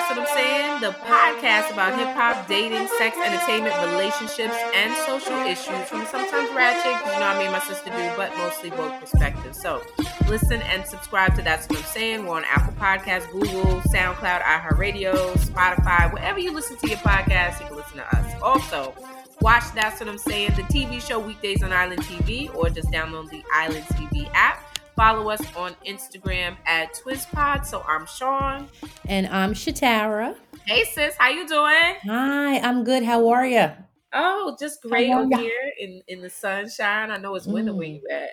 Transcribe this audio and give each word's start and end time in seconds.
That's 0.00 0.16
What 0.16 0.30
I'm 0.30 0.34
Saying, 0.34 0.80
the 0.80 0.92
podcast 1.04 1.72
about 1.74 1.92
hip 1.98 2.08
hop, 2.16 2.48
dating, 2.48 2.88
sex, 2.96 3.18
entertainment, 3.18 3.76
relationships, 3.92 4.56
and 4.74 4.96
social 5.04 5.36
issues 5.40 5.88
from 5.90 6.06
sometimes 6.06 6.50
ratchet, 6.54 6.96
because 6.98 7.12
you 7.12 7.20
know 7.20 7.28
what 7.28 7.38
me 7.38 7.44
and 7.44 7.52
my 7.52 7.58
sister 7.58 7.90
do, 7.90 8.12
but 8.16 8.34
mostly 8.38 8.70
both 8.70 8.98
perspectives. 8.98 9.60
So 9.60 9.82
listen 10.26 10.62
and 10.62 10.86
subscribe 10.86 11.34
to 11.34 11.42
That's 11.42 11.68
What 11.68 11.80
I'm 11.80 11.84
Saying. 11.84 12.24
We're 12.24 12.36
on 12.36 12.44
Apple 12.44 12.72
Podcasts, 12.74 13.30
Google, 13.30 13.82
SoundCloud, 13.92 14.40
iHeartRadio, 14.40 15.34
Spotify, 15.34 16.10
wherever 16.10 16.38
you 16.38 16.54
listen 16.54 16.78
to 16.78 16.88
your 16.88 16.98
podcast, 16.98 17.60
you 17.60 17.66
can 17.66 17.76
listen 17.76 17.98
to 17.98 18.16
us. 18.16 18.40
Also, 18.40 18.94
watch 19.42 19.64
That's 19.74 20.00
What 20.00 20.08
I'm 20.08 20.16
Saying, 20.16 20.52
the 20.56 20.62
TV 20.62 21.06
show 21.06 21.18
weekdays 21.18 21.62
on 21.62 21.74
Island 21.74 22.00
TV, 22.04 22.54
or 22.54 22.70
just 22.70 22.88
download 22.88 23.28
the 23.28 23.44
Island 23.52 23.84
TV 23.88 24.30
app. 24.32 24.64
Follow 25.00 25.30
us 25.30 25.40
on 25.56 25.74
Instagram 25.86 26.58
at 26.66 26.92
TwisPod. 26.92 27.64
So 27.64 27.82
I'm 27.88 28.04
Shaun. 28.04 28.68
And 29.08 29.26
I'm 29.28 29.54
Shatara. 29.54 30.36
Hey 30.66 30.84
sis, 30.84 31.14
how 31.18 31.30
you 31.30 31.48
doing? 31.48 31.94
Hi, 32.04 32.58
I'm 32.58 32.84
good. 32.84 33.02
How 33.02 33.30
are 33.30 33.46
you? 33.46 33.70
Oh, 34.12 34.58
just 34.60 34.82
great 34.82 35.10
over 35.10 35.38
here 35.38 35.72
in, 35.78 36.02
in 36.06 36.20
the 36.20 36.28
sunshine. 36.28 37.10
I 37.10 37.16
know 37.16 37.34
it's 37.34 37.46
winter 37.46 37.72
mm. 37.72 37.76
where 37.76 37.86
you 37.86 38.02
at. 38.10 38.28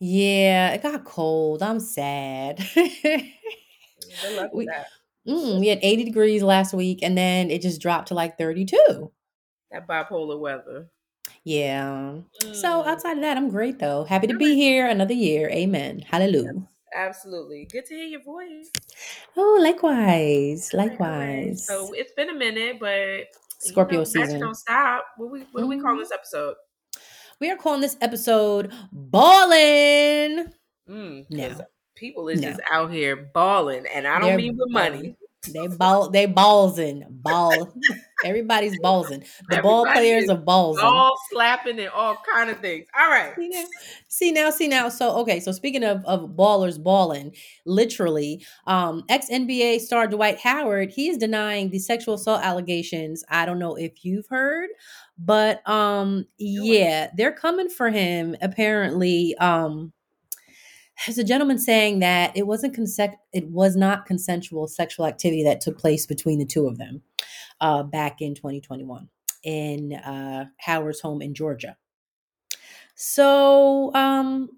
Yeah, 0.00 0.70
it 0.70 0.82
got 0.82 1.04
cold. 1.04 1.62
I'm 1.62 1.78
sad. 1.78 2.56
Good 2.74 2.94
luck 4.34 4.50
with 4.54 4.54
we, 4.54 4.64
that. 4.64 4.86
Mm, 5.28 5.60
we 5.60 5.68
had 5.68 5.80
80 5.82 6.04
degrees 6.04 6.42
last 6.42 6.72
week 6.72 7.00
and 7.02 7.18
then 7.18 7.50
it 7.50 7.60
just 7.60 7.82
dropped 7.82 8.08
to 8.08 8.14
like 8.14 8.38
32. 8.38 9.12
That 9.72 9.86
bipolar 9.86 10.40
weather. 10.40 10.88
Yeah. 11.48 12.16
Mm. 12.42 12.54
So 12.54 12.84
outside 12.84 13.16
of 13.16 13.22
that, 13.22 13.38
I'm 13.38 13.48
great 13.48 13.78
though. 13.78 14.04
Happy 14.04 14.26
to 14.26 14.36
be 14.36 14.54
here 14.54 14.86
another 14.86 15.14
year. 15.14 15.48
Amen. 15.48 16.00
Hallelujah. 16.00 16.52
Absolutely. 16.94 17.66
Good 17.72 17.86
to 17.86 17.94
hear 17.94 18.04
your 18.04 18.22
voice. 18.22 18.70
Oh, 19.34 19.58
likewise. 19.62 20.74
Likewise. 20.74 21.66
So 21.66 21.94
it's 21.94 22.12
been 22.12 22.28
a 22.28 22.34
minute, 22.34 22.78
but 22.78 23.28
Scorpio 23.60 23.92
you 23.92 23.98
know, 24.00 24.04
season. 24.04 24.40
Don't 24.40 24.56
stop. 24.56 25.06
What 25.16 25.30
we 25.30 25.46
what 25.52 25.62
do 25.62 25.66
we 25.66 25.80
call 25.80 25.92
mm-hmm. 25.92 26.00
this 26.00 26.12
episode? 26.12 26.56
We 27.40 27.50
are 27.50 27.56
calling 27.56 27.80
this 27.80 27.96
episode 28.02 28.70
Ballin'. 28.92 30.52
Mm, 30.86 31.30
no. 31.30 31.64
People 31.94 32.28
is 32.28 32.42
no. 32.42 32.48
just 32.48 32.60
out 32.70 32.92
here 32.92 33.30
balling, 33.32 33.86
and 33.86 34.06
I 34.06 34.18
don't 34.18 34.28
They're 34.28 34.36
mean 34.36 34.58
with 34.58 34.70
money. 34.70 35.16
They 35.46 35.66
ball, 35.68 36.10
they 36.10 36.26
ballsing, 36.26 37.04
ball. 37.08 37.72
Everybody's 38.24 38.78
ballsing. 38.80 39.20
The 39.48 39.58
Everybody 39.58 39.62
ball 39.62 39.86
players 39.86 40.28
are 40.28 40.36
ballsing, 40.36 40.80
ball 40.80 41.16
slapping 41.30 41.78
and 41.78 41.88
all 41.90 42.16
kind 42.34 42.50
of 42.50 42.58
things. 42.58 42.86
All 42.98 43.08
right. 43.08 43.34
See 43.36 43.48
now, 43.48 43.64
see 44.08 44.32
now, 44.32 44.50
see 44.50 44.68
now. 44.68 44.88
So 44.88 45.16
okay, 45.18 45.38
so 45.38 45.52
speaking 45.52 45.84
of 45.84 46.04
of 46.04 46.30
ballers 46.30 46.82
balling, 46.82 47.34
literally, 47.64 48.44
um, 48.66 49.04
ex 49.08 49.30
NBA 49.30 49.80
star 49.80 50.08
Dwight 50.08 50.40
Howard, 50.40 50.90
he 50.90 51.08
is 51.08 51.16
denying 51.16 51.70
the 51.70 51.78
sexual 51.78 52.14
assault 52.14 52.42
allegations. 52.42 53.24
I 53.28 53.46
don't 53.46 53.60
know 53.60 53.76
if 53.76 54.04
you've 54.04 54.26
heard, 54.26 54.70
but 55.16 55.66
um, 55.68 56.26
yeah, 56.38 57.10
they're 57.16 57.32
coming 57.32 57.68
for 57.68 57.90
him. 57.90 58.34
Apparently, 58.42 59.36
um 59.36 59.92
there's 61.06 61.18
a 61.18 61.24
gentleman 61.24 61.58
saying 61.58 62.00
that 62.00 62.36
it 62.36 62.46
wasn't 62.46 62.74
consent 62.74 63.14
it 63.32 63.46
was 63.48 63.76
not 63.76 64.06
consensual 64.06 64.66
sexual 64.66 65.06
activity 65.06 65.44
that 65.44 65.60
took 65.60 65.78
place 65.78 66.06
between 66.06 66.38
the 66.38 66.46
two 66.46 66.66
of 66.66 66.78
them 66.78 67.02
uh, 67.60 67.82
back 67.82 68.20
in 68.20 68.34
2021 68.34 69.08
in 69.44 69.94
uh, 69.94 70.46
Howard's 70.58 71.00
home 71.00 71.22
in 71.22 71.34
Georgia. 71.34 71.76
So 72.94 73.94
um, 73.94 74.48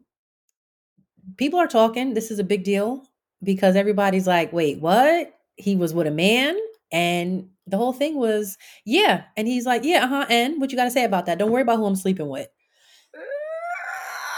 people 1.37 1.59
are 1.59 1.67
talking. 1.67 2.15
This 2.15 2.31
is 2.31 2.39
a 2.39 2.45
big 2.45 2.65
deal 2.65 3.05
because 3.43 3.77
everybody's 3.77 4.27
like, 4.27 4.53
"Wait, 4.53 4.81
what? 4.81 5.35
He 5.57 5.77
was 5.77 5.93
with 5.93 6.07
a 6.07 6.11
man?" 6.11 6.57
And 6.93 7.49
the 7.67 7.77
whole 7.77 7.93
thing 7.93 8.17
was, 8.17 8.57
"Yeah." 8.85 9.25
And 9.37 9.47
he's 9.47 9.67
like, 9.67 9.85
"Yeah, 9.85 10.05
uh 10.05 10.09
huh." 10.09 10.27
And 10.31 10.61
what 10.61 10.71
you 10.71 10.77
got 10.79 10.85
to 10.85 10.91
say 10.91 11.05
about 11.05 11.27
that? 11.27 11.39
Don't 11.39 11.51
worry 11.51 11.63
about 11.63 11.79
who 11.79 11.87
I'm 11.87 11.97
sleeping 11.97 12.29
with. 12.29 12.49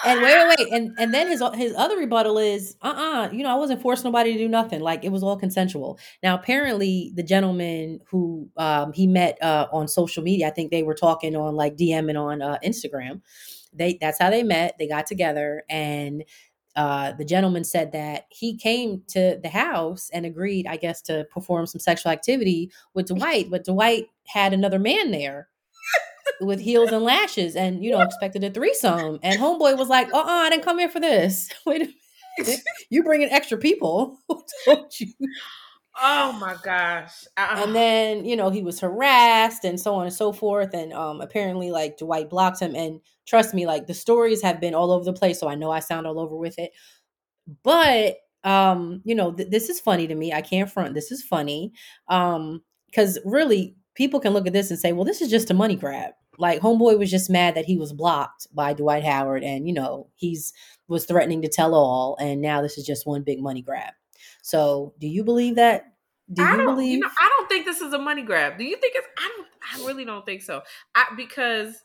And 0.04 0.20
wait, 0.20 0.36
wait, 0.36 0.56
wait, 0.58 0.72
and 0.72 0.94
and 0.98 1.14
then 1.14 1.28
his 1.28 1.42
his 1.54 1.74
other 1.76 1.96
rebuttal 1.96 2.38
is, 2.38 2.76
uh, 2.82 2.94
uh 2.96 3.28
you 3.32 3.42
know, 3.42 3.50
I 3.50 3.54
wasn't 3.54 3.80
forcing 3.80 4.04
nobody 4.04 4.32
to 4.32 4.38
do 4.38 4.48
nothing. 4.48 4.80
Like 4.80 5.04
it 5.04 5.12
was 5.12 5.22
all 5.22 5.36
consensual. 5.36 5.98
Now, 6.22 6.34
apparently, 6.34 7.12
the 7.14 7.22
gentleman 7.22 8.00
who 8.10 8.48
um, 8.56 8.92
he 8.92 9.06
met 9.06 9.40
uh, 9.42 9.68
on 9.72 9.88
social 9.88 10.22
media, 10.22 10.48
I 10.48 10.50
think 10.50 10.70
they 10.70 10.82
were 10.82 10.94
talking 10.94 11.36
on 11.36 11.54
like 11.54 11.76
DMing 11.76 12.20
on 12.20 12.42
uh, 12.42 12.58
Instagram. 12.64 13.20
They 13.72 13.98
that's 14.00 14.18
how 14.18 14.30
they 14.30 14.42
met. 14.42 14.76
They 14.78 14.88
got 14.88 15.06
together, 15.06 15.62
and 15.68 16.24
uh, 16.74 17.12
the 17.12 17.24
gentleman 17.24 17.64
said 17.64 17.92
that 17.92 18.26
he 18.30 18.56
came 18.56 19.02
to 19.08 19.38
the 19.42 19.48
house 19.48 20.10
and 20.12 20.24
agreed, 20.24 20.66
I 20.66 20.76
guess, 20.76 21.02
to 21.02 21.26
perform 21.30 21.66
some 21.66 21.80
sexual 21.80 22.12
activity 22.12 22.70
with 22.94 23.08
Dwight, 23.08 23.50
but 23.50 23.64
Dwight 23.64 24.06
had 24.26 24.52
another 24.52 24.78
man 24.78 25.10
there 25.10 25.48
with 26.40 26.60
heels 26.60 26.92
and 26.92 27.04
lashes 27.04 27.56
and 27.56 27.84
you 27.84 27.90
know 27.90 28.00
expected 28.00 28.44
a 28.44 28.50
threesome. 28.50 29.18
And 29.22 29.38
homeboy 29.40 29.78
was 29.78 29.88
like 29.88 30.12
uh-uh 30.12 30.24
i 30.26 30.50
didn't 30.50 30.64
come 30.64 30.78
here 30.78 30.88
for 30.88 31.00
this. 31.00 31.48
Wait 31.66 31.82
a 31.82 31.88
minute. 32.42 32.60
You 32.90 33.02
bringing 33.04 33.30
extra 33.30 33.58
people? 33.58 34.18
Told 34.64 34.92
you? 34.98 35.12
Oh 36.00 36.32
my 36.40 36.56
gosh. 36.62 37.24
Uh-uh. 37.36 37.64
and 37.64 37.74
then 37.74 38.24
you 38.24 38.34
know 38.36 38.50
he 38.50 38.62
was 38.62 38.80
harassed 38.80 39.64
and 39.64 39.78
so 39.78 39.94
on 39.94 40.06
and 40.06 40.14
so 40.14 40.32
forth. 40.32 40.74
And 40.74 40.92
um 40.92 41.20
apparently 41.20 41.70
like 41.70 41.98
dwight 41.98 42.30
blocked 42.30 42.60
him. 42.60 42.74
And 42.74 43.00
trust 43.26 43.54
me 43.54 43.66
like 43.66 43.86
the 43.86 43.94
stories 43.94 44.42
have 44.42 44.60
been 44.60 44.74
all 44.74 44.90
over 44.90 45.04
the 45.04 45.12
place 45.12 45.38
so 45.38 45.48
i 45.48 45.54
know 45.54 45.70
i 45.70 45.78
sound 45.80 46.06
all 46.06 46.18
over 46.18 46.36
with 46.36 46.58
it. 46.58 46.72
But 47.62 48.16
um 48.44 49.02
you 49.04 49.14
know 49.14 49.32
th- 49.32 49.50
this 49.50 49.68
is 49.68 49.80
funny 49.80 50.06
to 50.08 50.14
me. 50.14 50.32
I 50.32 50.40
can't 50.42 50.70
front. 50.70 50.94
This 50.94 51.12
is 51.12 51.22
funny 51.22 51.72
um 52.08 52.62
because 52.86 53.18
really 53.24 53.76
people 53.94 54.20
can 54.20 54.32
look 54.32 54.46
at 54.46 54.52
this 54.52 54.70
and 54.70 54.78
say 54.78 54.92
well 54.92 55.04
this 55.04 55.20
is 55.20 55.30
just 55.30 55.50
a 55.50 55.54
money 55.54 55.76
grab 55.76 56.12
like 56.38 56.60
homeboy 56.60 56.98
was 56.98 57.10
just 57.10 57.30
mad 57.30 57.54
that 57.54 57.66
he 57.66 57.76
was 57.76 57.92
blocked 57.92 58.46
by 58.54 58.72
Dwight 58.72 59.04
Howard 59.04 59.44
and 59.44 59.66
you 59.66 59.74
know 59.74 60.08
he's 60.14 60.52
was 60.88 61.04
threatening 61.04 61.42
to 61.42 61.48
tell 61.48 61.74
all 61.74 62.16
and 62.20 62.40
now 62.40 62.62
this 62.62 62.78
is 62.78 62.86
just 62.86 63.06
one 63.06 63.22
big 63.22 63.40
money 63.40 63.62
grab. 63.62 63.92
So, 64.42 64.94
do 64.98 65.06
you 65.06 65.24
believe 65.24 65.56
that? 65.56 65.84
Do 66.32 66.42
you 66.42 66.56
believe 66.56 66.92
you 66.92 66.98
know, 67.00 67.10
I 67.20 67.28
don't 67.36 67.48
think 67.48 67.66
this 67.66 67.80
is 67.80 67.92
a 67.92 67.98
money 67.98 68.22
grab. 68.22 68.58
Do 68.58 68.64
you 68.64 68.76
think 68.76 68.94
it's 68.96 69.06
I 69.18 69.30
don't 69.36 69.84
I 69.84 69.86
really 69.86 70.04
don't 70.04 70.24
think 70.24 70.42
so. 70.42 70.62
I 70.94 71.06
because 71.16 71.82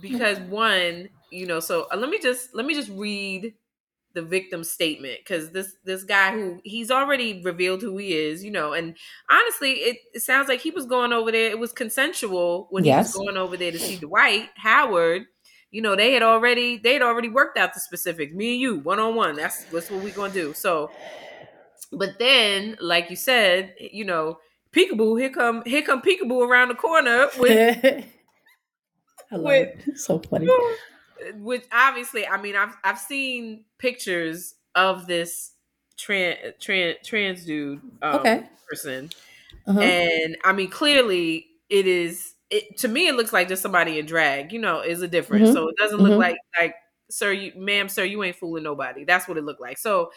because 0.00 0.40
one, 0.40 1.08
you 1.30 1.46
know, 1.46 1.60
so 1.60 1.86
uh, 1.92 1.96
let 1.96 2.08
me 2.08 2.18
just 2.18 2.54
let 2.54 2.64
me 2.64 2.74
just 2.74 2.90
read 2.90 3.54
the 4.14 4.22
victim 4.22 4.64
statement 4.64 5.18
because 5.18 5.50
this 5.50 5.76
this 5.84 6.02
guy 6.02 6.32
who 6.32 6.60
he's 6.64 6.90
already 6.90 7.42
revealed 7.44 7.82
who 7.82 7.96
he 7.98 8.14
is, 8.14 8.42
you 8.42 8.50
know, 8.50 8.72
and 8.72 8.96
honestly, 9.30 9.72
it, 9.72 9.98
it 10.14 10.20
sounds 10.20 10.48
like 10.48 10.60
he 10.60 10.70
was 10.70 10.86
going 10.86 11.12
over 11.12 11.30
there. 11.30 11.50
It 11.50 11.58
was 11.58 11.72
consensual 11.72 12.68
when 12.70 12.84
yes. 12.84 12.96
he 13.14 13.18
was 13.18 13.26
going 13.26 13.36
over 13.36 13.56
there 13.56 13.72
to 13.72 13.78
see 13.78 13.96
Dwight 13.96 14.48
Howard. 14.56 15.26
You 15.70 15.82
know, 15.82 15.94
they 15.94 16.12
had 16.14 16.22
already 16.22 16.78
they 16.78 16.94
had 16.94 17.02
already 17.02 17.28
worked 17.28 17.58
out 17.58 17.74
the 17.74 17.80
specifics. 17.80 18.32
Me 18.32 18.52
and 18.52 18.60
you, 18.60 18.78
one 18.80 18.98
on 18.98 19.14
one. 19.14 19.36
That's 19.36 19.64
that's 19.64 19.90
what 19.90 20.02
we're 20.02 20.14
gonna 20.14 20.32
do. 20.32 20.54
So, 20.54 20.90
but 21.92 22.18
then, 22.18 22.76
like 22.80 23.10
you 23.10 23.16
said, 23.16 23.74
you 23.78 24.04
know, 24.04 24.38
peekaboo, 24.72 25.20
here 25.20 25.30
come 25.30 25.62
here 25.66 25.82
come 25.82 26.00
peekaboo 26.00 26.48
around 26.48 26.68
the 26.68 26.74
corner 26.74 27.28
with. 27.38 28.04
with, 29.30 29.98
so 29.98 30.18
funny 30.20 30.46
oh, 30.50 30.76
which 31.36 31.64
obviously, 31.72 32.26
I 32.26 32.40
mean, 32.40 32.56
I've 32.56 32.76
I've 32.84 32.98
seen 32.98 33.64
pictures 33.78 34.54
of 34.74 35.06
this 35.06 35.52
trans 35.96 36.38
trans 36.60 36.96
trans 37.04 37.44
dude 37.44 37.80
um, 38.02 38.16
okay. 38.16 38.44
person, 38.68 39.10
uh-huh. 39.66 39.80
and 39.80 40.36
I 40.44 40.52
mean, 40.52 40.70
clearly 40.70 41.46
it 41.68 41.86
is. 41.86 42.34
It, 42.50 42.78
to 42.78 42.88
me, 42.88 43.08
it 43.08 43.14
looks 43.14 43.32
like 43.34 43.48
just 43.48 43.60
somebody 43.60 43.98
in 43.98 44.06
drag. 44.06 44.52
You 44.52 44.60
know, 44.60 44.80
is 44.80 45.02
a 45.02 45.08
difference. 45.08 45.48
Mm-hmm. 45.48 45.54
So 45.54 45.68
it 45.68 45.76
doesn't 45.76 45.98
look 45.98 46.12
mm-hmm. 46.12 46.20
like 46.20 46.36
like 46.58 46.74
sir, 47.10 47.32
you, 47.32 47.52
ma'am, 47.56 47.88
sir, 47.88 48.04
you 48.04 48.22
ain't 48.22 48.36
fooling 48.36 48.64
nobody. 48.64 49.04
That's 49.04 49.28
what 49.28 49.38
it 49.38 49.44
looked 49.44 49.60
like. 49.60 49.78
So. 49.78 50.10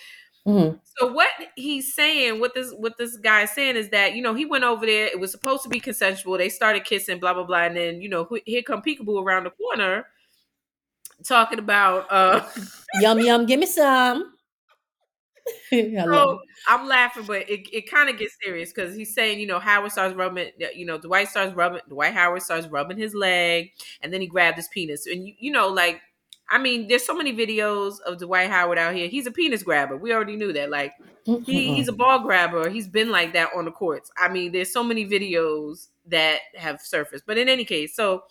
Mm-hmm. 0.48 0.78
So 0.98 1.14
what 1.14 1.30
he's 1.56 1.94
saying, 1.94 2.40
what 2.40 2.56
this 2.56 2.74
what 2.74 2.98
this 2.98 3.16
guy 3.18 3.44
is 3.44 3.52
saying 3.52 3.76
is 3.76 3.90
that 3.90 4.16
you 4.16 4.24
know 4.24 4.34
he 4.34 4.44
went 4.44 4.64
over 4.64 4.88
there. 4.88 5.06
It 5.06 5.20
was 5.20 5.30
supposed 5.30 5.62
to 5.62 5.70
be 5.70 5.80
consensual. 5.80 6.36
They 6.36 6.50
started 6.50 6.84
kissing, 6.84 7.20
blah 7.20 7.36
blah 7.36 7.44
blah, 7.44 7.66
and 7.66 7.78
then 7.78 8.02
you 8.02 8.10
know 8.10 8.28
here 8.48 8.64
come 8.64 8.82
Peekaboo 8.82 9.24
around 9.24 9.44
the 9.44 9.52
corner, 9.52 10.08
talking 11.24 11.60
about 11.60 12.08
uh 12.10 12.46
yum 13.02 13.20
yum, 13.20 13.46
give 13.46 13.60
me 13.60 13.66
some. 13.66 14.34
so 15.72 16.40
I'm 16.68 16.88
laughing, 16.88 17.24
but 17.26 17.50
it, 17.50 17.68
it 17.74 17.90
kind 17.90 18.10
of 18.10 18.18
gets 18.18 18.38
serious 18.44 18.72
because 18.72 18.96
he's 18.96 19.14
saying, 19.14 19.40
you 19.40 19.48
know, 19.48 19.60
Howard 19.60 19.92
starts 19.92 20.16
rubbing, 20.16 20.52
you 20.76 20.86
know, 20.86 20.98
Dwight 20.98 21.30
starts 21.30 21.56
rubbing, 21.56 21.82
Dwight 21.90 22.14
Howard 22.14 22.42
starts 22.42 22.68
rubbing 22.68 22.98
his 22.98 23.16
leg, 23.16 23.72
and 24.02 24.14
then 24.14 24.22
he 24.22 24.28
grabbed 24.28 24.58
his 24.58 24.68
penis, 24.68 25.08
and 25.08 25.28
you, 25.28 25.34
you 25.40 25.52
know, 25.52 25.68
like, 25.68 26.02
I 26.50 26.58
mean, 26.58 26.88
there's 26.88 27.06
so 27.06 27.16
many 27.16 27.34
videos 27.34 28.02
of 28.02 28.20
Dwight 28.20 28.50
Howard 28.50 28.78
out 28.78 28.94
here. 28.94 29.08
He's 29.08 29.26
a 29.26 29.32
penis 29.32 29.64
grabber. 29.64 29.96
We 29.96 30.14
already 30.14 30.36
knew 30.36 30.52
that. 30.52 30.70
Like, 30.70 30.92
he, 31.46 31.74
he's 31.76 31.88
a 31.88 31.94
ball 31.94 32.20
grabber. 32.20 32.70
He's 32.70 32.90
been 32.90 33.10
like 33.10 33.32
that 33.34 33.52
on 33.56 33.64
the 33.64 33.72
courts. 33.72 34.12
I 34.18 34.28
mean, 34.28 34.52
there's 34.52 34.74
so 34.74 34.84
many 34.84 35.06
videos 35.06 35.88
that 36.08 36.40
have 36.56 36.82
surfaced. 36.82 37.24
But 37.26 37.38
in 37.38 37.48
any 37.48 37.64
case, 37.64 37.96
so 37.96 38.24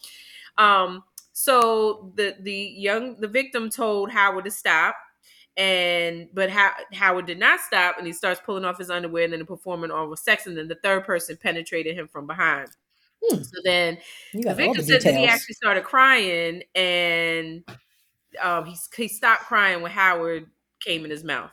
um 0.59 1.03
so 1.32 2.12
the 2.17 2.37
the 2.41 2.53
young 2.53 3.21
the 3.21 3.29
victim 3.29 3.71
told 3.71 4.11
Howard 4.11 4.44
to 4.44 4.50
stop, 4.50 4.97
and 5.56 6.29
but 6.32 6.50
How- 6.50 6.75
Howard 6.93 7.27
did 7.27 7.38
not 7.38 7.61
stop, 7.61 7.99
and 7.99 8.06
he 8.06 8.12
starts 8.12 8.41
pulling 8.44 8.65
off 8.65 8.79
his 8.79 8.91
underwear 8.91 9.25
and 9.25 9.32
then 9.32 9.47
performing 9.47 9.91
oral 9.91 10.17
sex, 10.17 10.47
and 10.47 10.56
then 10.56 10.69
the 10.69 10.79
third 10.82 11.05
person 11.05 11.37
penetrated 11.41 11.97
him 11.97 12.09
from 12.09 12.27
behind. 12.27 12.69
Hmm. 13.23 13.43
So 13.43 13.61
then 13.65 13.99
the 14.32 14.49
all 14.49 14.55
the 14.55 14.55
victim 14.55 14.85
said 14.85 15.03
that 15.03 15.15
he 15.15 15.27
actually 15.27 15.55
started 15.55 15.85
crying, 15.85 16.62
and 16.75 17.65
um, 18.43 18.65
he 18.67 18.76
he 18.97 19.09
stopped 19.09 19.44
crying 19.44 19.83
when 19.83 19.93
Howard 19.93 20.47
came 20.81 21.05
in 21.05 21.11
his 21.11 21.25
mouth, 21.25 21.53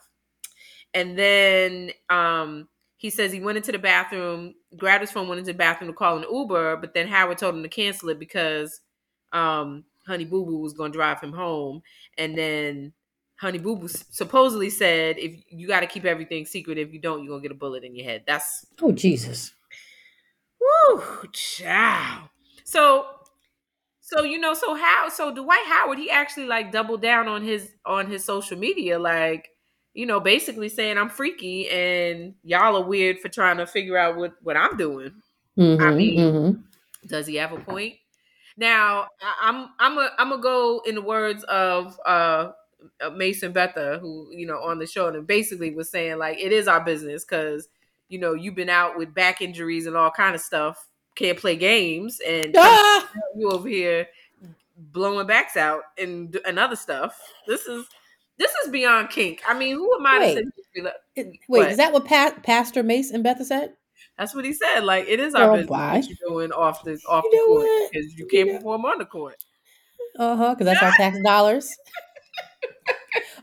and 0.94 1.18
then 1.18 1.92
um, 2.10 2.68
he 2.98 3.10
says 3.10 3.32
he 3.32 3.40
went 3.40 3.58
into 3.58 3.72
the 3.72 3.80
bathroom, 3.80 4.56
grabbed 4.76 5.02
his 5.02 5.12
phone, 5.12 5.28
went 5.28 5.40
into 5.40 5.52
the 5.52 5.58
bathroom 5.58 5.92
to 5.92 5.96
call 5.96 6.18
an 6.18 6.26
Uber, 6.32 6.78
but 6.78 6.94
then 6.94 7.08
Howard 7.08 7.38
told 7.38 7.56
him 7.56 7.64
to 7.64 7.70
cancel 7.70 8.10
it 8.10 8.20
because 8.20 8.82
um, 9.34 9.84
Honey 10.08 10.26
Boo 10.26 10.46
Boo 10.46 10.60
was 10.60 10.74
going 10.74 10.92
to 10.92 10.98
drive 10.98 11.20
him 11.22 11.34
home, 11.34 11.82
and 12.18 12.38
then 12.38 12.94
Honey 13.40 13.60
Boo 13.60 13.76
Boo 13.76 13.88
supposedly 13.88 14.70
said, 14.70 15.18
"If 15.20 15.44
you 15.50 15.68
got 15.68 15.82
to 15.82 15.88
keep 15.88 16.06
everything 16.06 16.46
secret, 16.46 16.78
if 16.78 16.94
you 16.94 17.00
don't, 17.00 17.24
you're 17.24 17.34
gonna 17.34 17.42
get 17.42 17.52
a 17.52 17.56
bullet 17.56 17.84
in 17.84 17.96
your 17.96 18.06
head." 18.06 18.24
That's 18.26 18.66
Oh 18.82 18.92
Jesus. 18.92 19.54
Woo, 20.60 21.04
child. 21.34 22.30
So, 22.64 23.06
so 24.02 24.24
you 24.24 24.38
know, 24.40 24.54
so 24.54 24.76
how? 24.76 25.10
So 25.10 25.34
Dwight 25.34 25.66
Howard, 25.68 25.98
he 25.98 26.10
actually 26.10 26.46
like 26.48 26.72
doubled 26.72 27.02
down 27.02 27.28
on 27.28 27.44
his 27.44 27.72
on 27.86 28.08
his 28.10 28.24
social 28.24 28.58
media, 28.58 29.00
like 29.00 29.50
you 29.94 30.06
know, 30.06 30.20
basically 30.20 30.70
saying 30.70 30.98
I'm 30.98 31.10
freaky 31.10 31.68
and 31.70 32.36
y'all 32.44 32.76
are 32.76 32.88
weird 32.88 33.20
for 33.20 33.30
trying 33.30 33.58
to 33.58 33.68
figure 33.68 33.98
out 33.98 34.16
what 34.16 34.34
what 34.42 34.58
I'm 34.58 34.78
doing. 34.78 35.12
Mm-hmm, 35.58 35.98
mean- 35.98 36.20
mhm. 36.20 36.64
Does 37.08 37.26
he 37.28 37.36
have 37.36 37.52
a 37.52 37.60
point? 37.60 37.96
Now, 38.58 39.08
I'm 39.42 39.70
I'm 39.80 39.98
a 39.98 40.10
I'm 40.18 40.30
gonna 40.30 40.42
go 40.42 40.82
in 40.86 40.96
the 40.96 41.02
words 41.02 41.44
of 41.44 42.00
uh 42.06 42.52
uh, 43.04 43.10
Mason 43.12 43.52
Betha, 43.52 44.00
who 44.02 44.28
you 44.32 44.46
know 44.48 44.60
on 44.62 44.80
the 44.80 44.88
show, 44.88 45.08
and 45.08 45.26
basically 45.28 45.74
was 45.74 45.90
saying 45.90 46.18
like 46.18 46.40
it 46.40 46.52
is 46.52 46.68
our 46.68 46.84
business 46.84 47.24
because 47.24 47.70
you 48.10 48.20
know 48.20 48.34
you've 48.34 48.56
been 48.56 48.70
out 48.70 48.98
with 48.98 49.14
back 49.14 49.42
injuries 49.42 49.86
and 49.86 49.96
all 49.96 50.12
kind 50.12 50.34
of 50.36 50.42
stuff, 50.42 50.88
can't 51.16 51.38
play 51.38 51.56
games, 51.56 52.20
and 52.28 52.54
Ah! 52.58 53.10
you 53.36 53.50
over 53.52 53.68
here 53.70 54.08
blowing 54.76 55.28
backs 55.28 55.58
out 55.58 55.82
and 55.98 56.38
and 56.46 56.58
other 56.60 56.76
stuff. 56.76 57.20
This 57.48 57.66
is 57.66 57.86
this 58.38 58.52
is 58.66 58.72
beyond 58.72 59.10
kink. 59.10 59.42
I 59.48 59.58
mean, 59.58 59.76
who 59.76 59.96
am 59.96 60.06
I 60.06 60.20
Wait. 60.20 60.36
to 60.36 60.40
say? 60.42 60.46
be 60.76 60.82
like- 60.82 60.94
It- 61.16 61.28
Wait, 61.48 61.60
What? 61.60 61.72
is 61.72 61.78
that 61.78 61.92
what 61.94 62.06
pa- 62.06 62.36
Pastor 62.44 62.84
Mason 62.84 63.24
Betha 63.24 63.44
said? 63.44 63.74
That's 64.18 64.34
what 64.34 64.46
he 64.46 64.54
said. 64.54 64.82
Like 64.84 65.06
it 65.08 65.20
is 65.20 65.36
our 65.36 65.48
Girl, 65.48 65.56
business 65.58 65.70
bye. 65.70 65.94
what 65.98 66.08
you're 66.10 66.30
doing 66.30 66.52
off 66.52 66.84
the 66.84 67.00
off 67.08 67.24
You 67.26 67.32
the 67.32 67.46
court 67.64 67.92
because 67.92 68.14
you 68.18 68.28
can't 68.28 68.48
know- 68.50 68.58
perform 68.58 68.86
on 68.86 68.98
the 69.00 69.06
court. 69.06 69.36
Uh 70.18 70.36
huh. 70.36 70.56
Because 70.56 70.66
that's 70.66 70.82
our 70.84 70.92
tax 70.98 71.18
dollars. 71.24 71.76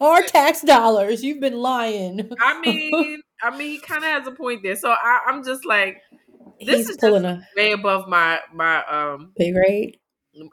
our 0.00 0.22
tax 0.22 0.62
dollars. 0.62 1.22
You've 1.22 1.40
been 1.40 1.54
lying. 1.56 2.28
I 2.40 2.60
mean, 2.64 3.22
I 3.42 3.56
mean, 3.56 3.70
he 3.70 3.78
kind 3.78 4.02
of 4.04 4.10
has 4.10 4.26
a 4.26 4.32
point 4.32 4.62
there. 4.62 4.76
So 4.76 4.90
I, 4.90 5.20
I'm 5.26 5.44
just 5.44 5.64
like, 5.64 5.98
this 6.60 6.78
He's 6.78 6.90
is 6.90 6.96
pulling 6.96 7.22
just 7.22 7.36
a 7.36 7.60
way 7.60 7.72
above 7.72 8.08
my 8.08 8.40
my 8.52 8.84
um 8.86 9.32
pay 9.38 9.52
grade. 9.52 9.98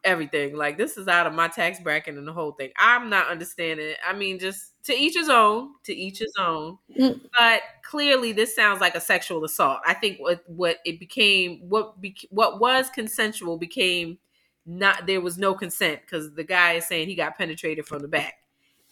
Everything. 0.04 0.56
Like 0.56 0.78
this 0.78 0.98
is 0.98 1.08
out 1.08 1.28
of 1.28 1.34
my 1.34 1.48
tax 1.48 1.80
bracket 1.80 2.18
and 2.18 2.28
the 2.28 2.34
whole 2.34 2.52
thing. 2.52 2.72
I'm 2.78 3.10
not 3.10 3.28
understanding. 3.28 3.96
I 4.08 4.14
mean, 4.14 4.40
just 4.40 4.74
to 4.86 4.94
each 4.94 5.16
his 5.16 5.30
own. 5.30 5.72
To 5.84 5.96
each 5.96 6.20
his 6.20 6.34
own. 6.40 6.78
Mm. 6.98 7.22
But 7.38 7.62
clearly, 7.84 8.32
this 8.32 8.56
sounds 8.56 8.82
like 8.82 8.96
a 8.96 9.02
sexual 9.02 9.44
assault. 9.44 9.80
I 9.86 9.94
think 9.94 10.20
what 10.20 10.44
what 10.48 10.78
it 10.86 11.00
became 11.00 11.60
what 11.70 12.02
bec 12.02 12.18
what 12.30 12.60
was 12.60 12.90
consensual 12.90 13.58
became 13.58 14.18
not. 14.66 15.08
There 15.08 15.22
was 15.22 15.38
no 15.38 15.54
consent 15.54 16.02
because 16.02 16.34
the 16.34 16.44
guy 16.44 16.74
is 16.74 16.88
saying 16.88 17.08
he 17.08 17.16
got 17.16 17.38
penetrated 17.38 17.86
from 17.86 18.02
the 18.02 18.08
back 18.08 18.36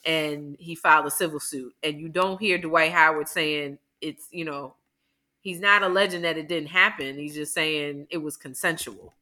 and 0.06 0.56
he 0.60 0.76
filed 0.76 1.06
a 1.06 1.12
civil 1.12 1.40
suit. 1.40 1.74
And 1.84 2.00
you 2.00 2.10
don't 2.10 2.40
hear 2.40 2.58
Dwight 2.58 2.92
Howard 2.92 3.28
saying 3.28 3.80
it's 4.02 4.28
you 4.32 4.46
know. 4.46 4.76
He's 5.42 5.62
not 5.62 5.84
alleging 5.84 6.24
that 6.24 6.38
it 6.38 6.50
didn't 6.50 6.68
happen. 6.68 7.16
He's 7.18 7.34
just 7.34 7.54
saying 7.54 8.08
it 8.10 8.18
was 8.18 8.36
consensual. 8.36 9.14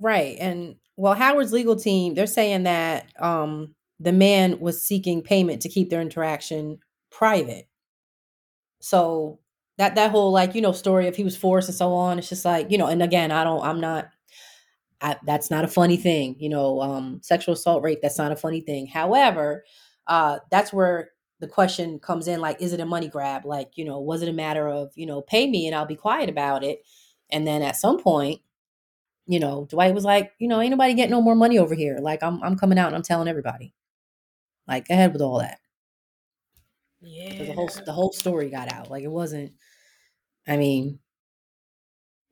Right. 0.00 0.36
And 0.40 0.76
well, 0.96 1.14
Howard's 1.14 1.52
legal 1.52 1.76
team, 1.76 2.14
they're 2.14 2.26
saying 2.26 2.64
that 2.64 3.12
um 3.20 3.74
the 4.00 4.12
man 4.12 4.58
was 4.60 4.84
seeking 4.84 5.22
payment 5.22 5.62
to 5.62 5.68
keep 5.68 5.90
their 5.90 6.00
interaction 6.00 6.78
private. 7.10 7.68
So 8.80 9.38
that 9.78 9.94
that 9.96 10.10
whole 10.10 10.32
like, 10.32 10.54
you 10.54 10.60
know, 10.60 10.72
story 10.72 11.08
of 11.08 11.16
he 11.16 11.24
was 11.24 11.36
forced 11.36 11.68
and 11.68 11.76
so 11.76 11.92
on, 11.94 12.18
it's 12.18 12.28
just 12.28 12.44
like, 12.44 12.70
you 12.70 12.78
know, 12.78 12.86
and 12.86 13.02
again, 13.02 13.30
I 13.32 13.44
don't 13.44 13.62
I'm 13.64 13.80
not 13.80 14.08
I, 15.02 15.16
that's 15.26 15.50
not 15.50 15.64
a 15.64 15.68
funny 15.68 15.96
thing, 15.98 16.36
you 16.38 16.48
know, 16.50 16.80
um 16.82 17.20
sexual 17.22 17.54
assault 17.54 17.82
rape, 17.84 18.00
that's 18.02 18.18
not 18.18 18.32
a 18.32 18.36
funny 18.36 18.60
thing. 18.60 18.86
However, 18.88 19.64
uh 20.08 20.38
that's 20.50 20.72
where 20.72 21.10
the 21.40 21.48
question 21.48 21.98
comes 22.00 22.28
in 22.28 22.40
like 22.40 22.60
is 22.62 22.72
it 22.72 22.80
a 22.80 22.86
money 22.86 23.08
grab? 23.08 23.44
Like, 23.46 23.72
you 23.76 23.84
know, 23.86 24.00
was 24.00 24.22
it 24.22 24.30
a 24.30 24.32
matter 24.34 24.68
of, 24.68 24.92
you 24.96 25.06
know, 25.06 25.22
pay 25.22 25.48
me 25.50 25.66
and 25.66 25.76
I'll 25.76 25.86
be 25.86 25.96
quiet 25.96 26.30
about 26.30 26.64
it? 26.64 26.80
And 27.30 27.46
then 27.46 27.62
at 27.62 27.76
some 27.76 28.00
point 28.02 28.40
you 29.26 29.40
know, 29.40 29.66
Dwight 29.70 29.94
was 29.94 30.04
like, 30.04 30.32
you 30.38 30.48
know, 30.48 30.60
ain't 30.60 30.70
nobody 30.70 30.94
getting 30.94 31.10
no 31.12 31.22
more 31.22 31.34
money 31.34 31.58
over 31.58 31.74
here. 31.74 31.98
Like 32.00 32.22
I'm 32.22 32.42
I'm 32.42 32.56
coming 32.56 32.78
out 32.78 32.88
and 32.88 32.96
I'm 32.96 33.02
telling 33.02 33.28
everybody. 33.28 33.74
Like, 34.68 34.88
go 34.88 34.94
ahead 34.94 35.12
with 35.12 35.22
all 35.22 35.38
that. 35.40 35.58
Yeah. 37.00 37.34
The 37.44 37.52
whole 37.52 37.70
the 37.86 37.92
whole 37.92 38.12
story 38.12 38.50
got 38.50 38.68
out. 38.72 38.90
Like 38.90 39.04
it 39.04 39.10
wasn't 39.10 39.52
I 40.46 40.56
mean, 40.56 40.98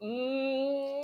Mm, 0.03 1.03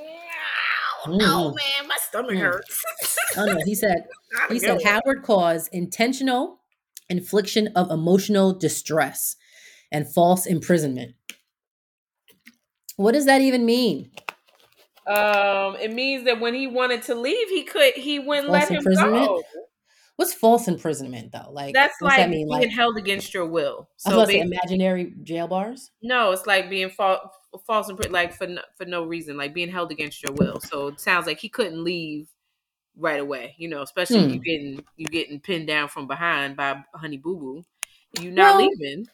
I 1.06 1.10
know, 1.10 1.52
Mm. 1.52 1.54
man. 1.54 1.88
My 1.88 1.96
stomach 2.00 2.32
Mm. 2.32 2.40
hurts. 2.40 2.84
oh 3.38 3.44
no, 3.46 3.58
he 3.64 3.74
said 3.74 4.04
he 4.50 4.58
said. 4.58 4.82
Howard 4.82 5.22
caused 5.22 5.72
intentional 5.72 6.60
infliction 7.08 7.68
of 7.68 7.90
emotional 7.90 8.52
distress 8.52 9.36
and 9.92 10.12
false 10.12 10.46
imprisonment. 10.46 11.14
What 12.96 13.12
does 13.12 13.26
that 13.26 13.40
even 13.40 13.64
mean? 13.64 14.10
Um, 15.08 15.76
it 15.76 15.92
means 15.92 16.24
that 16.24 16.38
when 16.40 16.54
he 16.54 16.66
wanted 16.66 17.02
to 17.04 17.14
leave, 17.14 17.48
he 17.48 17.62
could. 17.64 17.94
He 17.94 18.18
wouldn't 18.18 18.48
False 18.48 18.70
let 18.70 18.84
him 18.84 18.94
go. 18.94 19.42
What's 20.16 20.34
false 20.34 20.66
imprisonment 20.66 21.30
though? 21.30 21.48
Like 21.52 21.74
That's 21.74 21.94
like 22.02 22.16
that 22.16 22.28
mean? 22.28 22.48
being 22.48 22.48
Like 22.48 22.70
held 22.70 22.96
against 22.98 23.32
your 23.32 23.46
will. 23.46 23.88
So 23.98 24.24
say 24.24 24.40
imaginary 24.40 25.14
jail 25.22 25.46
bars. 25.46 25.92
no, 26.02 26.32
it's 26.32 26.44
like 26.44 26.68
being 26.68 26.90
fa- 26.90 27.20
false 27.66 27.88
imprisonment, 27.88 28.12
like 28.12 28.34
for 28.34 28.48
no, 28.48 28.62
for 28.76 28.84
no 28.84 29.04
reason, 29.04 29.36
like 29.36 29.54
being 29.54 29.70
held 29.70 29.92
against 29.92 30.20
your 30.24 30.32
will. 30.34 30.58
So 30.60 30.88
it 30.88 30.98
sounds 31.00 31.26
like 31.28 31.38
he 31.38 31.48
couldn't 31.48 31.84
leave 31.84 32.28
right 32.96 33.20
away. 33.20 33.54
You 33.58 33.68
know, 33.68 33.82
especially 33.82 34.24
Hmm. 34.24 34.30
you 34.30 34.40
getting 34.40 34.84
you 34.96 35.06
getting 35.06 35.38
pinned 35.38 35.68
down 35.68 35.88
from 35.88 36.08
behind 36.08 36.56
by 36.56 36.82
Honey 36.96 37.18
Boo 37.18 37.36
Boo. 37.36 37.64
You're 38.20 38.32
not 38.32 38.56
Well- 38.56 38.66
leaving. 38.66 39.06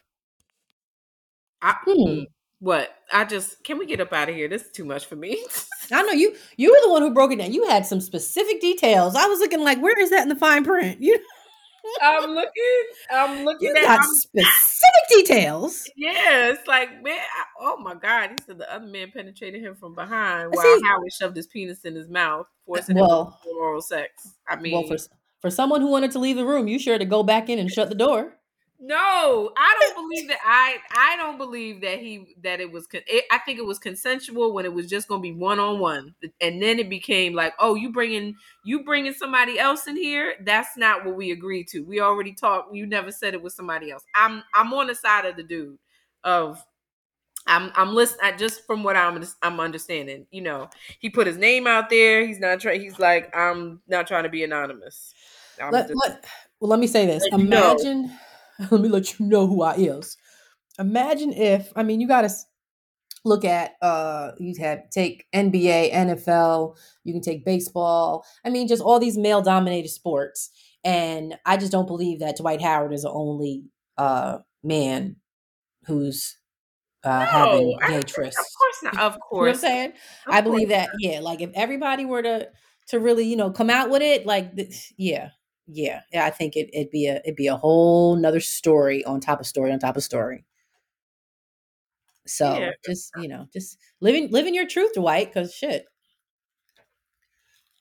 I, 1.61 1.75
Hmm. 1.85 2.23
What? 2.65 2.95
I 3.13 3.23
just 3.25 3.63
can 3.63 3.77
we 3.77 3.85
get 3.85 4.01
up 4.01 4.11
out 4.11 4.27
of 4.27 4.35
here? 4.35 4.47
This 4.47 4.63
is 4.63 4.71
too 4.71 4.85
much 4.85 5.05
for 5.05 5.15
me. 5.15 5.45
I 5.91 6.01
know 6.01 6.11
you. 6.13 6.35
You 6.57 6.71
were 6.71 6.79
the 6.83 6.89
one 6.91 7.03
who 7.03 7.13
broke 7.13 7.31
it 7.31 7.37
down. 7.37 7.53
You 7.53 7.65
had 7.67 7.85
some 7.85 8.01
specific 8.01 8.59
details. 8.59 9.15
I 9.15 9.27
was 9.27 9.39
looking 9.39 9.61
like, 9.61 9.79
where 9.81 9.97
is 9.99 10.09
that 10.09 10.23
in 10.23 10.29
the 10.29 10.35
fine 10.35 10.63
print? 10.63 10.99
You 10.99 11.17
I'm 12.01 12.31
looking. 12.31 12.83
I'm 13.11 13.45
looking 13.45 13.67
you 13.69 13.75
at. 13.75 13.81
got 13.83 13.99
I'm- 13.99 14.13
specific 14.15 15.03
details. 15.09 15.87
yeah, 15.95 16.49
it's 16.49 16.67
like 16.67 16.89
man. 17.03 17.19
I, 17.19 17.43
oh 17.59 17.77
my 17.77 17.93
god! 17.93 18.31
He 18.31 18.35
said 18.43 18.57
the 18.57 18.73
other 18.73 18.87
man 18.87 19.11
penetrated 19.11 19.61
him 19.61 19.75
from 19.75 19.93
behind 19.93 20.49
while 20.51 20.63
See- 20.63 20.81
Howard 20.83 21.13
shoved 21.13 21.35
his 21.37 21.45
penis 21.45 21.85
in 21.85 21.93
his 21.93 22.09
mouth, 22.09 22.47
forcing 22.65 22.97
him 22.97 23.03
Well, 23.05 23.39
to 23.43 23.49
oral 23.51 23.81
sex. 23.83 24.33
I 24.47 24.55
mean, 24.55 24.73
well, 24.73 24.87
for 24.87 24.97
for 25.41 25.51
someone 25.51 25.81
who 25.81 25.91
wanted 25.91 26.09
to 26.13 26.19
leave 26.19 26.37
the 26.37 26.45
room, 26.45 26.67
you 26.67 26.79
sure 26.79 26.97
to 26.97 27.05
go 27.05 27.21
back 27.21 27.49
in 27.49 27.59
and 27.59 27.69
shut 27.69 27.89
the 27.89 27.95
door. 27.95 28.33
No, 28.79 29.51
I 29.57 29.75
don't 29.79 29.95
believe 29.95 30.27
that. 30.29 30.39
I 30.45 30.77
I 30.91 31.17
don't 31.17 31.37
believe 31.37 31.81
that 31.81 31.99
he 31.99 32.35
that 32.43 32.59
it 32.59 32.71
was. 32.71 32.87
con- 32.87 33.01
It, 33.07 33.25
I 33.31 33.39
think 33.39 33.57
it 33.59 33.65
was 33.65 33.79
consensual 33.79 34.53
when 34.53 34.65
it 34.65 34.73
was 34.73 34.87
just 34.87 35.07
going 35.07 35.21
to 35.21 35.23
be 35.23 35.33
one 35.33 35.59
on 35.59 35.79
one, 35.79 36.13
and 36.41 36.61
then 36.61 36.79
it 36.79 36.89
became 36.89 37.33
like, 37.33 37.53
oh, 37.59 37.75
you 37.75 37.91
bringing 37.91 38.35
you 38.63 38.83
bringing 38.83 39.13
somebody 39.13 39.57
else 39.59 39.87
in 39.87 39.95
here. 39.95 40.35
That's 40.41 40.75
not 40.77 41.05
what 41.05 41.15
we 41.15 41.31
agreed 41.31 41.67
to. 41.69 41.81
We 41.81 42.01
already 42.01 42.33
talked. 42.33 42.75
You 42.75 42.85
never 42.85 43.11
said 43.11 43.33
it 43.33 43.41
was 43.41 43.55
somebody 43.55 43.91
else. 43.91 44.03
I'm 44.13 44.43
I'm 44.53 44.73
on 44.73 44.87
the 44.87 44.95
side 44.95 45.25
of 45.25 45.37
the 45.37 45.43
dude 45.43 45.79
of. 46.23 46.63
I'm 47.47 47.71
I'm 47.75 47.93
listening 47.93 48.37
just 48.37 48.65
from 48.65 48.83
what 48.83 48.95
I'm 48.97 49.23
I'm 49.41 49.59
understanding. 49.59 50.25
You 50.31 50.41
know, 50.41 50.69
he 50.99 51.09
put 51.09 51.27
his 51.27 51.37
name 51.37 51.67
out 51.67 51.89
there. 51.89 52.25
He's 52.25 52.39
not 52.39 52.59
trying. 52.59 52.81
He's 52.81 52.97
like, 52.99 53.35
I'm 53.35 53.81
not 53.87 54.07
trying 54.07 54.23
to 54.23 54.29
be 54.29 54.43
anonymous. 54.43 55.13
I'm 55.61 55.71
Let, 55.71 55.87
just- 55.87 55.99
let- 56.07 56.25
well, 56.59 56.69
let 56.69 56.79
me 56.79 56.87
say 56.87 57.05
this. 57.05 57.23
Let 57.23 57.37
you 57.37 57.45
know. 57.49 57.75
Imagine, 57.75 58.17
let 58.71 58.81
me 58.81 58.89
let 58.89 59.19
you 59.19 59.25
know 59.25 59.47
who 59.47 59.61
I 59.61 59.75
is. 59.75 60.17
Imagine 60.79 61.33
if, 61.33 61.71
I 61.75 61.83
mean, 61.83 62.01
you 62.01 62.07
got 62.07 62.21
to 62.21 62.29
look 63.23 63.45
at, 63.45 63.73
uh, 63.81 64.31
you 64.39 64.53
have 64.59 64.89
take 64.89 65.25
NBA, 65.33 65.93
NFL, 65.93 66.77
you 67.03 67.13
can 67.13 67.21
take 67.21 67.45
baseball. 67.45 68.25
I 68.43 68.49
mean, 68.49 68.67
just 68.67 68.81
all 68.81 68.99
these 68.99 69.17
male 69.17 69.41
dominated 69.41 69.89
sports. 69.89 70.51
And 70.83 71.35
I 71.45 71.57
just 71.57 71.71
don't 71.71 71.87
believe 71.87 72.19
that 72.19 72.37
Dwight 72.37 72.61
Howard 72.61 72.93
is 72.93 73.03
the 73.03 73.09
only 73.09 73.63
uh, 73.97 74.39
man 74.63 75.15
who's 75.85 76.37
uh, 77.03 77.25
having 77.25 77.69
No, 77.69 77.79
I 77.81 77.89
gay 77.89 78.03
trysts. 78.03 78.37
Of 78.37 78.45
course 78.57 78.83
not. 78.83 78.99
Of 78.99 79.13
You 79.31 79.37
know 79.37 79.41
what 79.41 79.49
I'm 79.49 79.55
saying? 79.55 79.93
Of 80.27 80.33
I 80.33 80.41
believe 80.41 80.69
course 80.69 80.79
that, 80.79 80.89
yeah. 80.99 81.19
Like 81.21 81.41
if 81.41 81.51
everybody 81.55 82.05
were 82.05 82.21
to 82.21 82.49
to 82.89 82.99
really, 82.99 83.25
you 83.25 83.35
know, 83.35 83.51
come 83.51 83.69
out 83.69 83.89
with 83.89 84.03
it, 84.03 84.25
like, 84.25 84.51
yeah, 84.97 85.29
yeah, 85.67 86.01
yeah, 86.13 86.25
I 86.25 86.29
think 86.31 86.55
it, 86.55 86.69
it'd 86.73 86.91
be 86.91 87.07
a 87.07 87.17
it'd 87.17 87.35
be 87.35 87.47
a 87.47 87.57
whole 87.57 88.15
nother 88.15 88.39
story 88.39 89.03
on 89.05 89.19
top 89.19 89.39
of 89.39 89.47
story 89.47 89.71
on 89.71 89.79
top 89.79 89.97
of 89.97 90.03
story. 90.03 90.45
So 92.27 92.59
Yeah. 92.59 92.71
just 92.85 93.11
you 93.15 93.27
know, 93.27 93.47
just 93.53 93.77
living 94.01 94.29
living 94.31 94.55
your 94.55 94.67
truth, 94.67 94.93
Dwight, 94.93 95.27
because 95.33 95.53
shit, 95.53 95.85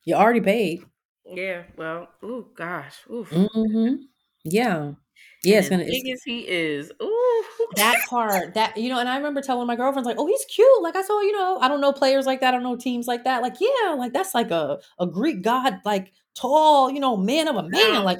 you 0.04 0.14
already 0.14 0.40
paid. 0.40 0.84
Yeah. 1.26 1.64
Well, 1.76 2.08
ooh, 2.24 2.50
gosh. 2.54 3.02
Oof. 3.10 3.30
hmm 3.30 3.96
Yeah, 4.44 4.94
yeah, 5.42 5.56
and 5.56 5.61
it's 5.61 5.68
gonna. 5.71 5.83
as 5.85 5.90
big 5.90 6.09
as 6.12 6.23
he 6.25 6.40
is. 6.49 6.92
Ooh. 7.02 7.44
that 7.76 7.97
part 8.09 8.54
that 8.54 8.76
you 8.76 8.88
know 8.88 8.99
and 9.00 9.09
i 9.09 9.16
remember 9.16 9.40
telling 9.40 9.66
my 9.66 9.76
girlfriends 9.76 10.06
like 10.06 10.16
oh 10.18 10.26
he's 10.26 10.44
cute 10.47 10.83
like 10.83 10.97
i 10.97 11.02
saw 11.02 11.21
you 11.21 11.33
know 11.33 11.59
i 11.61 11.68
don't 11.68 11.80
know 11.80 11.92
players 11.92 12.25
like 12.26 12.40
that 12.40 12.49
i 12.49 12.56
don't 12.56 12.62
know 12.62 12.76
teams 12.76 13.06
like 13.06 13.25
that 13.25 13.42
like 13.42 13.54
yeah 13.61 13.94
like 13.99 14.12
that's 14.12 14.35
like 14.35 14.50
a, 14.50 14.78
a 15.00 15.06
greek 15.06 15.42
god 15.42 15.80
like 15.85 16.12
tall 16.35 16.90
you 16.90 17.00
know 17.00 17.16
man 17.16 17.49
of 17.49 17.56
a 17.56 17.62
man 17.68 18.02
like. 18.04 18.18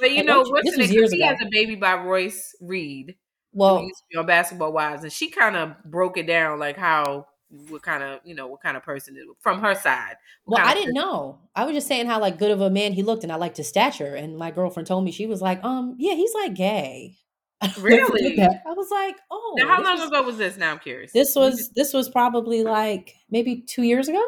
But 0.00 0.10
you 0.10 0.18
And 0.18 0.26
know 0.26 0.42
what's 0.42 0.70
this 0.70 0.76
was 0.78 0.92
years 0.92 1.12
He 1.12 1.18
ago. 1.20 1.28
has 1.28 1.38
a 1.42 1.48
baby 1.50 1.74
by 1.76 1.94
Royce 1.94 2.54
Reed. 2.60 3.16
well 3.52 3.82
used 3.82 3.98
to 3.98 4.04
be 4.10 4.16
on 4.18 4.26
Basketball 4.26 4.72
Wives, 4.72 5.02
and 5.02 5.12
she 5.12 5.30
kind 5.30 5.56
of 5.56 5.72
broke 5.84 6.16
it 6.18 6.26
down 6.26 6.58
like 6.58 6.76
how 6.76 7.26
what 7.68 7.82
kind 7.82 8.02
of 8.02 8.20
you 8.24 8.34
know 8.34 8.46
what 8.46 8.60
kind 8.62 8.76
of 8.76 8.82
person 8.82 9.16
it, 9.16 9.24
from 9.40 9.60
her 9.60 9.74
side. 9.74 10.14
well 10.46 10.64
i 10.66 10.74
didn't 10.74 10.92
know 10.94 11.38
i 11.56 11.64
was 11.64 11.74
just 11.74 11.86
saying 11.86 12.06
how 12.06 12.20
like 12.20 12.38
good 12.38 12.50
of 12.50 12.60
a 12.60 12.68
man 12.70 12.92
he 12.92 13.02
looked 13.02 13.22
and 13.22 13.32
i 13.32 13.36
liked 13.36 13.56
his 13.56 13.68
stature 13.68 14.14
and 14.14 14.36
my 14.36 14.50
girlfriend 14.50 14.86
told 14.86 15.02
me 15.04 15.10
she 15.10 15.26
was 15.26 15.40
like 15.40 15.62
um 15.64 15.94
yeah 15.98 16.14
he's 16.14 16.34
like 16.34 16.54
gay 16.54 17.16
I'll 17.60 17.68
never 17.70 18.06
forget 18.06 18.12
Really? 18.12 18.38
i 18.66 18.72
was 18.72 18.90
like 18.90 19.16
oh 19.30 19.54
Now, 19.56 19.66
how 19.68 19.82
long 19.82 19.98
was, 19.98 20.08
ago 20.08 20.22
was 20.22 20.36
this? 20.36 20.56
Now 20.56 20.72
I'm 20.72 20.78
curious. 20.78 21.12
this 21.12 21.34
was 21.34 21.70
this 21.70 21.92
was 21.94 22.08
probably 22.08 22.62
like 22.64 23.14
maybe 23.30 23.62
two 23.62 23.82
years 23.82 24.08
ago 24.08 24.22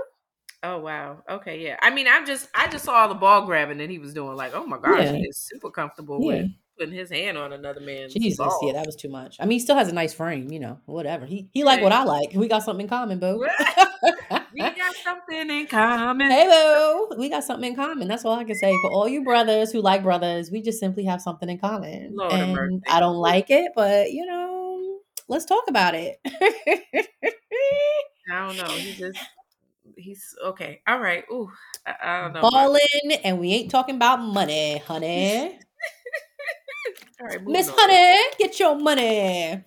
oh 0.63 0.79
wow. 0.79 1.23
Okay, 1.31 1.63
yeah. 1.65 1.77
I 1.81 1.89
mean, 1.91 2.07
I'm 2.07 2.27
just 2.27 2.49
I 2.55 2.69
just 2.69 2.85
saw 2.85 2.93
all 2.93 3.09
the 3.09 3.15
ball 3.15 3.47
grabbing 3.47 3.79
that 3.79 3.89
he 3.89 3.99
was 3.99 4.13
doing. 4.13 4.37
Like, 4.37 4.53
oh 4.55 4.67
my 4.67 4.77
gosh, 4.79 5.05
Yeah. 5.05 5.13
he 5.13 5.23
is 5.23 5.39
super 5.39 5.71
comfortable 5.71 6.19
Yeah. 6.21 6.27
with 6.43 6.51
putting 6.81 6.95
his 6.95 7.11
hand 7.11 7.37
on 7.37 7.53
another 7.53 7.81
man's 7.81 8.15
Jesus, 8.15 8.39
ball. 8.39 8.59
yeah, 8.63 8.73
that 8.73 8.87
was 8.87 8.97
too 8.97 9.11
much. 9.11 9.37
I 9.39 9.45
mean, 9.45 9.57
he 9.57 9.61
still 9.61 9.77
has 9.77 9.89
a 9.89 9.93
nice 9.93 10.15
frame, 10.15 10.51
you 10.51 10.59
know, 10.59 10.81
whatever. 10.87 11.27
He 11.27 11.51
he 11.53 11.63
like 11.63 11.83
what 11.83 11.93
I 11.93 12.05
like. 12.05 12.33
We 12.35 12.49
got 12.49 12.63
something 12.63 12.85
in 12.85 12.89
common, 12.89 13.19
boo. 13.19 13.39
we 14.55 14.61
got 14.61 14.95
something 15.05 15.51
in 15.51 15.67
common. 15.67 16.31
hey, 16.31 16.47
boo. 16.47 17.17
We 17.19 17.29
got 17.29 17.45
something 17.45 17.71
in 17.71 17.77
common. 17.77 18.09
That's 18.09 18.25
all 18.25 18.33
I 18.33 18.45
can 18.45 18.55
say. 18.55 18.75
For 18.81 18.91
all 18.91 19.07
you 19.07 19.23
brothers 19.23 19.73
who 19.73 19.83
like 19.83 20.03
brothers, 20.03 20.51
we 20.51 20.63
just 20.63 20.81
simply 20.81 21.05
have 21.05 21.21
something 21.21 21.51
in 21.51 21.59
common. 21.59 22.17
Lord 22.17 22.33
and. 22.33 22.83
I 22.89 22.99
don't 22.99 23.19
like 23.19 23.51
it, 23.51 23.73
but 23.77 24.13
you 24.13 24.25
know, 24.25 25.01
let's 25.29 25.45
talk 25.45 25.65
about 25.69 25.95
it. 25.95 26.19
I 26.25 26.73
don't 28.31 28.57
know. 28.57 28.75
He 28.75 28.95
just 28.95 29.19
he's 29.99 30.35
okay. 30.47 30.81
All 30.89 30.99
right. 30.99 31.25
Ooh, 31.31 31.51
I, 31.87 31.95
I 32.03 32.23
don't 32.23 32.33
know. 32.33 32.49
Ballin', 32.51 33.21
and 33.23 33.39
we 33.39 33.53
ain't 33.53 33.71
talking 33.71 33.97
about 33.97 34.21
money, 34.21 34.79
honey. 34.79 35.59
All 37.21 37.27
right, 37.27 37.45
Miss. 37.47 37.71
Honey, 37.73 38.35
get 38.39 38.59
your 38.61 38.77
money. 38.79 39.63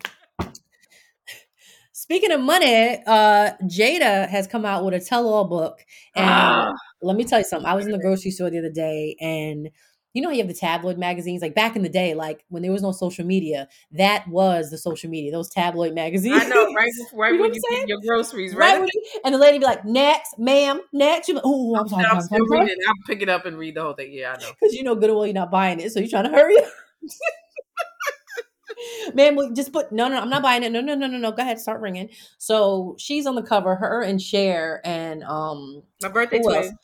Speaking 1.96 2.32
of 2.32 2.42
money, 2.42 3.01
uh, 3.06 3.51
Jada 3.63 4.27
has 4.27 4.48
come 4.48 4.65
out 4.65 4.84
with 4.84 4.94
a 4.94 5.00
tell-all 5.00 5.46
book, 5.46 5.86
and 6.15 6.25
Ah. 6.30 6.72
let 7.01 7.15
me 7.15 7.24
tell 7.24 7.39
you 7.39 7.46
something. 7.46 7.65
I 7.70 7.75
was 7.75 7.86
in 7.86 7.92
the 7.92 8.00
grocery 8.00 8.32
store 8.32 8.50
the 8.50 8.60
other 8.60 8.72
day, 8.72 9.15
and 9.22 9.70
you 10.13 10.22
know 10.22 10.30
how 10.30 10.34
you 10.34 10.39
have 10.42 10.48
the 10.48 10.53
tabloid 10.53 10.98
magazines, 10.98 11.42
like 11.42 11.56
back 11.56 11.75
in 11.75 11.82
the 11.82 11.89
day, 11.89 12.13
like 12.13 12.44
when 12.50 12.62
there 12.62 12.72
was 12.72 12.82
no 12.82 12.92
social 12.92 13.25
media, 13.25 13.68
that 13.94 14.27
was 14.27 14.70
the 14.70 14.77
social 14.77 15.10
media. 15.10 15.32
Those 15.32 15.50
tabloid 15.50 15.94
magazines. 15.96 16.42
I 16.44 16.48
know, 16.50 16.65
right? 16.75 16.92
Right 17.13 17.32
You 17.32 17.38
know 17.38 17.42
when 17.44 17.53
you 17.53 17.62
get 17.70 17.88
your 17.88 18.00
groceries, 18.06 18.53
Right, 18.53 18.80
right? 18.82 18.89
you- 18.94 19.22
and 19.24 19.34
the 19.34 19.39
lady 19.39 19.60
be 19.60 19.65
like, 19.65 19.86
"Next, 19.86 20.38
ma'am, 20.38 20.82
next." 20.92 21.30
You, 21.30 21.39
oh, 21.44 21.75
I'm 21.75 21.88
sorry, 21.88 22.06
I'm 22.06 22.18
I'm 22.18 22.22
sorry, 22.24 22.42
reading. 22.50 22.75
I'll 22.88 22.94
pick 23.08 23.22
it 23.22 23.30
up 23.30 23.46
and 23.46 23.58
read 23.58 23.75
the 23.75 23.82
whole 23.82 23.94
thing. 23.94 24.12
Yeah, 24.12 24.34
I 24.38 24.42
know. 24.42 24.50
because 24.60 24.74
you 24.75 24.84
know 24.84 24.96
good 24.96 25.10
you're 25.10 25.34
not 25.34 25.51
buying 25.51 25.80
it, 25.80 25.92
so 25.92 26.00
you're 26.00 26.10
trying 26.10 26.25
to 26.25 26.32
hurry 26.32 26.58
up. 26.58 26.65
Man, 29.14 29.36
we 29.36 29.52
just 29.54 29.72
put 29.72 29.92
no, 29.92 30.08
no, 30.08 30.20
I'm 30.20 30.30
not 30.30 30.42
buying 30.42 30.64
it. 30.64 30.72
No, 30.72 30.82
no, 30.82 30.96
no, 30.96 31.08
no, 31.08 31.18
no. 31.18 31.32
Go 31.32 31.42
ahead, 31.42 31.60
start 31.60 31.82
ringing. 31.82 32.10
So 32.38 32.96
she's 32.98 33.26
on 33.26 33.36
the 33.36 33.44
cover, 33.44 33.76
her 33.76 34.02
and 34.02 34.22
Cher, 34.22 34.82
and 34.84 35.24
um, 35.24 35.84
My 36.02 36.10
birthday 36.10 36.40
who 36.40 36.54
else? 36.54 36.68
twin. 36.68 36.78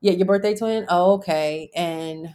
Yeah, 0.00 0.12
your 0.12 0.26
birthday 0.26 0.54
twin. 0.54 0.86
Oh, 0.88 1.14
okay, 1.14 1.70
and 1.74 2.28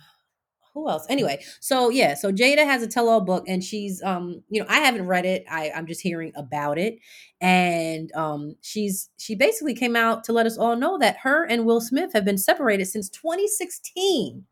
who 0.74 0.89
else? 0.89 1.06
Anyway, 1.10 1.42
so 1.62 1.89
yeah, 1.89 2.13
so 2.13 2.32
Jada 2.32 2.65
has 2.65 2.84
a 2.84 2.88
tell-all 2.88 3.22
book, 3.22 3.46
and 3.48 3.63
she's 3.63 4.01
um, 4.04 4.44
you 4.50 4.62
know, 4.62 4.68
I 4.70 4.80
haven't 4.80 5.08
read 5.08 5.25
it. 5.25 5.46
I 5.50 5.72
I'm 5.75 5.88
just 5.88 6.01
hearing 6.01 6.32
about 6.36 6.77
it, 6.77 6.98
and 7.42 8.12
um, 8.13 8.56
she's 8.62 9.10
she 9.18 9.36
basically 9.36 9.74
came 9.74 9.96
out 9.96 10.24
to 10.25 10.34
let 10.34 10.46
us 10.46 10.58
all 10.58 10.75
know 10.75 10.98
that 11.00 11.18
her 11.18 11.46
and 11.46 11.65
Will 11.65 11.82
Smith 11.82 12.13
have 12.13 12.25
been 12.25 12.38
separated 12.38 12.86
since 12.86 13.10
2016. 13.10 14.46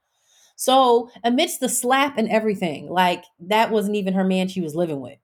So 0.55 1.09
amidst 1.23 1.59
the 1.59 1.69
slap 1.69 2.17
and 2.17 2.29
everything, 2.29 2.89
like 2.89 3.23
that 3.41 3.71
wasn't 3.71 3.95
even 3.95 4.13
her 4.13 4.23
man 4.23 4.47
she 4.47 4.61
was 4.61 4.75
living 4.75 5.01
with. 5.01 5.17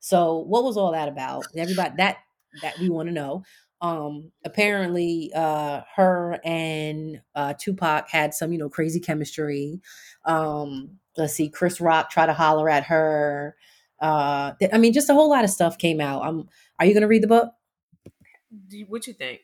So 0.00 0.38
what 0.38 0.64
was 0.64 0.76
all 0.76 0.92
that 0.92 1.08
about? 1.08 1.44
Everybody 1.56 1.94
that 1.98 2.18
that 2.62 2.78
we 2.78 2.88
want 2.90 3.08
to 3.08 3.12
know. 3.14 3.44
Um 3.80 4.30
apparently 4.44 5.30
uh 5.34 5.82
her 5.96 6.38
and 6.44 7.20
uh 7.34 7.54
Tupac 7.58 8.08
had 8.10 8.34
some, 8.34 8.52
you 8.52 8.58
know, 8.58 8.68
crazy 8.68 9.00
chemistry. 9.00 9.80
Um 10.24 10.98
let's 11.16 11.34
see, 11.34 11.48
Chris 11.48 11.80
Rock 11.80 12.10
try 12.10 12.26
to 12.26 12.32
holler 12.32 12.68
at 12.68 12.84
her. 12.84 13.56
Uh 14.00 14.52
th- 14.58 14.72
I 14.74 14.78
mean 14.78 14.92
just 14.92 15.08
a 15.10 15.14
whole 15.14 15.30
lot 15.30 15.44
of 15.44 15.50
stuff 15.50 15.78
came 15.78 16.00
out. 16.00 16.24
Um 16.26 16.48
are 16.78 16.86
you 16.86 16.94
going 16.94 17.02
to 17.02 17.08
read 17.08 17.22
the 17.22 17.28
book? 17.28 17.52
You- 18.70 18.86
What 18.86 19.06
you 19.06 19.12
think? 19.12 19.40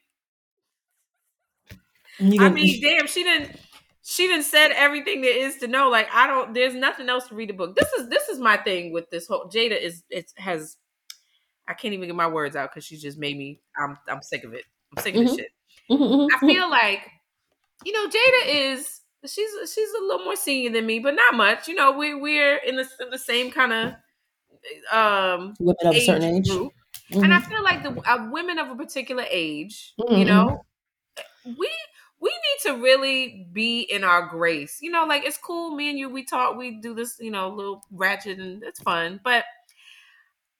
You 2.18 2.34
I 2.34 2.48
gonna- 2.48 2.50
mean, 2.54 2.80
damn, 2.82 3.06
she 3.06 3.22
didn't. 3.22 3.60
She 4.10 4.26
didn't 4.26 4.44
said 4.44 4.70
everything 4.70 5.20
there 5.20 5.36
is 5.36 5.58
to 5.58 5.66
know. 5.68 5.90
Like 5.90 6.08
I 6.10 6.26
don't. 6.26 6.54
There's 6.54 6.74
nothing 6.74 7.10
else 7.10 7.28
to 7.28 7.34
read 7.34 7.50
the 7.50 7.52
book. 7.52 7.76
This 7.76 7.92
is 7.92 8.08
this 8.08 8.30
is 8.30 8.38
my 8.38 8.56
thing 8.56 8.90
with 8.90 9.10
this 9.10 9.26
whole 9.28 9.50
Jada 9.50 9.78
is 9.78 10.02
it 10.08 10.32
has. 10.38 10.78
I 11.68 11.74
can't 11.74 11.92
even 11.92 12.08
get 12.08 12.16
my 12.16 12.26
words 12.26 12.56
out 12.56 12.70
because 12.70 12.84
she 12.84 12.96
just 12.96 13.18
made 13.18 13.36
me. 13.36 13.60
I'm 13.76 13.98
I'm 14.08 14.22
sick 14.22 14.44
of 14.44 14.54
it. 14.54 14.64
I'm 14.96 15.02
sick 15.02 15.14
of 15.14 15.20
this 15.20 15.34
Mhm. 15.34 15.36
shit. 15.36 15.50
Mhm, 15.90 15.98
mhm, 15.98 16.28
I 16.34 16.38
feel 16.46 16.70
like, 16.70 17.02
you 17.84 17.92
know, 17.92 18.06
Jada 18.06 18.46
is 18.46 19.02
she's 19.26 19.50
she's 19.74 19.90
a 19.90 20.02
little 20.02 20.24
more 20.24 20.36
senior 20.36 20.70
than 20.70 20.86
me, 20.86 21.00
but 21.00 21.14
not 21.14 21.34
much. 21.34 21.68
You 21.68 21.74
know, 21.74 21.92
we 21.92 22.14
we're 22.14 22.56
in 22.56 22.76
the, 22.76 22.88
in 23.00 23.10
the 23.10 23.18
same 23.18 23.50
kind 23.50 23.74
of 23.74 23.92
um 24.90 25.54
women 25.58 25.86
of 25.86 25.96
a 25.96 26.00
certain 26.00 26.22
age 26.22 26.48
group, 26.48 26.72
and 27.12 27.34
I 27.34 27.40
feel 27.40 27.62
like 27.62 27.82
the 27.82 28.10
uh, 28.10 28.30
women 28.30 28.58
of 28.58 28.70
a 28.70 28.74
particular 28.74 29.26
age, 29.30 29.92
you 29.98 30.24
know, 30.24 30.64
we 31.44 31.70
we 32.20 32.30
need 32.30 32.70
to 32.70 32.82
really 32.82 33.46
be 33.52 33.80
in 33.82 34.04
our 34.04 34.26
grace. 34.28 34.78
You 34.80 34.90
know, 34.90 35.04
like 35.06 35.24
it's 35.24 35.38
cool. 35.38 35.74
Me 35.76 35.90
and 35.90 35.98
you, 35.98 36.08
we 36.08 36.24
talk, 36.24 36.56
we 36.56 36.80
do 36.80 36.94
this, 36.94 37.16
you 37.20 37.30
know, 37.30 37.48
little 37.50 37.82
ratchet, 37.90 38.38
and 38.38 38.62
it's 38.62 38.80
fun, 38.80 39.20
but. 39.22 39.44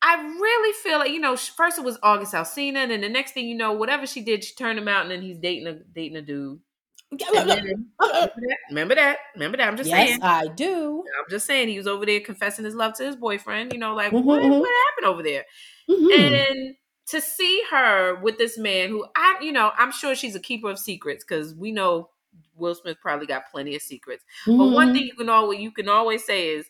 I 0.01 0.15
really 0.23 0.73
feel 0.75 0.99
like 0.99 1.11
you 1.11 1.19
know. 1.19 1.37
First, 1.37 1.77
it 1.79 1.85
was 1.85 1.99
August 2.05 2.33
Alsina, 2.33 2.77
and 2.77 2.91
then 2.93 3.01
the 3.01 3.09
next 3.09 3.33
thing 3.33 3.49
you 3.49 3.57
know, 3.57 3.73
whatever 3.73 4.07
she 4.07 4.21
did, 4.23 4.45
she 4.45 4.55
turned 4.55 4.79
him 4.79 4.87
out, 4.87 5.03
and 5.03 5.11
then 5.11 5.23
he's 5.23 5.39
dating 5.39 5.67
a 5.67 5.75
dating 5.75 6.17
a 6.19 6.23
dude. 6.23 6.61
Then- 7.11 7.49
remember 7.49 7.75
that? 8.07 8.59
Remember 8.71 8.95
that? 8.95 9.19
Remember 9.35 9.57
that? 9.57 9.67
I'm 9.69 9.77
just 9.77 9.91
saying. 9.91 10.07
yes, 10.07 10.21
saying. 10.21 10.23
I 10.23 10.47
do. 10.55 11.03
I'm 11.19 11.25
just 11.31 11.47
saying. 11.47 11.69
He 11.69 11.79
was 11.79 11.89
over 11.89 12.07
there 12.07 12.21
confessing 12.21 12.65
his 12.65 12.75
love 12.77 12.95
to 12.95 13.05
his 13.07 13.17
boyfriend. 13.17 13.73
You 13.73 13.81
know, 13.81 13.95
like 13.97 14.13
Mhm, 14.13 14.23
what, 14.25 14.41
mhm. 14.43 14.61
what 14.61 14.71
happened 14.87 15.07
over 15.07 15.23
there? 15.25 15.45
Mhm. 15.91 16.13
And 16.15 16.75
to 17.11 17.21
see 17.21 17.63
her 17.71 18.17
with 18.21 18.39
this 18.39 18.59
man, 18.59 18.91
who 18.91 19.07
I, 19.17 19.37
you 19.41 19.53
know, 19.53 19.73
I'm 19.77 19.93
sure 19.93 20.15
she's 20.15 20.35
a 20.35 20.41
keeper 20.41 20.71
of 20.71 20.79
secrets 20.79 21.25
because 21.25 21.55
we 21.55 21.73
know 21.73 22.11
Will 22.55 22.75
Smith 22.75 22.99
probably 23.01 23.27
got 23.27 23.51
plenty 23.51 23.75
of 23.77 23.83
secrets. 23.83 24.25
But 24.57 24.73
one 24.73 24.89
Mhm. 24.89 24.93
thing 24.93 25.05
you 25.07 25.15
can 25.15 25.29
always 25.29 25.61
you 25.61 25.71
can 25.73 25.89
always 25.89 26.25
say 26.25 26.49
is 26.51 26.67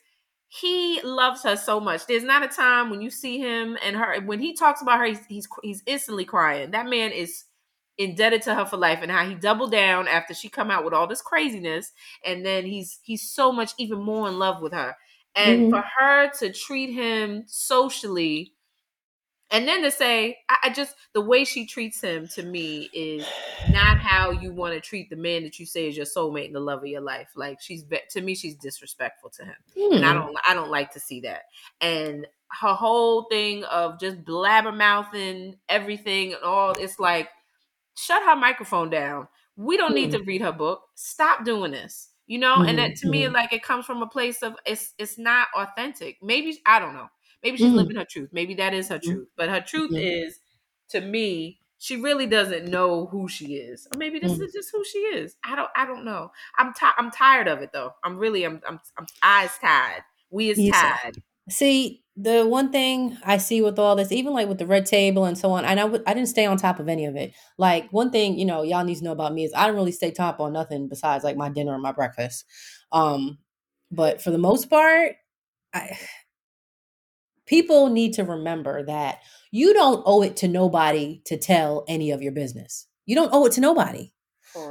he 0.48 1.00
loves 1.02 1.42
her 1.42 1.56
so 1.56 1.80
much. 1.80 2.06
There's 2.06 2.24
not 2.24 2.42
a 2.42 2.48
time 2.48 2.90
when 2.90 3.00
you 3.00 3.10
see 3.10 3.38
him 3.38 3.76
and 3.84 3.96
her 3.96 4.20
when 4.22 4.40
he 4.40 4.54
talks 4.54 4.80
about 4.82 4.98
her, 5.00 5.06
he's 5.06 5.24
he's, 5.26 5.48
he's 5.62 5.82
instantly 5.86 6.24
crying. 6.24 6.70
That 6.70 6.86
man 6.86 7.12
is 7.12 7.44
indebted 7.98 8.42
to 8.42 8.54
her 8.54 8.64
for 8.64 8.76
life 8.76 9.00
and 9.02 9.10
how 9.10 9.26
he 9.28 9.34
doubled 9.34 9.72
down 9.72 10.06
after 10.06 10.32
she 10.32 10.48
come 10.48 10.70
out 10.70 10.84
with 10.84 10.94
all 10.94 11.08
this 11.08 11.20
craziness 11.20 11.92
and 12.24 12.46
then 12.46 12.64
he's 12.64 13.00
he's 13.02 13.28
so 13.28 13.50
much 13.50 13.72
even 13.76 14.00
more 14.00 14.28
in 14.28 14.38
love 14.38 14.62
with 14.62 14.72
her 14.72 14.94
and 15.34 15.64
Mhm. 15.64 15.68
for 15.68 15.82
her 15.98 16.30
to 16.38 16.52
treat 16.52 16.92
him 16.92 17.42
socially 17.46 18.52
and 19.50 19.66
then 19.66 19.82
to 19.82 19.90
say 19.90 20.38
I, 20.48 20.56
I 20.64 20.70
just 20.70 20.96
the 21.12 21.20
way 21.20 21.44
she 21.44 21.66
treats 21.66 22.00
him 22.00 22.28
to 22.28 22.42
me 22.42 22.90
is 22.92 23.32
not 23.66 23.98
how 23.98 24.30
you 24.30 24.52
want 24.52 24.74
to 24.74 24.80
treat 24.80 25.10
the 25.10 25.16
man 25.16 25.42
that 25.44 25.58
you 25.58 25.66
say 25.66 25.88
is 25.88 25.96
your 25.96 26.06
soulmate 26.06 26.46
and 26.46 26.54
the 26.54 26.60
love 26.60 26.80
of 26.80 26.86
your 26.86 27.00
life 27.00 27.30
like 27.36 27.60
she's 27.60 27.84
to 28.10 28.20
me 28.20 28.34
she's 28.34 28.56
disrespectful 28.56 29.30
to 29.30 29.44
him 29.44 29.56
and 29.94 30.04
I 30.04 30.12
Hmm. 30.12 30.14
don't 30.14 30.36
I 30.48 30.54
don't 30.54 30.70
like 30.70 30.92
to 30.92 31.00
see 31.00 31.20
that. 31.22 31.44
And 31.80 32.26
her 32.60 32.72
whole 32.74 33.24
thing 33.24 33.64
of 33.64 34.00
just 34.00 34.24
blabbermouthing 34.24 35.58
everything 35.68 36.32
and 36.34 36.42
all 36.42 36.74
it's 36.78 36.98
like 36.98 37.28
shut 37.96 38.22
her 38.22 38.36
microphone 38.36 38.90
down. 38.90 39.28
We 39.56 39.76
don't 39.76 39.94
need 39.94 40.12
to 40.12 40.22
read 40.26 40.42
her 40.42 40.52
book. 40.52 40.82
Stop 40.94 41.44
doing 41.44 41.72
this. 41.72 42.10
You 42.26 42.38
know, 42.38 42.62
and 42.62 42.78
that 42.78 42.94
to 42.96 43.08
me 43.08 43.26
Mhm. 43.26 43.30
like 43.30 43.52
it 43.54 43.62
comes 43.62 43.86
from 43.86 44.02
a 44.02 44.06
place 44.06 44.42
of 44.42 44.54
it's 44.66 44.92
it's 44.98 45.16
not 45.18 45.48
authentic. 45.56 46.18
Maybe 46.22 46.60
I 46.66 46.78
don't 46.78 46.92
know. 46.94 47.08
Maybe 47.42 47.56
she's 47.56 47.72
Mhm. 47.72 47.74
living 47.74 47.96
her 47.96 48.04
truth. 48.04 48.30
Maybe 48.32 48.54
that 48.54 48.74
is 48.74 48.88
her 48.88 48.98
truth. 48.98 49.28
But 49.36 49.48
her 49.48 49.60
truth 49.60 49.92
is 49.96 50.40
to 50.90 51.00
me 51.00 51.60
she 51.80 51.96
really 51.96 52.26
doesn't 52.26 52.66
know 52.66 53.06
who 53.06 53.28
she 53.28 53.54
is, 53.54 53.86
or 53.92 53.98
maybe 53.98 54.18
this 54.18 54.32
Mm. 54.32 54.40
is 54.40 54.52
just 54.52 54.70
who 54.72 54.84
she 54.84 54.98
is. 54.98 55.36
I 55.44 55.54
don't. 55.54 55.70
I 55.76 55.86
don't 55.86 56.04
know. 56.04 56.32
I'm 56.56 56.72
ti- 56.74 56.86
I'm 56.96 57.10
tired 57.12 57.46
of 57.46 57.60
it 57.62 57.70
though. 57.72 57.92
I'm 58.02 58.18
really. 58.18 58.44
I'm. 58.44 58.60
I'm. 58.66 58.80
I'm 58.98 59.06
eyes 59.22 59.56
tied. 59.60 60.02
We 60.30 60.50
is 60.50 60.64
Yes. 60.64 60.72
tied. 60.72 61.14
See, 61.50 62.04
the 62.16 62.46
one 62.46 62.72
thing 62.72 63.16
I 63.24 63.38
see 63.38 63.62
with 63.62 63.78
all 63.78 63.96
this, 63.96 64.12
even 64.12 64.32
like 64.34 64.48
with 64.48 64.58
the 64.58 64.66
red 64.66 64.86
table 64.86 65.24
and 65.24 65.38
so 65.38 65.50
on, 65.52 65.64
and 65.64 65.80
I 65.80 65.84
would 65.84 66.02
I 66.06 66.14
didn't 66.14 66.28
stay 66.28 66.46
on 66.46 66.58
top 66.58 66.80
of 66.80 66.88
any 66.88 67.06
of 67.06 67.16
it. 67.16 67.34
Like 67.58 67.90
one 67.92 68.10
thing, 68.10 68.38
you 68.38 68.44
know, 68.46 68.62
y'all 68.62 68.84
need 68.84 68.96
to 68.98 69.04
know 69.04 69.12
about 69.12 69.32
me 69.34 69.44
is 69.44 69.52
I 69.54 69.66
don't 69.66 69.76
really 69.76 69.92
stay 69.92 70.10
top 70.10 70.40
on 70.40 70.52
nothing 70.52 70.88
besides 70.88 71.24
like 71.24 71.36
my 71.36 71.48
dinner 71.48 71.74
and 71.74 71.82
my 71.82 71.92
breakfast. 71.92 72.44
Um, 72.92 73.38
but 73.90 74.22
for 74.22 74.30
the 74.30 74.38
most 74.38 74.68
part, 74.70 75.16
I 75.74 75.98
people 77.48 77.88
need 77.88 78.12
to 78.14 78.24
remember 78.24 78.84
that 78.84 79.18
you 79.50 79.72
don't 79.72 80.02
owe 80.06 80.22
it 80.22 80.36
to 80.36 80.48
nobody 80.48 81.22
to 81.24 81.36
tell 81.36 81.84
any 81.88 82.10
of 82.10 82.22
your 82.22 82.32
business. 82.32 82.86
You 83.06 83.16
don't 83.16 83.32
owe 83.32 83.46
it 83.46 83.52
to 83.52 83.60
nobody. 83.60 84.12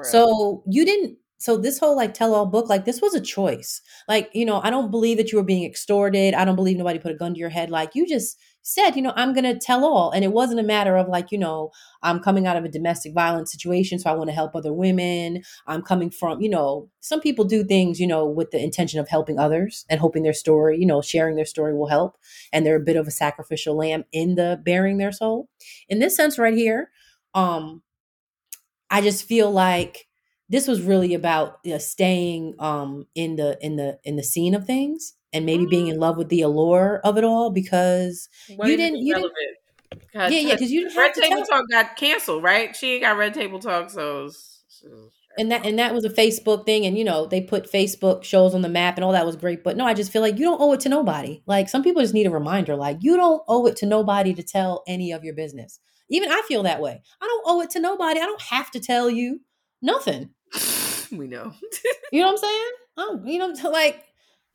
So 0.06 0.64
you 0.70 0.86
didn't. 0.86 1.18
So 1.40 1.58
this 1.58 1.80
whole 1.80 1.96
like 1.96 2.14
tell 2.14 2.34
all 2.34 2.46
book, 2.46 2.70
like 2.70 2.86
this 2.86 3.02
was 3.02 3.14
a 3.14 3.22
choice. 3.22 3.82
Like 4.08 4.30
you 4.34 4.46
know, 4.46 4.62
I 4.64 4.70
don't 4.70 4.92
believe 4.92 5.18
that 5.18 5.32
you 5.32 5.38
were 5.38 5.44
being 5.44 5.66
extorted. 5.66 6.34
I 6.34 6.46
don't 6.46 6.56
believe 6.56 6.78
nobody 6.78 7.00
put 7.00 7.12
a 7.12 7.18
gun 7.18 7.34
to 7.34 7.40
your 7.40 7.50
head. 7.50 7.70
Like 7.70 7.96
you 7.96 8.08
just 8.08 8.40
said, 8.62 8.92
you 8.98 9.02
know, 9.02 9.14
I'm 9.16 9.34
gonna 9.34 9.58
tell 9.58 9.86
all, 9.86 10.12
and 10.12 10.24
it 10.26 10.34
wasn't 10.34 10.60
a 10.60 10.64
matter 10.64 10.98
of 10.98 11.08
like 11.08 11.32
you 11.32 11.38
know, 11.38 11.72
I'm 12.04 12.20
coming 12.20 12.46
out 12.48 12.58
of 12.58 12.66
a 12.66 12.70
domestic 12.70 13.14
violence 13.14 13.52
situation, 13.52 14.00
so 14.00 14.10
I 14.10 14.14
want 14.14 14.30
to 14.30 14.34
help 14.36 14.56
other 14.56 14.74
women. 14.74 15.44
I'm 15.68 15.82
coming 15.82 16.10
from, 16.12 16.42
you 16.42 16.50
know, 16.50 16.90
some 17.00 17.22
people 17.22 17.46
do 17.46 17.64
things, 17.64 18.00
you 18.00 18.08
know, 18.08 18.26
with 18.28 18.52
the 18.52 18.62
intention 18.62 19.00
of 19.00 19.08
helping 19.10 19.40
others 19.40 19.86
and 19.90 20.00
hoping 20.00 20.24
their 20.24 20.34
story, 20.34 20.78
you 20.80 20.86
know, 20.86 21.02
sharing 21.02 21.36
their 21.36 21.46
story 21.46 21.76
will 21.76 21.88
help, 21.88 22.18
and 22.52 22.66
they're 22.66 22.76
a 22.76 22.80
bit 22.80 22.98
of 22.98 23.08
a 23.08 23.12
sacrificial 23.12 23.76
lamb 23.78 24.04
in 24.12 24.36
the 24.36 24.60
bearing 24.66 24.98
their 24.98 25.12
soul. 25.12 25.50
In 25.90 26.00
this 26.00 26.16
sense, 26.16 26.38
right 26.38 26.54
here, 26.54 26.90
um, 27.34 27.82
I 28.90 29.02
just 29.02 29.26
feel 29.26 29.52
like 29.52 30.08
this 30.50 30.68
was 30.68 30.82
really 30.82 31.14
about 31.14 31.60
uh, 31.68 31.78
staying 31.78 32.56
um 32.60 33.06
in 33.16 33.36
the 33.36 33.58
in 33.62 33.76
the 33.76 34.00
in 34.04 34.16
the 34.16 34.24
scene 34.24 34.56
of 34.56 34.66
things 34.66 35.14
and 35.34 35.46
maybe 35.46 35.66
being 35.66 35.88
mm. 35.88 35.94
in 35.94 36.00
love 36.00 36.18
with 36.18 36.30
the 36.30 36.42
allure 36.42 37.02
of 37.04 37.18
it 37.18 37.24
all 37.24 37.50
because 37.50 38.30
What 38.56 38.70
you 38.70 38.78
didn't- 38.78 39.00
you 39.00 39.14
didn't- 39.14 39.32
relevant? 39.34 39.58
'Cause- 40.14 40.32
yeah 40.32 40.40
yeah 40.40 40.54
because 40.56 40.72
you 40.72 40.84
didn't 40.84 40.98
Red 40.98 41.14
Table 41.14 41.44
Talk 41.44 41.66
got 41.70 41.96
canceled, 41.96 42.44
right? 42.44 42.76
She 42.76 42.94
ain't 42.94 43.04
got 43.04 43.18
Red 43.18 43.34
Table 43.34 43.60
Talk, 43.60 43.90
so. 43.90 44.30
and 45.38 45.52
that 45.52 45.66
and 45.66 45.78
that 45.80 45.94
was 45.94 46.04
a 46.06 46.10
Facebook 46.10 46.66
thing 46.66 46.86
and 46.86 46.98
you 46.98 47.04
know 47.04 47.26
they 47.26 47.42
put 47.42 47.72
Facebook 47.72 48.24
shows 48.24 48.54
on 48.56 48.62
the 48.62 48.70
map 48.70 48.96
and 48.96 49.04
all 49.06 49.12
that 49.12 49.26
was 49.26 49.36
great 49.36 49.64
but 49.64 49.78
no 49.78 49.86
I 49.86 49.94
just 49.94 50.12
feel 50.12 50.22
like 50.22 50.38
you 50.38 50.46
don't 50.46 50.60
owe 50.62 50.74
it 50.74 50.80
to 50.82 50.90
nobody 50.90 51.42
like 51.46 51.70
some 51.70 51.84
people 51.84 52.02
just 52.02 52.14
need 52.14 52.26
a 52.28 52.32
reminder 52.32 52.76
like 52.76 52.98
you 53.02 53.16
don't 53.16 53.44
owe 53.48 53.66
it 53.68 53.76
to 53.78 53.86
nobody 53.86 54.34
to 54.34 54.44
tell 54.44 54.84
any 54.88 55.12
of 55.12 55.24
your 55.24 55.34
business 55.36 55.80
even 56.10 56.32
I 56.32 56.42
feel 56.48 56.64
that 56.64 56.82
way 56.82 57.02
I 57.22 57.26
don't 57.26 57.44
owe 57.46 57.62
it 57.62 57.70
to 57.72 57.80
nobody 57.80 58.20
I 58.20 58.26
don't 58.26 58.42
have 58.42 58.72
to 58.72 58.80
tell 58.80 59.10
you 59.10 59.42
nothing 59.82 60.30
we 61.12 61.28
know. 61.28 61.54
You 62.12 62.22
know 62.22 62.28
what 62.28 62.32
I'm 62.32 62.38
saying? 62.38 62.72
Oh, 62.98 63.22
you 63.26 63.38
know, 63.40 63.54
like 63.72 64.04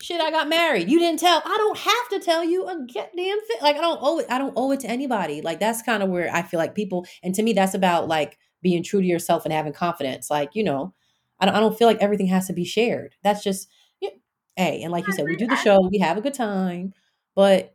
shit. 0.02 0.20
I 0.20 0.30
got 0.30 0.48
married. 0.48 0.90
You 0.90 0.98
didn't 0.98 1.20
tell. 1.20 1.42
I 1.44 1.56
don't 1.56 1.78
have 1.78 2.08
to 2.10 2.20
tell 2.20 2.44
you 2.44 2.66
a 2.66 2.74
goddamn 2.76 3.40
thing. 3.46 3.58
Like 3.62 3.76
I 3.76 3.80
don't 3.80 3.98
owe 4.02 4.18
it. 4.18 4.26
I 4.30 4.38
don't 4.38 4.54
owe 4.56 4.72
it 4.72 4.80
to 4.80 4.88
anybody. 4.88 5.40
Like 5.42 5.60
that's 5.60 5.82
kind 5.82 6.02
of 6.02 6.08
where 6.08 6.32
I 6.34 6.42
feel 6.42 6.58
like 6.58 6.74
people. 6.74 7.06
And 7.22 7.34
to 7.34 7.42
me, 7.42 7.52
that's 7.52 7.74
about 7.74 8.08
like 8.08 8.38
being 8.62 8.82
true 8.82 9.00
to 9.00 9.06
yourself 9.06 9.44
and 9.44 9.52
having 9.52 9.72
confidence. 9.72 10.30
Like 10.30 10.50
you 10.54 10.64
know, 10.64 10.94
I 11.40 11.46
don't. 11.46 11.54
I 11.54 11.60
don't 11.60 11.76
feel 11.76 11.88
like 11.88 12.02
everything 12.02 12.26
has 12.28 12.46
to 12.48 12.52
be 12.52 12.64
shared. 12.64 13.14
That's 13.22 13.42
just. 13.42 13.68
Yeah. 14.00 14.10
Hey, 14.56 14.82
and 14.82 14.92
like 14.92 15.06
you 15.06 15.12
said, 15.12 15.24
we 15.26 15.36
do 15.36 15.46
the 15.46 15.56
show. 15.56 15.80
We 15.90 15.98
have 15.98 16.16
a 16.16 16.22
good 16.22 16.34
time, 16.34 16.94
but. 17.34 17.74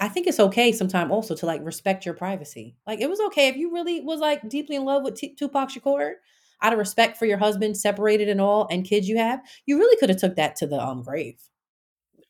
I- 0.00 0.08
think 0.08 0.26
it's 0.26 0.40
okay 0.40 0.72
sometime 0.72 1.12
also 1.12 1.34
to 1.36 1.46
like 1.46 1.64
respect 1.64 2.04
your 2.04 2.14
privacy. 2.14 2.76
Like 2.88 3.00
it 3.00 3.08
was 3.08 3.20
okay 3.28 3.48
if 3.48 3.56
you 3.56 3.72
really 3.72 4.00
was 4.00 4.18
like 4.18 4.48
deeply 4.48 4.74
in 4.76 4.84
love 4.84 5.04
with 5.04 5.14
T- 5.14 5.34
Tupac 5.36 5.70
Shakur, 5.70 6.14
out 6.62 6.72
of 6.72 6.78
respect 6.78 7.16
for 7.16 7.26
your 7.26 7.38
husband, 7.38 7.76
separated 7.76 8.28
and 8.28 8.40
all, 8.40 8.66
and 8.70 8.84
kids 8.84 9.08
you 9.08 9.18
have, 9.18 9.40
you 9.66 9.78
really 9.78 9.96
could 9.98 10.08
have 10.08 10.18
took 10.18 10.36
that 10.36 10.56
to 10.56 10.66
the 10.66 10.80
um 10.80 11.02
grave. 11.02 11.40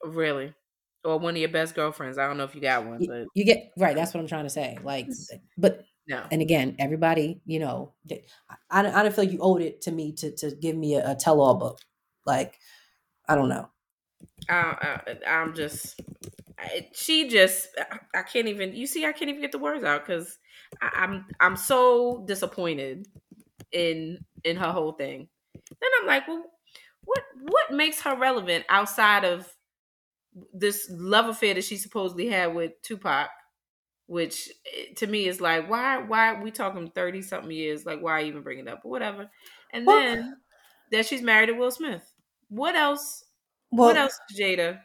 Really? 0.05 0.55
Or 1.05 1.19
one 1.19 1.35
of 1.35 1.39
your 1.41 1.49
best 1.49 1.75
girlfriends. 1.75 2.19
I 2.19 2.27
don't 2.27 2.37
know 2.37 2.45
if 2.45 2.55
you 2.55 2.61
got 2.61 2.85
one, 2.85 3.05
but 3.07 3.27
you 3.35 3.45
get 3.45 3.73
right. 3.77 3.95
That's 3.95 4.13
what 4.13 4.21
I'm 4.21 4.27
trying 4.27 4.45
to 4.45 4.51
say. 4.51 4.77
Like, 4.83 5.09
but 5.57 5.85
no. 6.09 6.25
and 6.31 6.43
again, 6.43 6.77
everybody, 6.79 7.41
you 7.47 7.61
know, 7.61 7.93
I, 8.11 8.19
I 8.71 8.83
don't- 8.83 8.95
I 8.95 9.03
don't 9.03 9.15
feel 9.15 9.25
like 9.25 9.33
you 9.33 9.39
owed 9.41 9.63
it 9.63 9.83
to 9.83 9.93
me 9.93 10.13
to 10.15 10.35
to 10.37 10.51
give 10.57 10.77
me 10.77 10.97
a, 10.97 11.13
a 11.13 11.15
tell 11.15 11.41
all 11.41 11.55
book. 11.55 11.79
Like, 12.25 12.59
I 13.29 13.37
don't 13.37 13.49
know. 13.49 13.71
I, 14.49 15.01
I, 15.07 15.31
I'm 15.31 15.55
just. 15.55 16.01
I, 16.59 16.89
she 16.93 17.29
just. 17.29 17.69
I, 17.79 17.99
I 18.19 18.23
can't 18.23 18.49
even. 18.49 18.75
You 18.75 18.87
see, 18.87 19.05
I 19.07 19.13
can't 19.13 19.29
even 19.29 19.41
get 19.43 19.53
the 19.53 19.59
words 19.59 19.85
out 19.85 20.07
because 20.07 20.39
I'm. 20.81 21.27
I'm 21.41 21.57
so 21.57 22.25
disappointed 22.27 23.07
in 23.73 24.19
in 24.45 24.57
her 24.57 24.73
whole 24.73 24.93
thing. 24.93 25.29
Then 25.55 25.91
I'm 26.01 26.07
like, 26.07 26.29
well, 26.29 26.45
what 27.05 27.23
what 27.41 27.73
makes 27.73 28.01
her 28.03 28.17
relevant 28.17 28.65
outside 28.69 29.25
of 29.25 29.53
this 30.53 30.89
love 30.91 31.27
affair 31.29 31.55
that 31.55 31.65
she 31.65 31.77
supposedly 31.77 32.29
had 32.29 32.55
with 32.55 32.73
Tupac? 32.83 33.29
Which 34.09 34.51
eh, 34.77 34.95
to 34.99 35.07
me 35.07 35.27
is 35.27 35.41
like, 35.41 35.69
why? 35.69 35.99
Why 35.99 36.41
we 36.41 36.51
talking 36.51 36.91
thirty 36.91 37.23
something 37.23 37.51
years? 37.51 37.85
Like, 37.87 38.01
why 38.01 38.23
even 38.25 38.43
bring 38.43 38.61
it 38.61 38.69
up? 38.69 38.81
But 38.83 38.91
whatever. 38.91 39.31
And 39.73 39.87
Well- 39.87 39.99
then 40.01 40.37
that 40.93 41.07
she's 41.07 41.23
married 41.23 41.47
to 41.47 41.53
Will 41.55 41.71
Smith. 41.71 42.13
What 42.49 42.77
else? 42.77 43.25
Well, 43.73 43.89
what 43.89 43.97
else, 43.97 44.19
Jada? 44.39 44.81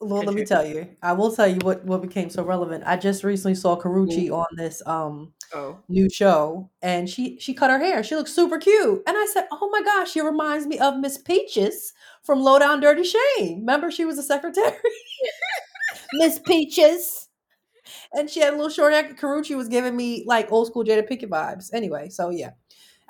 Well, 0.00 0.22
let 0.22 0.34
me 0.34 0.44
tell 0.44 0.64
you. 0.66 0.88
I 1.02 1.12
will 1.12 1.34
tell 1.34 1.46
you 1.46 1.58
what 1.62 1.84
what 1.84 2.00
became 2.00 2.30
so 2.30 2.42
relevant. 2.42 2.84
I 2.86 2.96
just 2.96 3.22
recently 3.22 3.54
saw 3.54 3.76
Karrueche 3.78 4.30
on 4.30 4.46
this 4.56 4.82
um 4.86 5.32
Oh, 5.52 5.78
new 5.88 6.08
show 6.08 6.70
and 6.80 7.10
she 7.10 7.38
she 7.40 7.54
cut 7.54 7.70
her 7.70 7.78
hair. 7.78 8.02
She 8.04 8.16
looks 8.16 8.32
super 8.32 8.58
cute. 8.58 9.02
And 9.06 9.16
I 9.16 9.26
said, 9.32 9.46
"Oh 9.52 9.68
my 9.70 9.82
gosh, 9.82 10.10
she 10.12 10.20
reminds 10.20 10.66
me 10.66 10.78
of 10.78 10.98
Miss 10.98 11.18
Peaches 11.18 11.92
from 12.22 12.40
Low 12.42 12.58
Down 12.58 12.80
Dirty 12.80 13.04
Shame. 13.04 13.60
Remember 13.60 13.90
she 13.90 14.04
was 14.06 14.18
a 14.18 14.22
secretary? 14.22 14.76
Miss 16.14 16.38
Peaches." 16.38 17.28
And 18.14 18.30
she 18.30 18.40
had 18.40 18.54
a 18.54 18.56
little 18.56 18.70
short 18.70 18.92
hair. 18.92 19.04
Karrueche 19.14 19.56
was 19.56 19.68
giving 19.68 19.96
me 19.96 20.24
like 20.26 20.50
old 20.52 20.68
school 20.68 20.84
Jada 20.84 21.08
Pinkett 21.08 21.28
vibes. 21.28 21.70
Anyway, 21.72 22.08
so 22.08 22.30
yeah. 22.30 22.50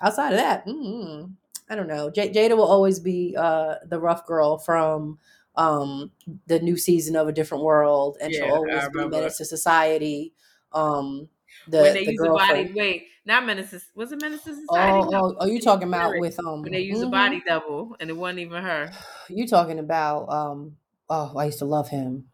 Outside 0.03 0.33
of 0.33 0.38
that, 0.38 0.66
mm, 0.66 1.33
I 1.70 1.76
don't 1.76 1.88
know. 1.88 2.11
J- 2.11 2.33
Jada 2.33 2.57
will 2.57 2.64
always 2.68 3.00
be 3.00 3.37
uh, 3.38 3.76
the 3.87 4.00
rough 4.00 4.26
girl 4.26 4.59
from 4.59 5.18
um, 5.56 6.12
the 6.46 6.60
new 6.60 6.76
season 6.76 7.16
of 7.16 7.28
A 7.28 7.32
Different 7.32 7.64
World, 7.64 8.18
and 8.20 8.32
Yeah, 8.32 8.40
she'll 8.40 8.48
always 8.50 8.88
be 8.88 8.98
remember. 8.98 9.16
menace 9.18 9.38
to 9.38 9.44
society. 9.44 10.34
Um, 10.72 11.28
the, 11.66 11.78
when 11.82 11.94
they 11.94 12.02
the 12.04 12.12
use 12.12 12.22
the 12.22 12.30
body, 12.30 12.66
girlfriend. 12.68 12.74
wait, 12.74 13.08
not 13.24 13.44
menaces. 13.46 13.90
Was 13.94 14.12
it 14.12 14.16
menaces 14.18 14.60
Oh, 14.68 14.68
society? 14.68 15.02
No. 15.08 15.20
oh, 15.20 15.36
oh, 15.40 15.46
you 15.46 15.60
talking 15.60 15.88
about 15.88 16.16
with 16.16 16.38
um? 16.38 16.62
when 16.62 16.72
they 16.72 16.80
use 16.80 17.02
a 17.02 17.06
mhm. 17.06 17.10
body 17.10 17.42
double 17.46 17.96
and 18.00 18.10
it 18.10 18.14
wasn't 18.14 18.40
even 18.40 18.62
her. 18.62 18.92
You 19.28 19.46
talking 19.46 19.78
about 19.78 20.28
um? 20.28 20.76
Oh, 21.08 21.32
I 21.36 21.46
used 21.46 21.60
to 21.60 21.64
love 21.64 21.88
him. 21.88 22.30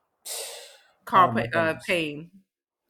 Carl 1.07 1.29
Oh, 1.35 1.43
Pa- 1.53 1.59
uh. 1.59 1.75
Payne. 1.87 2.31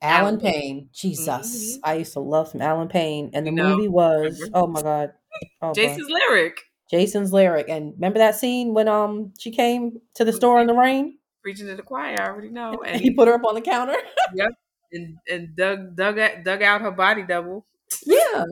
Allen 0.03 0.29
Allen 0.29 0.39
Payne. 0.39 0.53
Payne. 0.53 0.89
Jesus, 0.93 1.79
Mhm. 1.79 1.83
I 1.83 1.95
used 1.97 2.13
to 2.15 2.21
love 2.21 2.53
him. 2.53 2.63
Allen 2.63 2.89
Payne, 2.89 3.31
and 3.35 3.47
the 3.47 3.51
You 3.51 3.57
know, 3.57 3.77
movie 3.77 3.89
was 3.89 4.49
remember? 4.49 4.55
oh 4.55 4.67
my 4.67 4.83
god. 4.83 5.15
Oh, 5.61 5.75
boy. 5.75 5.99
Jason's 5.99 6.11
lyric. 6.11 6.66
Jason's 6.91 7.33
lyric, 7.33 7.69
and 7.69 7.95
remember 7.95 8.19
that 8.19 8.37
scene 8.37 8.75
when 8.75 8.89
um 8.89 9.33
she 9.39 9.51
came 9.51 10.01
to 10.15 10.25
the 10.25 10.33
store 10.33 10.61
in 10.61 10.67
the 10.67 10.75
rain 10.75 11.19
Preaching 11.47 11.69
to 11.69 11.77
the 11.77 11.83
choir, 11.83 12.21
I 12.21 12.27
already 12.27 12.49
know. 12.49 12.83
and 12.85 13.01
he 13.01 13.13
put 13.13 13.29
her 13.29 13.35
up 13.35 13.45
on 13.45 13.55
the 13.55 13.61
counter. 13.61 13.95
yep. 14.35 14.51
and, 14.91 15.17
and 15.31 15.55
dug 15.55 15.95
dug 15.95 16.19
out, 16.19 16.43
dug 16.43 16.61
out 16.61 16.81
her 16.81 16.91
body 16.91 17.23
double. 17.23 17.65
Yeah. 18.05 18.45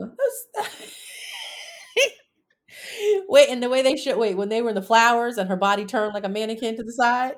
wait, 3.27 3.49
and 3.49 3.61
the 3.61 3.67
way 3.67 3.81
they 3.81 3.97
should 3.97 4.15
wait 4.15 4.37
when 4.37 4.47
they 4.47 4.61
were 4.61 4.69
in 4.69 4.75
the 4.75 4.81
flowers 4.81 5.37
and 5.37 5.49
her 5.49 5.57
body 5.57 5.83
turned 5.83 6.13
like 6.13 6.23
a 6.23 6.29
mannequin 6.29 6.77
to 6.77 6.83
the 6.83 6.93
side. 6.93 7.33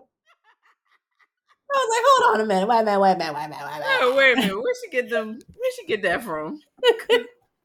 I 1.73 1.75
was 1.75 1.89
like, 1.89 2.03
hold 2.05 2.35
on 2.35 2.41
a 2.41 2.45
minute, 2.45 2.67
wait 2.67 2.81
a 2.81 2.85
minute, 2.85 2.99
wait 2.99 3.13
a 3.13 3.17
minute, 3.17 3.33
wait 3.33 3.45
a 3.45 3.49
minute, 3.49 3.65
wait 3.65 3.75
a 3.75 3.79
minute. 3.79 3.97
Oh, 4.01 4.15
wait 4.15 4.33
a 4.33 4.35
minute. 4.35 4.61
Where 4.61 4.73
she 4.83 4.91
get 4.91 5.09
them? 5.09 5.39
Where 5.55 5.71
she 5.75 5.87
get 5.87 6.03
that 6.03 6.23
from? 6.23 6.59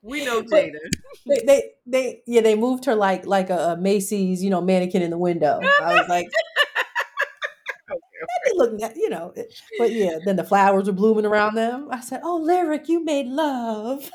We 0.03 0.25
know 0.25 0.43
Jada. 0.53 0.79
They, 1.27 1.43
they, 1.47 1.71
they, 1.87 2.23
yeah, 2.27 2.41
they 2.41 2.57
moved 2.57 2.85
her 2.87 2.95
like 2.95 3.27
like 3.27 3.51
a, 3.51 3.73
a 3.73 3.77
Macy's, 3.77 4.43
you 4.43 4.51
know, 4.51 4.61
mannequin 4.61 5.03
in 5.03 5.11
the 5.11 5.19
window. 5.19 5.61
I 5.81 6.01
was 6.01 6.09
like, 6.09 6.29
they 8.47 8.53
looking 8.55 8.83
at, 8.83 8.97
you 8.97 9.09
know, 9.09 9.33
but 9.79 9.91
yeah, 9.93 10.19
then 10.25 10.37
the 10.37 10.45
flowers 10.45 10.87
were 10.87 10.93
blooming 10.93 11.27
around 11.27 11.55
them. 11.55 11.89
I 11.91 12.01
said, 12.01 12.21
oh, 12.25 12.37
lyric, 12.37 12.89
you 12.89 13.05
made 13.05 13.27
love. 13.27 14.11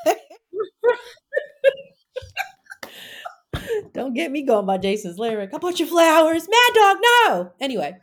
Don't 3.92 4.14
get 4.14 4.30
me 4.30 4.42
going 4.42 4.66
by 4.66 4.78
Jason's 4.78 5.18
lyric. 5.18 5.52
I 5.54 5.58
bought 5.58 5.80
you 5.80 5.86
flowers. 5.86 6.48
Mad 6.48 6.74
Dog, 6.74 6.96
no. 7.02 7.52
Anyway. 7.60 7.96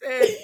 Somebody 0.00 0.26
said, 0.26 0.36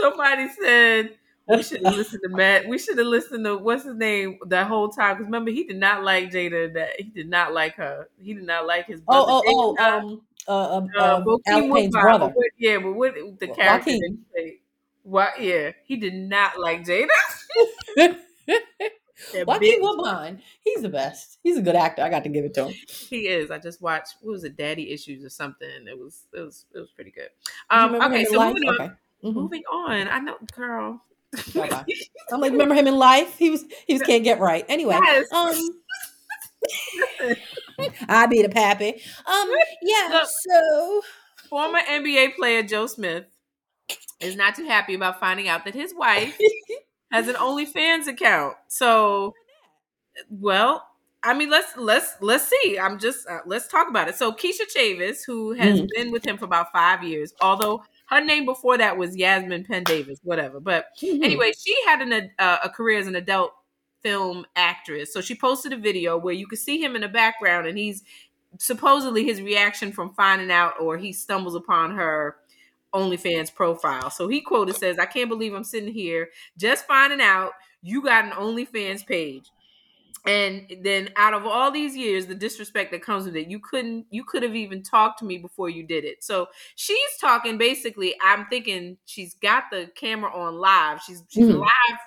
somebody 0.00 0.48
said 0.60 1.10
we 1.48 1.62
should 1.62 1.84
have 1.84 1.94
listened 1.96 2.20
to 2.22 2.28
Matt. 2.28 2.66
We 2.68 2.78
should 2.78 2.98
have 2.98 3.06
listened 3.06 3.44
to 3.44 3.56
what's 3.58 3.84
his 3.84 3.96
name 3.96 4.38
that 4.46 4.66
whole 4.66 4.88
time. 4.88 5.14
Because 5.16 5.26
remember, 5.26 5.50
he 5.50 5.64
did 5.64 5.76
not 5.78 6.02
like 6.04 6.30
Jada. 6.30 6.72
That 6.74 6.90
he 6.98 7.04
did 7.04 7.28
not 7.28 7.52
like 7.52 7.74
her. 7.76 8.08
He 8.18 8.34
did 8.34 8.44
not 8.44 8.66
like 8.66 8.86
his 8.86 9.00
brother. 9.00 9.26
Oh, 9.30 9.42
oh, 9.46 9.76
oh, 9.78 9.98
um, 9.98 10.22
uh, 10.48 10.52
uh, 10.52 10.86
uh, 10.98 11.24
Bokeem 11.24 11.72
Payne's 11.74 11.92
brother. 11.92 12.26
but 12.26 12.36
what- 12.36 12.46
yeah, 12.58 12.78
but 12.78 12.92
what 12.92 13.14
the 13.14 13.46
Wa- 13.48 13.54
character? 13.54 13.92
That. 14.34 14.52
What? 15.04 15.40
Yeah, 15.40 15.72
he 15.84 15.96
did 15.96 16.14
not 16.14 16.58
like 16.58 16.84
Jada. 16.84 17.08
Joaquin. 19.46 19.78
Woodbine, 19.80 20.42
he's 20.64 20.82
the 20.82 20.88
best. 20.88 21.38
He's 21.42 21.56
a 21.56 21.62
good 21.62 21.76
actor. 21.76 22.02
I 22.02 22.08
got 22.08 22.24
to 22.24 22.28
give 22.28 22.44
it 22.44 22.54
to 22.54 22.66
him. 22.68 22.74
He 22.88 23.28
is. 23.28 23.50
I 23.52 23.58
just 23.58 23.80
watched. 23.80 24.16
What 24.20 24.32
was 24.32 24.44
it? 24.44 24.56
Daddy 24.56 24.90
Issues 24.90 25.24
or 25.24 25.28
something. 25.28 25.68
It 25.86 25.96
was. 25.98 26.26
It 26.34 26.40
was. 26.40 26.64
It 26.74 26.78
was 26.80 26.90
pretty 26.90 27.12
good. 27.12 27.28
Um. 27.70 27.94
Okay. 27.94 28.24
So 28.24 28.44
moving 28.48 28.68
on. 28.68 28.74
Okay. 28.80 28.90
Mhm. 29.24 29.34
Moving 29.34 29.62
on. 29.72 30.08
I 30.08 30.18
know, 30.18 30.36
girl. 30.56 31.04
Bye-bye. 31.54 31.84
I'm 32.32 32.40
like, 32.40 32.52
remember 32.52 32.74
him 32.74 32.86
in 32.86 32.96
life? 32.96 33.36
He 33.38 33.50
was 33.50 33.64
he 33.86 33.94
was 33.94 34.02
can't 34.02 34.24
get 34.24 34.38
right. 34.40 34.64
Anyway, 34.68 34.98
Yes. 35.02 35.26
um, 35.32 35.54
I 38.08 38.26
be 38.26 38.42
the 38.42 38.48
pappy. 38.48 39.00
Um, 39.26 39.50
yeah. 39.82 40.08
Look. 40.12 40.28
So 40.28 41.02
Former 41.48 41.80
NBA 41.80 42.34
player 42.36 42.62
Joe 42.62 42.86
Smith 42.86 43.24
is 44.20 44.36
not 44.36 44.54
too 44.54 44.64
happy 44.64 44.94
about 44.94 45.20
finding 45.20 45.48
out 45.48 45.64
that 45.64 45.74
his 45.74 45.94
wife 45.94 46.36
has 47.12 47.28
an 47.28 47.34
OnlyFans 47.34 48.06
account. 48.06 48.54
So, 48.68 49.34
well, 50.30 50.86
I 51.22 51.34
mean, 51.34 51.50
let's 51.50 51.76
let's 51.76 52.14
let's 52.20 52.48
see. 52.48 52.78
I'm 52.78 52.98
just 52.98 53.28
uh, 53.28 53.40
let's 53.46 53.68
talk 53.68 53.88
about 53.88 54.08
it. 54.08 54.14
So, 54.16 54.32
Kisha 54.32 54.62
Chavis, 54.74 55.18
who 55.26 55.52
has 55.52 55.80
Mm. 55.80 55.88
been 55.94 56.12
with 56.12 56.24
him 56.26 56.38
for 56.38 56.44
about 56.46 56.72
five 56.72 57.02
years, 57.02 57.34
although 57.40 57.82
her 58.12 58.24
name 58.24 58.44
before 58.44 58.78
that 58.78 58.96
was 58.96 59.16
Yasmin 59.16 59.64
Penn 59.64 59.84
Davis, 59.84 60.20
whatever. 60.22 60.60
But 60.60 60.86
Mhm. 61.00 61.24
anyway, 61.24 61.52
she 61.52 61.76
had 61.86 62.02
an 62.02 62.30
uh, 62.38 62.58
a 62.64 62.68
career 62.68 62.98
as 62.98 63.06
an 63.06 63.16
adult 63.16 63.52
film 64.02 64.44
actress. 64.56 65.12
So 65.12 65.20
she 65.20 65.34
posted 65.34 65.72
a 65.72 65.76
video 65.76 66.18
where 66.18 66.34
you 66.34 66.46
could 66.46 66.58
see 66.58 66.82
him 66.82 66.94
in 66.96 67.02
the 67.02 67.08
background, 67.08 67.66
and 67.66 67.78
he's 67.78 68.02
supposedly 68.58 69.24
his 69.24 69.40
reaction 69.40 69.92
from 69.92 70.12
finding 70.14 70.50
out, 70.50 70.74
or 70.80 70.96
he 70.98 71.12
stumbles 71.12 71.54
upon 71.54 71.94
her 71.94 72.36
OnlyFans 72.92 73.54
profile. 73.54 74.10
So 74.10 74.28
he 74.28 74.40
quoted 74.40 74.76
says, 74.76 74.98
"I 74.98 75.06
can't 75.06 75.28
believe 75.30 75.54
I'm 75.54 75.64
sitting 75.64 75.92
here 75.92 76.30
just 76.58 76.86
finding 76.86 77.20
out 77.20 77.52
you 77.82 78.02
got 78.02 78.24
an 78.24 78.32
OnlyFans 78.32 79.06
page." 79.06 79.50
And 80.24 80.72
then 80.82 81.10
out 81.16 81.34
of 81.34 81.44
all 81.46 81.70
these 81.72 81.96
years, 81.96 82.26
the 82.26 82.34
disrespect 82.34 82.92
that 82.92 83.02
comes 83.02 83.24
with 83.24 83.34
it, 83.36 83.48
you 83.48 83.58
couldn't, 83.58 84.06
you 84.10 84.24
could 84.24 84.42
have 84.44 84.54
even 84.54 84.82
talked 84.82 85.18
to 85.18 85.24
me 85.24 85.38
before 85.38 85.68
you 85.68 85.82
did 85.84 86.04
it. 86.04 86.22
So 86.22 86.46
she's 86.76 86.98
talking 87.20 87.58
basically. 87.58 88.14
I'm 88.22 88.46
thinking 88.46 88.98
she's 89.04 89.34
got 89.34 89.64
the 89.72 89.90
camera 89.96 90.32
on 90.32 90.54
live. 90.56 91.00
She's 91.02 91.24
she's 91.28 91.46
Mhm. 91.48 91.60
live 91.60 91.98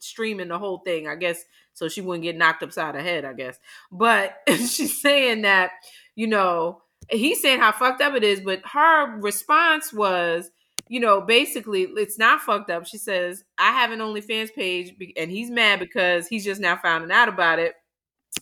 streaming 0.00 0.48
the 0.48 0.58
whole 0.58 0.78
thing, 0.78 1.08
I 1.08 1.14
guess, 1.14 1.42
so 1.72 1.88
she 1.88 2.00
wouldn't 2.00 2.24
get 2.24 2.36
knocked 2.36 2.62
upside 2.62 2.94
her 2.94 3.00
head, 3.02 3.24
I 3.24 3.32
guess. 3.32 3.58
But 3.90 4.36
she's 4.48 5.00
saying 5.00 5.42
that, 5.42 5.70
you 6.16 6.26
know, 6.26 6.82
he's 7.08 7.40
saying 7.40 7.60
how 7.60 7.72
fucked 7.72 8.02
up 8.02 8.14
it 8.14 8.24
is, 8.24 8.40
but 8.40 8.60
her 8.66 9.18
response 9.20 9.92
was, 9.92 10.50
you 10.90 10.98
know, 10.98 11.20
basically, 11.20 11.84
it's 11.84 12.18
not 12.18 12.40
fucked 12.42 12.68
up. 12.68 12.84
She 12.84 12.98
says, 12.98 13.44
I 13.58 13.70
have 13.70 13.92
an 13.92 14.00
OnlyFans 14.00 14.52
page, 14.52 14.92
and 15.16 15.30
he's 15.30 15.48
mad 15.48 15.78
because 15.78 16.26
he's 16.26 16.44
just 16.44 16.60
now 16.60 16.76
finding 16.82 17.12
out 17.12 17.28
about 17.28 17.60
it. 17.60 17.74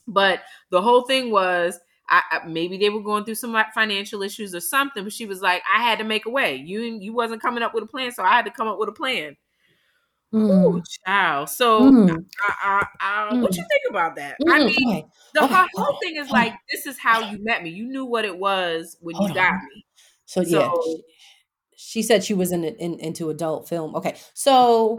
But 0.06 0.40
the 0.70 0.80
whole 0.80 1.02
thing 1.02 1.30
was, 1.30 1.78
I, 2.08 2.22
I, 2.30 2.46
maybe 2.46 2.78
they 2.78 2.88
were 2.88 3.02
going 3.02 3.24
through 3.26 3.34
some 3.34 3.54
financial 3.74 4.22
issues 4.22 4.54
or 4.54 4.61
something. 4.61 5.04
But 5.04 5.12
she 5.12 5.26
was 5.26 5.42
like, 5.42 5.62
I 5.76 5.82
had 5.82 5.98
to 5.98 6.04
make 6.04 6.24
a 6.24 6.30
way. 6.30 6.56
You 6.56 6.80
you 6.80 7.12
wasn't 7.12 7.42
coming 7.42 7.62
up 7.62 7.74
with 7.74 7.84
a 7.84 7.87
plan, 7.87 8.12
so 8.12 8.22
I 8.22 8.30
had 8.30 8.46
to 8.46 8.50
come 8.50 8.66
up 8.66 8.78
with 8.78 8.88
a 8.88 8.92
plan. 8.92 9.37
Mm. 10.32 10.64
Ooh, 10.74 10.82
child. 11.06 11.48
So, 11.50 11.82
Mm. 11.90 12.24
I, 12.46 12.84
I, 13.00 13.28
I, 13.30 13.34
what 13.40 13.56
you 13.56 13.64
think 13.68 13.82
about 13.90 14.16
that? 14.16 14.37
I 14.48 14.58
Mm. 14.61 14.66
mean, 14.66 14.88
Okay. 14.98 15.06
the 15.34 15.44
okay, 15.44 15.54
whole, 15.54 15.84
whole 15.84 15.98
thing 16.02 16.16
is 16.16 16.30
like, 16.30 16.54
this 16.72 16.87
is 16.87 16.98
how 16.98 17.20
you 17.30 17.38
met 17.42 17.62
me. 17.62 17.70
You 17.70 17.84
knew 17.88 18.04
what 18.06 18.24
it 18.24 18.38
was 18.38 18.96
when 19.00 19.16
Hold 19.16 19.30
you 19.30 19.34
got 19.34 19.52
on. 19.52 19.61
me. 19.74 19.87
So 20.26 20.40
yeah, 20.42 20.70
So- 20.70 20.82
she, 20.84 21.02
she 21.80 22.02
said 22.02 22.24
she 22.24 22.34
was 22.34 22.50
in, 22.50 22.64
in 22.64 22.98
into 22.98 23.30
adult 23.30 23.68
film. 23.68 23.94
Okay, 23.94 24.16
so 24.34 24.98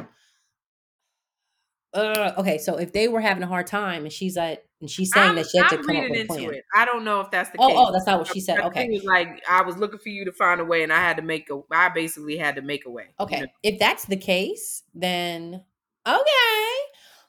uh, 1.94 2.32
okay, 2.38 2.58
so 2.58 2.78
if 2.78 2.94
they 2.94 3.08
were 3.10 3.20
having 3.20 3.44
a 3.44 3.48
hard 3.48 3.68
time 3.68 4.04
and 4.04 4.14
she's 4.14 4.38
like, 4.38 4.64
and 4.80 4.90
she's 4.90 5.12
saying 5.12 5.32
I'm, 5.32 5.36
that 5.36 5.48
she 5.50 5.58
had 5.58 5.68
to 5.70 5.78
I'm 5.80 5.84
come 5.84 5.98
up 5.98 6.10
with 6.10 6.22
a 6.22 6.26
plan. 6.26 6.54
it. 6.54 6.64
I 6.74 6.86
don't 6.86 7.04
know 7.04 7.20
if 7.20 7.32
that's 7.32 7.50
the 7.50 7.58
Oh, 7.60 7.68
case. 7.68 7.76
oh, 7.78 7.92
that's 7.92 8.06
not 8.06 8.20
what 8.20 8.28
she 8.32 8.40
said. 8.40 8.60
Okay, 8.62 8.86
it 8.86 8.92
was 8.94 9.04
like 9.04 9.44
I 9.50 9.62
was 9.64 9.76
looking 9.76 10.00
for 10.00 10.08
you 10.08 10.24
to 10.24 10.32
find 10.32 10.62
a 10.62 10.66
way, 10.66 10.84
and 10.84 10.94
I 10.94 11.00
had 11.00 11.18
to 11.18 11.24
make 11.24 11.50
a. 11.50 11.60
I 11.70 11.90
basically 11.90 12.38
had 12.38 12.56
to 12.56 12.62
make 12.62 12.86
a 12.86 12.90
way. 12.90 13.08
you 13.20 13.26
okay. 13.26 13.42
know? 13.42 13.48
If 13.62 13.78
that's 13.78 14.06
the 14.06 14.16
case, 14.16 14.84
then 14.96 15.62
okay, 16.08 16.72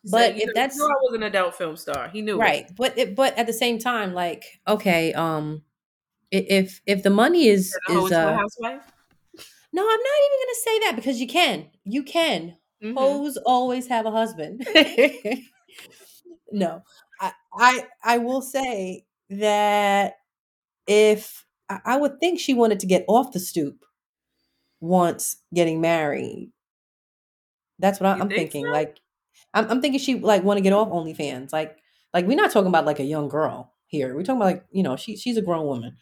So, 0.04 0.12
but 0.12 0.36
you 0.36 0.42
if 0.42 0.46
know, 0.48 0.52
that's- 0.54 0.80
I 0.80 0.84
was 0.84 1.14
an 1.14 1.24
adult 1.24 1.56
film 1.56 1.76
star. 1.76 2.08
He 2.08 2.22
knew 2.22 2.36
it. 2.36 2.40
right. 2.40 2.70
But 2.76 2.96
it, 2.96 3.16
but 3.16 3.36
at 3.36 3.48
the 3.48 3.52
same 3.52 3.80
time, 3.80 4.14
like 4.14 4.44
okay, 4.68 5.12
um, 5.14 5.62
if 6.30 6.82
if 6.86 7.02
the 7.02 7.10
money 7.10 7.48
is 7.48 7.76
Turn 7.88 7.96
a 7.96 8.00
hoe 8.00 8.06
is 8.06 8.12
a 8.12 8.20
uh, 8.28 8.36
housewife. 8.36 8.82
No, 9.72 9.82
I'm 9.82 9.88
not 9.88 10.18
even 10.26 10.38
gonna 10.40 10.54
say 10.64 10.78
that 10.80 10.96
because 10.96 11.20
you 11.20 11.26
can, 11.26 11.68
you 11.84 12.02
can. 12.02 12.56
Mhm. 12.82 12.94
Hoes 12.94 13.36
always 13.36 13.86
have 13.88 14.06
a 14.06 14.10
husband. 14.10 14.66
no, 16.52 16.82
I, 17.20 17.32
I 17.54 17.86
I 18.02 18.18
will 18.18 18.42
say 18.42 19.04
that 19.30 20.14
if 20.86 21.46
I, 21.68 21.96
would 21.96 22.18
think 22.18 22.40
she 22.40 22.52
wanted 22.54 22.80
to 22.80 22.86
get 22.86 23.04
off 23.06 23.32
the 23.32 23.38
stoop 23.38 23.84
once 24.80 25.36
getting 25.54 25.80
married. 25.80 26.50
That's 27.78 28.00
what 28.00 28.08
I, 28.08 28.12
I'm 28.12 28.28
think 28.28 28.52
thinking. 28.52 28.64
so? 28.64 28.70
Like, 28.72 28.98
I'm, 29.54 29.70
I'm 29.70 29.80
thinking 29.80 30.00
she 30.00 30.18
like 30.18 30.42
want 30.42 30.58
to 30.58 30.62
get 30.62 30.72
off 30.72 30.88
OnlyFans. 30.88 31.52
Like, 31.52 31.76
like 32.12 32.26
we're 32.26 32.36
not 32.36 32.50
talking 32.50 32.68
about 32.68 32.86
like 32.86 32.98
a 32.98 33.04
young 33.04 33.28
girl 33.28 33.72
here. 33.86 34.14
We're 34.14 34.22
talking 34.22 34.40
about 34.40 34.52
like 34.52 34.64
you 34.72 34.82
know 34.82 34.96
she 34.96 35.16
she's 35.16 35.36
a 35.36 35.42
grown 35.42 35.66
woman. 35.66 35.96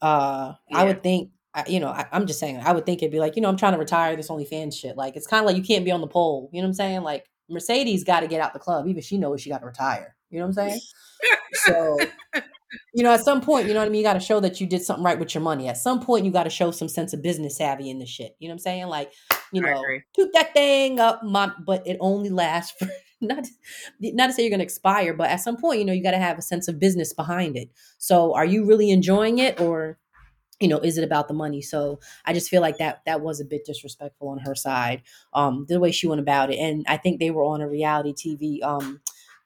Uh, 0.00 0.54
I 0.72 0.84
would 0.84 1.02
think. 1.02 1.30
I, 1.56 1.64
you 1.68 1.80
know, 1.80 1.88
I, 1.88 2.04
I'm 2.12 2.26
just 2.26 2.38
saying. 2.38 2.60
I 2.62 2.72
would 2.72 2.84
think 2.84 3.02
it'd 3.02 3.10
be 3.10 3.18
like, 3.18 3.34
you 3.34 3.40
know, 3.40 3.48
I'm 3.48 3.56
trying 3.56 3.72
to 3.72 3.78
retire 3.78 4.14
this 4.14 4.28
OnlyFans 4.28 4.74
shit. 4.74 4.94
Like, 4.96 5.16
it's 5.16 5.26
kind 5.26 5.40
of 5.40 5.46
like 5.46 5.56
you 5.56 5.62
can't 5.62 5.86
be 5.86 5.90
on 5.90 6.02
the 6.02 6.06
pole. 6.06 6.50
You 6.52 6.60
know 6.60 6.66
what 6.66 6.70
I'm 6.70 6.74
saying? 6.74 7.02
Like, 7.02 7.24
Mercedes 7.48 8.04
got 8.04 8.20
to 8.20 8.26
get 8.26 8.42
out 8.42 8.52
the 8.52 8.58
club. 8.58 8.86
Even 8.86 9.02
she 9.02 9.16
knows 9.16 9.40
she 9.40 9.48
got 9.48 9.60
to 9.60 9.66
retire. 9.66 10.14
You 10.30 10.40
know 10.40 10.46
what 10.46 10.58
I'm 10.58 10.68
saying? 10.68 10.80
So, 11.54 11.98
you 12.92 13.02
know, 13.02 13.12
at 13.12 13.24
some 13.24 13.40
point, 13.40 13.68
you 13.68 13.72
know 13.72 13.80
what 13.80 13.86
I 13.86 13.88
mean? 13.88 14.00
You 14.00 14.04
got 14.04 14.14
to 14.14 14.20
show 14.20 14.38
that 14.40 14.60
you 14.60 14.66
did 14.66 14.82
something 14.82 15.04
right 15.04 15.18
with 15.18 15.34
your 15.34 15.42
money. 15.42 15.66
At 15.66 15.78
some 15.78 16.00
point, 16.00 16.26
you 16.26 16.30
got 16.30 16.42
to 16.42 16.50
show 16.50 16.70
some 16.72 16.88
sense 16.88 17.14
of 17.14 17.22
business 17.22 17.56
savvy 17.56 17.88
in 17.88 17.98
the 17.98 18.06
shit. 18.06 18.36
You 18.38 18.48
know 18.48 18.52
what 18.52 18.56
I'm 18.56 18.58
saying? 18.58 18.86
Like, 18.88 19.12
you 19.52 19.62
know, 19.62 19.82
toot 20.14 20.30
that 20.34 20.52
thing 20.52 21.00
up, 21.00 21.22
my, 21.22 21.52
but 21.64 21.86
it 21.86 21.96
only 22.00 22.28
lasts 22.28 22.74
for 22.78 22.88
not 23.22 23.46
not 24.00 24.26
to 24.26 24.32
say 24.34 24.42
you're 24.42 24.50
going 24.50 24.58
to 24.58 24.64
expire, 24.64 25.14
but 25.14 25.30
at 25.30 25.40
some 25.40 25.56
point, 25.56 25.78
you 25.78 25.86
know, 25.86 25.92
you 25.94 26.02
got 26.02 26.10
to 26.10 26.18
have 26.18 26.36
a 26.36 26.42
sense 26.42 26.68
of 26.68 26.78
business 26.78 27.14
behind 27.14 27.56
it. 27.56 27.70
So, 27.96 28.34
are 28.34 28.44
you 28.44 28.66
really 28.66 28.90
enjoying 28.90 29.38
it, 29.38 29.58
or 29.58 29.98
you 30.60 30.68
know, 30.68 30.78
is 30.78 30.98
it 30.98 31.04
about 31.04 31.28
the 31.28 31.34
money? 31.34 31.60
So, 31.62 32.00
I 32.24 32.32
just 32.32 32.48
feel 32.50 32.62
like 32.62 32.78
that 32.78 33.02
that 33.06 33.20
was 33.20 33.40
a 33.40 33.44
bit 33.44 33.64
disrespectful 33.66 34.28
on 34.28 34.38
her 34.38 34.54
side, 34.54 35.02
um, 35.34 35.66
the 35.68 35.80
way 35.80 35.92
she 35.92 36.06
went 36.06 36.20
about 36.20 36.50
it, 36.52 36.58
and 36.58 36.84
I 36.88 36.96
think 36.96 37.20
they 37.20 37.30
were 37.30 37.44
on 37.44 37.60
a 37.60 37.68
reality 37.68 38.12
TV 38.14 38.62
um 38.62 39.00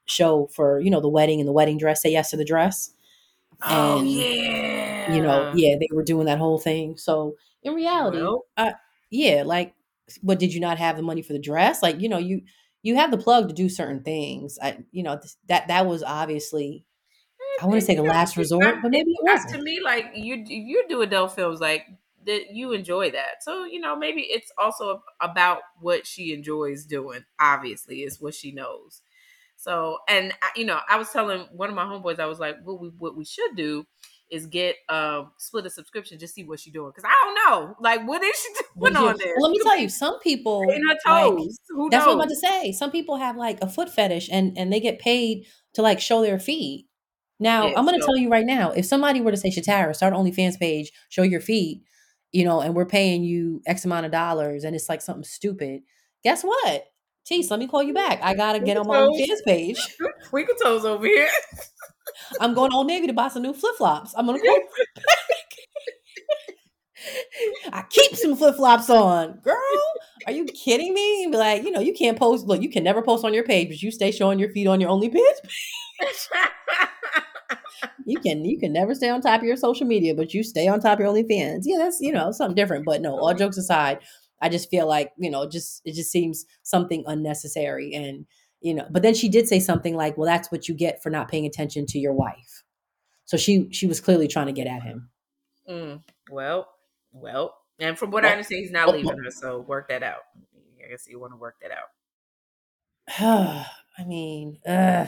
show 0.05 0.47
for 0.53 0.79
you 0.79 0.89
know 0.91 1.01
the 1.01 1.09
wedding 1.09 1.39
and 1.39 1.47
the 1.47 1.53
wedding 1.53 1.77
dress. 1.77 2.01
Say 2.01 2.11
yes 2.11 2.31
to 2.31 2.37
the 2.37 2.45
dress 2.45 2.91
Oh 3.63 3.99
and, 3.99 4.07
yeah. 4.07 5.13
you 5.15 5.21
know 5.21 5.51
yeah 5.53 5.75
they 5.79 5.87
were 5.91 6.03
doing 6.03 6.25
that 6.25 6.37
whole 6.37 6.57
thing 6.59 6.97
so 6.97 7.35
in 7.63 7.73
reality 7.73 8.17
Well. 8.17 8.45
uh 8.57 8.71
yeah 9.09 9.43
like 9.45 9.73
but 10.23 10.39
did 10.39 10.53
you 10.53 10.59
not 10.59 10.77
have 10.77 10.95
the 10.97 11.03
money 11.03 11.21
for 11.21 11.33
the 11.33 11.39
dress 11.39 11.81
like 11.83 11.99
you 12.01 12.09
know 12.09 12.17
you 12.17 12.41
you 12.83 12.95
have 12.95 13.11
the 13.11 13.17
plug 13.17 13.47
to 13.47 13.53
do 13.53 13.69
certain 13.69 14.01
things 14.03 14.57
i 14.61 14.79
you 14.91 15.03
know 15.03 15.17
th- 15.17 15.33
that 15.47 15.67
that 15.67 15.85
was 15.85 16.03
obviously 16.03 16.85
i 17.61 17.65
want 17.65 17.79
to 17.79 17.85
say 17.85 17.95
the 17.95 18.03
last 18.03 18.37
resort 18.37 18.81
but 18.81 18.91
maybe 18.91 19.11
it 19.11 19.23
wasn't 19.23 19.49
to 19.49 19.61
me, 19.61 19.79
like 19.83 20.11
you, 20.13 20.35
you 20.47 20.85
do 20.87 21.01
adult 21.01 21.35
films, 21.35 21.59
like 21.59 21.87
that 22.25 22.51
you 22.53 22.71
enjoy 22.71 23.11
that. 23.11 23.41
So 23.43 23.65
you 23.65 23.79
know, 23.79 23.95
maybe 23.95 24.21
it's 24.21 24.51
also 24.57 25.03
about 25.19 25.61
what 25.79 26.05
she 26.05 26.33
enjoys 26.33 26.85
doing. 26.85 27.25
Obviously, 27.39 28.03
is 28.03 28.21
what 28.21 28.35
she 28.35 28.51
knows. 28.51 29.01
So, 29.57 29.99
and 30.09 30.33
I- 30.41 30.51
you 30.55 30.65
know, 30.65 30.79
I 30.89 30.97
was 30.97 31.11
telling 31.11 31.41
one 31.51 31.69
of 31.69 31.75
my 31.75 31.85
homeboys, 31.85 32.19
I 32.19 32.25
was 32.25 32.39
like, 32.39 32.57
what 32.63 32.79
we 32.81 32.89
what 32.89 33.15
we 33.15 33.25
should 33.25 33.55
do 33.55 33.85
is 34.29 34.47
get 34.47 34.77
um 34.89 35.31
split 35.37 35.65
a 35.65 35.69
subscription, 35.69 36.19
just 36.19 36.35
see 36.35 36.43
what 36.43 36.59
she's 36.59 36.73
doing, 36.73 36.91
because 36.91 37.05
I 37.05 37.13
don't 37.25 37.35
know, 37.69 37.75
like, 37.79 38.07
what 38.07 38.23
is 38.23 38.35
she 38.37 38.49
doing 38.81 38.93
is 38.93 39.01
on 39.01 39.17
there? 39.17 39.35
Well, 39.35 39.49
let 39.49 39.51
me 39.51 39.59
tell 39.63 39.77
you 39.77 39.89
some 39.89 40.19
people 40.19 40.61
in 40.71 40.81
her 40.87 40.95
like, 41.05 41.33
toes. 41.35 41.59
Who 41.69 41.89
That's 41.89 42.05
what 42.05 42.13
I'm 42.13 42.19
about 42.19 42.29
to 42.29 42.35
say. 42.35 42.71
Some 42.71 42.91
people 42.91 43.17
have 43.17 43.37
like 43.37 43.61
a 43.61 43.67
foot 43.69 43.89
fetish 43.89 44.29
and 44.31 44.57
and 44.57 44.71
they 44.71 44.79
get 44.79 44.99
paid 44.99 45.45
to 45.73 45.81
like 45.81 45.99
show 45.99 46.21
their 46.21 46.39
feet. 46.39 46.87
Now, 47.41 47.67
Yeah, 47.67 47.73
I'm 47.75 47.85
going 47.85 47.97
to 47.97 48.01
so- 48.01 48.07
tell 48.07 48.17
you 48.17 48.29
right 48.29 48.45
now, 48.45 48.71
if 48.71 48.85
somebody 48.85 49.19
were 49.19 49.31
to 49.31 49.37
say, 49.37 49.49
Shatara, 49.49 49.93
start 49.95 50.13
an 50.13 50.19
OnlyFans 50.19 50.57
page, 50.59 50.91
show 51.09 51.23
your 51.23 51.41
feet, 51.41 51.81
you 52.31 52.45
know, 52.45 52.61
and 52.61 52.73
we're 52.75 52.85
paying 52.85 53.23
you 53.23 53.61
X 53.65 53.83
amount 53.83 54.05
of 54.05 54.11
dollars 54.13 54.63
and 54.63 54.75
it's 54.75 54.87
like 54.87 55.01
something 55.01 55.23
stupid, 55.25 55.81
guess 56.23 56.43
what? 56.43 56.85
Tease, 57.25 57.49
let 57.51 57.59
me 57.59 57.67
call 57.67 57.83
you 57.83 57.93
back. 57.93 58.19
I 58.23 58.33
got 58.35 58.53
to 58.53 58.59
get 58.59 58.77
on 58.77 58.87
my. 58.87 58.97
OnlyFans 58.97 59.43
page. 59.45 59.77
Twinkle 60.29 60.55
toes 60.63 60.85
over 60.85 61.05
here. 61.05 61.27
I'm 62.39 62.53
going 62.53 62.71
Old 62.73 62.87
Navy 62.87 63.07
to 63.07 63.13
buy 63.13 63.27
some 63.27 63.41
new 63.43 63.53
flip 63.53 63.75
flops. 63.77 64.13
I'm 64.15 64.25
going 64.25 64.39
to 64.39 64.45
call 64.45 64.55
you 64.55 64.67
back. 64.95 65.05
I 67.73 67.83
keep 67.89 68.15
some 68.15 68.35
flip 68.35 68.55
flops 68.57 68.89
on. 68.89 69.39
Girl, 69.43 69.55
are 70.27 70.31
you 70.31 70.45
kidding 70.45 70.93
me? 70.93 71.27
Be 71.31 71.37
like, 71.37 71.63
you 71.63 71.71
know, 71.71 71.79
you 71.79 71.93
can't 71.93 72.17
post. 72.17 72.45
Look, 72.45 72.61
you 72.61 72.69
can 72.69 72.83
never 72.83 73.01
post 73.01 73.25
on 73.25 73.33
your 73.33 73.43
page, 73.43 73.69
but 73.69 73.81
you 73.81 73.89
stay 73.91 74.11
showing 74.11 74.37
your 74.37 74.49
feet 74.49 74.67
on 74.67 74.79
your 74.79 74.91
OnlyFans 74.91 75.15
you 78.05 78.19
can 78.19 78.45
you 78.45 78.59
can 78.59 78.73
never 78.73 78.93
stay 78.95 79.09
on 79.09 79.21
top 79.21 79.41
of 79.41 79.47
your 79.47 79.57
social 79.57 79.85
media, 79.85 80.15
but 80.15 80.33
you 80.33 80.43
stay 80.43 80.67
on 80.67 80.79
top 80.79 80.99
of 80.99 81.05
your 81.05 81.13
OnlyFans. 81.13 81.61
Yeah, 81.63 81.77
that's 81.77 81.99
you 82.01 82.11
know 82.11 82.31
something 82.31 82.55
different. 82.55 82.85
But 82.85 83.01
no, 83.01 83.17
all 83.17 83.33
jokes 83.33 83.57
aside, 83.57 83.99
I 84.41 84.49
just 84.49 84.69
feel 84.69 84.87
like 84.87 85.11
you 85.17 85.31
know 85.31 85.47
just 85.47 85.81
it 85.85 85.93
just 85.93 86.11
seems 86.11 86.45
something 86.63 87.03
unnecessary, 87.07 87.93
and 87.93 88.25
you 88.61 88.73
know, 88.73 88.87
but 88.89 89.01
then 89.01 89.13
she 89.13 89.29
did 89.29 89.47
say 89.47 89.59
something 89.59 89.95
like, 89.95 90.17
"Well, 90.17 90.27
that's 90.27 90.51
what 90.51 90.67
you 90.67 90.75
get 90.75 91.01
for 91.01 91.09
not 91.09 91.29
paying 91.29 91.45
attention 91.45 91.85
to 91.87 91.99
your 91.99 92.13
wife." 92.13 92.63
So 93.25 93.37
she 93.37 93.69
she 93.71 93.87
was 93.87 93.99
clearly 94.01 94.27
trying 94.27 94.47
to 94.47 94.53
get 94.53 94.67
at 94.67 94.83
him. 94.83 95.09
Mm, 95.69 96.03
well, 96.29 96.67
well, 97.11 97.55
and 97.79 97.97
from 97.97 98.11
what 98.11 98.25
I 98.25 98.29
understand, 98.29 98.61
he's 98.61 98.71
not 98.71 98.87
well, 98.87 98.97
leaving 98.97 99.17
her. 99.17 99.31
So 99.31 99.61
work 99.61 99.89
that 99.89 100.03
out. 100.03 100.21
I 100.83 100.89
guess 100.89 101.07
you 101.07 101.19
want 101.19 101.33
to 101.33 101.37
work 101.37 101.55
that 101.61 101.71
out. 101.71 101.89
I 103.19 104.05
mean, 104.05 104.59
uh, 104.65 105.07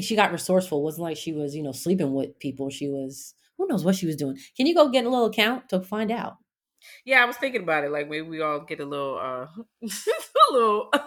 she 0.00 0.16
got 0.16 0.32
resourceful. 0.32 0.78
It 0.78 0.84
wasn't 0.84 1.04
like 1.04 1.16
she 1.16 1.32
was, 1.32 1.54
you 1.54 1.62
know, 1.62 1.72
sleeping 1.72 2.12
with 2.14 2.38
people. 2.38 2.70
She 2.70 2.88
was, 2.88 3.34
who 3.58 3.66
knows 3.66 3.84
what 3.84 3.94
she 3.96 4.06
was 4.06 4.16
doing. 4.16 4.38
Can 4.56 4.66
you 4.66 4.74
go 4.74 4.88
get 4.88 5.04
a 5.04 5.10
little 5.10 5.26
account 5.26 5.68
to 5.70 5.80
find 5.80 6.10
out? 6.10 6.38
Yeah, 7.04 7.22
I 7.22 7.26
was 7.26 7.36
thinking 7.36 7.62
about 7.62 7.84
it. 7.84 7.90
Like 7.90 8.08
maybe 8.08 8.26
we 8.26 8.40
all 8.42 8.60
get 8.60 8.80
a 8.80 8.84
little, 8.84 9.16
uh, 9.18 9.46
a 9.82 10.52
little 10.52 10.88
uh, 10.92 10.98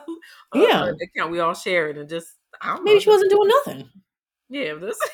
Yeah. 0.53 0.91
account. 1.03 1.31
We 1.31 1.39
all 1.39 1.53
share 1.53 1.89
it 1.89 1.97
and 1.97 2.09
just 2.09 2.27
I 2.61 2.67
don't 2.67 2.85
know. 2.85 2.91
Maybe 2.91 2.99
she 3.01 3.09
wasn't 3.09 3.31
doing 3.31 3.47
nothing. 3.65 3.89
Yeah, 4.49 4.75
this. 4.75 4.97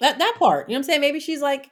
That 0.00 0.18
that 0.18 0.36
part. 0.38 0.68
You 0.68 0.74
know 0.74 0.78
what 0.78 0.78
I'm 0.80 0.84
saying? 0.84 1.00
Maybe 1.00 1.20
she's 1.20 1.40
like, 1.40 1.70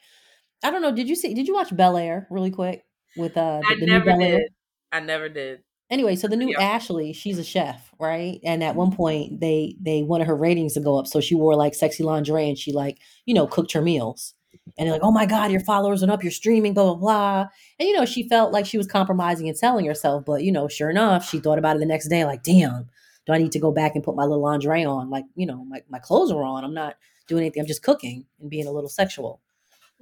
I 0.65 0.71
don't 0.71 0.83
know. 0.83 0.93
Did 0.95 1.09
you 1.09 1.17
see? 1.17 1.35
Did 1.35 1.49
you 1.49 1.55
watch 1.55 1.75
Bel 1.77 1.97
Air 1.97 2.27
really 2.31 2.51
quick 2.51 2.85
with 3.17 3.37
uh 3.37 3.65
I 3.69 3.75
the, 3.75 3.77
the 3.77 3.87
new 3.87 4.01
never 4.01 4.13
did. 4.13 4.53
I 4.93 5.01
never 5.01 5.29
did. 5.29 5.63
Anyway, 5.91 6.15
so 6.15 6.29
the 6.29 6.37
new 6.37 6.51
Yeah. 6.51 6.61
Ashley, 6.61 7.13
she's 7.13 7.39
a 7.39 7.45
chef, 7.45 7.93
right? 7.99 8.41
And 8.45 8.63
at 8.63 8.77
one 8.77 8.93
point, 8.93 9.41
they 9.41 9.77
they 9.81 10.03
wanted 10.03 10.29
her 10.29 10.37
ratings 10.37 10.75
to 10.75 10.81
go 10.81 10.97
up, 10.99 11.07
so 11.07 11.21
she 11.21 11.35
wore 11.35 11.57
like 11.57 11.75
sexy 11.75 12.05
lingerie 12.05 12.49
and 12.49 12.57
she 12.59 12.73
like 12.73 12.99
you 13.27 13.35
know 13.35 13.47
cooked 13.47 13.73
her 13.73 13.83
meals. 13.83 14.35
And 14.79 14.87
they're 14.87 14.95
like, 14.95 15.03
"Oh 15.03 15.11
my 15.11 15.27
God, 15.27 15.51
your 15.51 15.61
followers 15.61 16.03
are 16.03 16.11
up, 16.11 16.23
you're 16.23 16.31
streaming, 16.31 16.75
blah 16.75 16.85
blah 16.85 16.95
blah." 16.95 17.49
And 17.79 17.89
you 17.89 17.95
know, 17.97 18.05
she 18.05 18.29
felt 18.29 18.53
like 18.53 18.67
she 18.67 18.79
was 18.79 18.87
compromising 18.87 19.49
and 19.49 19.59
selling 19.59 19.85
herself, 19.87 20.25
but 20.25 20.45
you 20.45 20.53
know, 20.53 20.69
sure 20.69 20.91
enough, 20.91 21.29
she 21.29 21.41
thought 21.41 21.59
about 21.59 21.77
it 21.77 21.81
the 21.81 21.87
next 21.87 22.09
day, 22.09 22.25
like, 22.25 22.43
"Damn, 22.45 22.89
do 23.27 23.33
I 23.33 23.39
need 23.39 23.53
to 23.53 23.59
go 23.59 23.73
back 23.73 23.95
and 23.97 24.05
put 24.05 24.15
my 24.17 24.25
little 24.25 24.43
lingerie 24.43 24.85
on? 24.85 25.11
Like, 25.11 25.25
you 25.35 25.47
know, 25.47 25.65
my 25.65 25.83
my 25.89 25.99
clothes 25.99 26.31
are 26.31 26.43
on. 26.45 26.65
I'm 26.65 26.75
not 26.75 26.97
doing 27.27 27.43
anything. 27.43 27.61
I'm 27.63 27.67
just 27.67 27.83
cooking 27.83 28.27
and 28.41 28.49
being 28.51 28.67
a 28.69 28.73
little 28.73 28.89
sexual." 28.91 29.41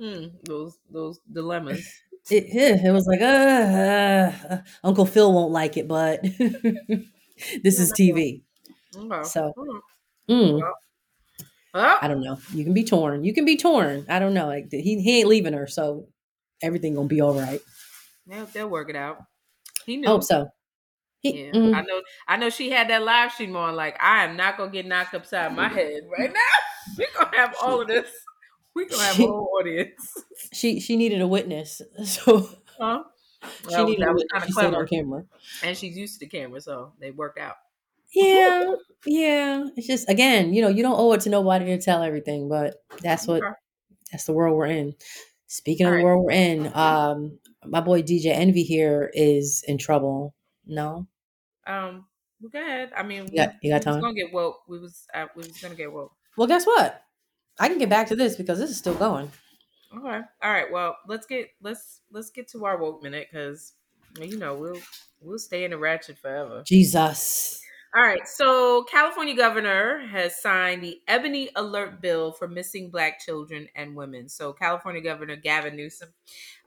Mm, 0.01 0.33
those 0.45 0.79
those 0.91 1.19
dilemmas. 1.33 1.87
It, 2.31 2.85
it 2.85 2.93
was 2.93 3.07
like, 3.07 3.21
uh, 3.21 4.33
uh, 4.55 4.59
Uncle 4.85 5.07
Phil 5.07 5.33
won't 5.33 5.53
like 5.53 5.77
it, 5.77 5.89
but 5.89 6.23
this 7.63 7.81
is 7.81 7.93
TV. 7.93 8.43
Okay. 8.97 9.25
So, 9.25 9.53
Mm. 10.29 10.61
I 11.75 12.09
don't 12.09 12.23
know. 12.23 12.39
You 12.53 12.65
can 12.65 12.75
be 12.75 12.85
torn. 12.85 13.25
You 13.25 13.33
can 13.33 13.45
be 13.45 13.57
torn. 13.57 14.07
I 14.09 14.19
don't 14.19 14.35
know. 14.35 14.47
Like 14.47 14.69
he 14.71 15.01
he 15.01 15.21
ain't 15.21 15.29
leaving 15.29 15.53
her, 15.53 15.67
so 15.67 16.09
everything 16.63 16.95
gonna 16.95 17.09
be 17.09 17.21
all 17.21 17.35
right. 17.35 17.61
they'll, 18.27 18.47
they'll 18.47 18.69
work 18.69 18.91
it 18.91 18.97
out. 18.97 19.19
He 19.87 19.97
knew. 19.97 20.09
Hope 20.09 20.25
so. 20.25 20.49
He, 21.21 21.45
Yeah, 21.45 21.53
mm, 21.53 21.75
I 21.75 21.83
know. 21.83 22.03
I 22.27 22.37
know 22.37 22.51
she 22.51 22.71
had 22.71 22.89
that 22.91 23.03
live 23.03 23.33
stream 23.33 23.57
on. 23.57 23.75
Like, 23.75 23.97
I 24.03 24.25
am 24.25 24.37
not 24.37 24.57
gonna 24.57 24.71
get 24.71 24.87
knocked 24.87 25.15
upside 25.15 25.55
my 25.55 25.69
head 25.69 26.03
right 26.17 26.33
now. 26.33 26.41
We 26.97 27.07
gonna 27.15 27.37
have 27.37 27.55
all 27.63 27.83
of 27.83 27.89
this. 27.89 28.09
We 28.79 28.87
gonna 28.87 29.03
have 29.03 29.19
a 29.19 29.27
whole 29.27 29.51
audience. 29.59 30.15
she 30.53 30.79
she 30.81 30.97
needed 30.97 31.21
a 31.21 31.27
witness, 31.27 31.83
so 32.05 32.49
Huh? 32.79 33.03
she 33.69 33.85
needed 33.85 34.07
a 34.07 34.13
witness. 34.13 34.33
of 34.35 34.45
She 34.47 34.53
stayed 34.53 34.75
on 34.75 34.87
camera. 34.87 35.25
and 35.65 35.77
she's 35.77 35.97
used 35.97 36.21
to 36.21 36.27
the 36.27 36.31
camera, 36.31 36.61
so 36.61 36.93
they 37.01 37.11
worked 37.11 37.39
out. 37.39 37.57
Yeah, 38.15 38.75
yeah. 39.05 39.67
It's 39.77 39.87
just 39.87 40.09
again, 40.09 40.55
you 40.55 40.63
know, 40.63 40.69
you 40.69 40.83
don't 40.83 40.99
owe 40.99 41.13
it 41.13 41.21
to 41.23 41.31
nobody 41.31 41.67
to 41.67 41.79
tell 41.81 42.03
everything, 42.03 42.49
but 42.49 42.77
that's 43.03 43.27
what 43.27 43.43
Okay. 43.43 43.53
that's 44.13 44.25
the 44.25 44.33
world 44.33 44.57
we're 44.57 44.67
in. 44.67 44.95
Speaking 45.49 45.87
of 45.87 45.93
All 45.93 45.93
the 45.93 45.97
right. 45.99 46.05
world 46.05 46.25
we're 46.25 46.33
in, 46.33 46.73
um, 46.75 47.39
my 47.67 47.81
boy 47.81 48.03
DJ 48.03 48.33
Envy 48.33 48.63
here 48.65 49.11
is 49.15 49.65
in 49.69 49.79
trouble. 49.79 50.35
No, 50.67 51.07
Um, 51.67 52.07
well, 52.41 52.51
go 52.51 52.61
ahead. 52.61 52.93
I 52.97 53.03
mean, 53.03 53.29
You 53.33 53.37
got- 53.37 53.55
you 53.63 53.71
got 53.73 53.85
we 53.85 53.87
was 53.87 53.97
time? 53.97 54.01
gonna 54.01 54.15
get 54.15 54.33
woke. 54.33 54.63
We 54.69 54.79
was 54.79 55.07
uh, 55.15 55.27
we 55.37 55.43
was 55.45 55.59
gonna 55.59 55.75
get 55.75 55.93
woke. 55.93 56.13
well, 56.37 56.47
guess 56.49 56.67
what? 56.67 57.03
I 57.59 57.69
can 57.69 57.79
get 57.79 57.89
back 57.89 58.09
to 58.09 58.17
this 58.17 58.37
because 58.37 58.59
this 58.59 58.71
is 58.71 58.77
still 58.77 58.95
going. 58.95 59.31
Okay. 59.97 60.21
All 60.43 60.51
right. 60.51 60.71
Well, 60.71 60.97
let's 61.07 61.27
get 61.27 61.49
let's 61.63 62.01
let's 62.13 62.31
get 62.31 62.49
to 62.49 62.65
our 62.65 62.79
woke 62.79 63.03
minute 63.03 63.29
because 63.31 63.73
you 64.21 64.39
know 64.39 64.55
we'll 64.55 64.81
we'll 65.21 65.39
stay 65.39 65.65
in 65.65 65.71
the 65.71 65.79
ratchet 65.79 66.19
forever. 66.19 66.63
Jesus. 66.67 67.63
All 67.97 68.03
right. 68.03 68.29
So, 68.29 68.85
California 68.85 69.35
governor 69.35 70.07
has 70.09 70.43
signed 70.43 70.83
the 70.83 71.01
Ebony 71.09 71.49
Alert 71.57 72.03
Bill 72.03 72.33
for 72.33 72.47
missing 72.47 72.91
Black 72.91 73.19
children 73.19 73.67
and 73.75 73.97
women. 73.97 74.29
So, 74.29 74.53
California 74.53 75.01
Governor 75.01 75.37
Gavin 75.37 75.75
Newsom, 75.75 76.11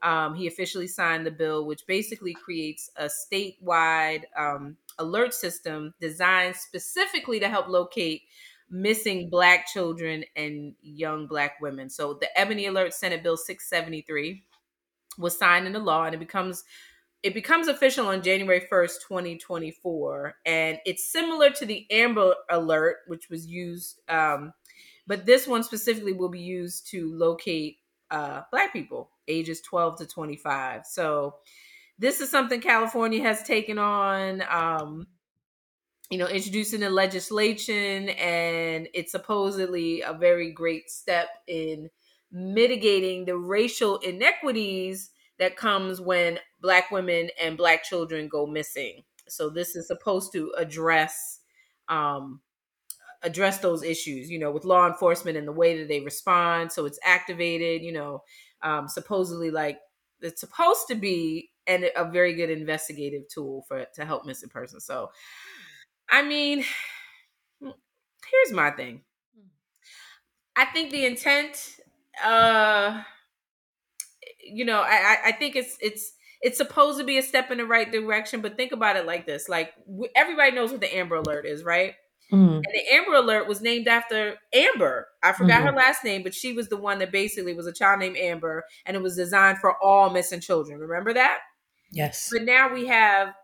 um, 0.02 0.34
he 0.34 0.48
officially 0.48 0.88
signed 0.88 1.24
the 1.24 1.30
bill, 1.30 1.64
which 1.64 1.86
basically 1.86 2.34
creates 2.34 2.90
a 2.96 3.08
statewide 3.08 4.22
um, 4.36 4.76
alert 4.98 5.32
system 5.32 5.94
designed 6.00 6.56
specifically 6.56 7.38
to 7.38 7.48
help 7.48 7.68
locate 7.68 8.22
missing 8.72 9.30
Black 9.30 9.66
children 9.66 10.24
and 10.34 10.74
young 10.80 11.28
Black 11.28 11.60
women. 11.60 11.88
So, 11.88 12.14
the 12.14 12.28
Ebony 12.38 12.66
Alert 12.66 12.94
Senate 12.94 13.22
Bill 13.22 13.36
673 13.36 14.42
was 15.18 15.38
signed 15.38 15.66
into 15.66 15.78
law, 15.78 16.04
and 16.04 16.14
it 16.14 16.18
becomes 16.18 16.64
it 17.22 17.34
becomes 17.34 17.68
official 17.68 18.08
on 18.08 18.22
January 18.22 18.66
1st, 18.70 18.94
2024. 19.06 20.34
And 20.44 20.78
it's 20.84 21.12
similar 21.12 21.50
to 21.50 21.64
the 21.64 21.86
Amber 21.90 22.34
Alert, 22.50 22.96
which 23.06 23.30
was 23.30 23.46
used, 23.46 24.00
um, 24.08 24.52
but 25.06 25.24
this 25.24 25.46
one 25.46 25.62
specifically 25.62 26.12
will 26.12 26.30
be 26.30 26.40
used 26.40 26.88
to 26.90 27.14
locate 27.16 27.78
uh, 28.10 28.42
Black 28.50 28.72
people 28.72 29.10
ages 29.28 29.60
12 29.60 29.98
to 29.98 30.06
25. 30.06 30.84
So 30.84 31.36
this 31.98 32.20
is 32.20 32.30
something 32.30 32.60
California 32.60 33.22
has 33.22 33.42
taken 33.44 33.78
on. 33.78 34.42
Um, 34.50 35.06
you 36.12 36.18
know, 36.18 36.26
introducing 36.26 36.80
the 36.80 36.90
legislation, 36.90 38.10
and 38.10 38.86
it's 38.92 39.12
supposedly 39.12 40.02
a 40.02 40.12
very 40.12 40.52
great 40.52 40.90
step 40.90 41.28
in 41.46 41.88
mitigating 42.30 43.24
the 43.24 43.38
racial 43.38 43.96
inequities 43.96 45.10
that 45.38 45.56
comes 45.56 46.02
when 46.02 46.38
black 46.60 46.90
women 46.90 47.30
and 47.40 47.56
black 47.56 47.82
children 47.82 48.28
go 48.28 48.46
missing. 48.46 49.04
So 49.26 49.48
this 49.48 49.74
is 49.74 49.86
supposed 49.86 50.32
to 50.34 50.52
address 50.58 51.40
um 51.88 52.42
address 53.22 53.58
those 53.58 53.82
issues 53.82 54.30
you 54.30 54.38
know 54.38 54.50
with 54.50 54.64
law 54.64 54.86
enforcement 54.86 55.36
and 55.36 55.48
the 55.48 55.52
way 55.52 55.78
that 55.78 55.88
they 55.88 56.00
respond. 56.00 56.72
So 56.72 56.84
it's 56.86 56.98
activated 57.04 57.82
you 57.82 57.92
know 57.92 58.22
um 58.62 58.88
supposedly 58.88 59.50
like 59.50 59.78
it's 60.20 60.40
supposed 60.40 60.88
to 60.88 60.94
be 60.94 61.50
and 61.66 61.90
a 61.96 62.04
very 62.10 62.34
good 62.34 62.50
investigative 62.50 63.22
tool 63.28 63.64
for 63.68 63.86
to 63.94 64.04
help 64.04 64.26
missing 64.26 64.50
persons. 64.50 64.84
So 64.84 65.10
i 66.10 66.22
mean 66.22 66.64
here's 67.60 68.52
my 68.52 68.70
thing 68.70 69.02
i 70.56 70.64
think 70.66 70.90
the 70.90 71.04
intent 71.04 71.80
uh 72.24 73.02
you 74.42 74.64
know, 74.64 74.80
I 74.80 75.18
I- 75.26 75.32
think 75.32 75.56
it's 75.56 75.76
it's 75.80 76.12
it's 76.40 76.58
supposed 76.58 76.98
to 76.98 77.04
be 77.04 77.18
a 77.18 77.22
step 77.22 77.50
in 77.50 77.58
the 77.58 77.66
right 77.66 77.90
direction, 77.90 78.40
but 78.40 78.56
think 78.56 78.72
about 78.72 78.96
it 78.96 79.06
like 79.06 79.26
this: 79.26 79.48
like 79.48 79.72
everybody 80.16 80.52
knows 80.52 80.70
what 80.72 80.80
the 80.80 80.94
Amber 80.96 81.16
Alert 81.16 81.46
is, 81.46 81.62
right? 81.64 81.94
Mm, 82.32 82.66
And 82.66 82.74
the 82.74 82.94
Amber 82.96 83.14
Alert 83.16 83.48
was 83.48 83.60
named 83.62 83.88
after 83.88 84.36
Amber. 84.54 85.08
I 85.22 85.32
forgot 85.32 85.64
her 85.64 85.72
last 85.72 86.04
name, 86.04 86.22
but 86.22 86.34
she 86.34 86.52
was 86.52 86.68
the 86.68 86.76
one 86.76 86.98
that 87.00 87.12
basically 87.12 87.54
was 87.54 87.66
a 87.66 87.72
child 87.72 88.00
named 88.00 88.16
Amber, 88.18 88.64
and 88.86 88.96
it 88.96 89.02
was 89.02 89.16
designed 89.16 89.58
for 89.58 89.76
all 89.82 90.10
missing 90.10 90.40
children. 90.40 90.80
Remember 90.80 91.14
that? 91.14 91.40
yes. 91.90 92.30
But 92.30 92.42
now 92.42 92.72
we 92.72 92.86
have 92.86 93.34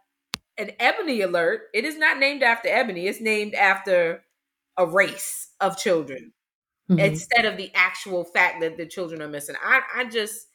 an 0.58 0.72
Ebony 0.80 1.20
Alert. 1.22 1.62
It 1.74 1.84
is 1.84 1.96
not 1.98 2.18
named 2.18 2.42
after 2.42 2.68
Ebony; 2.68 3.06
it's 3.06 3.20
named 3.20 3.54
after 3.54 4.24
a 4.76 4.86
race 4.86 5.50
of 5.60 5.78
children 5.78 6.32
Mhm. 6.90 7.00
instead 7.00 7.44
of 7.44 7.56
the 7.56 7.70
actual 7.74 8.24
fact 8.24 8.60
that 8.60 8.76
the 8.76 8.86
children 8.86 9.22
are 9.22 9.28
missing. 9.28 9.56
I, 9.62 9.82
I 9.96 10.04
just, 10.06 10.48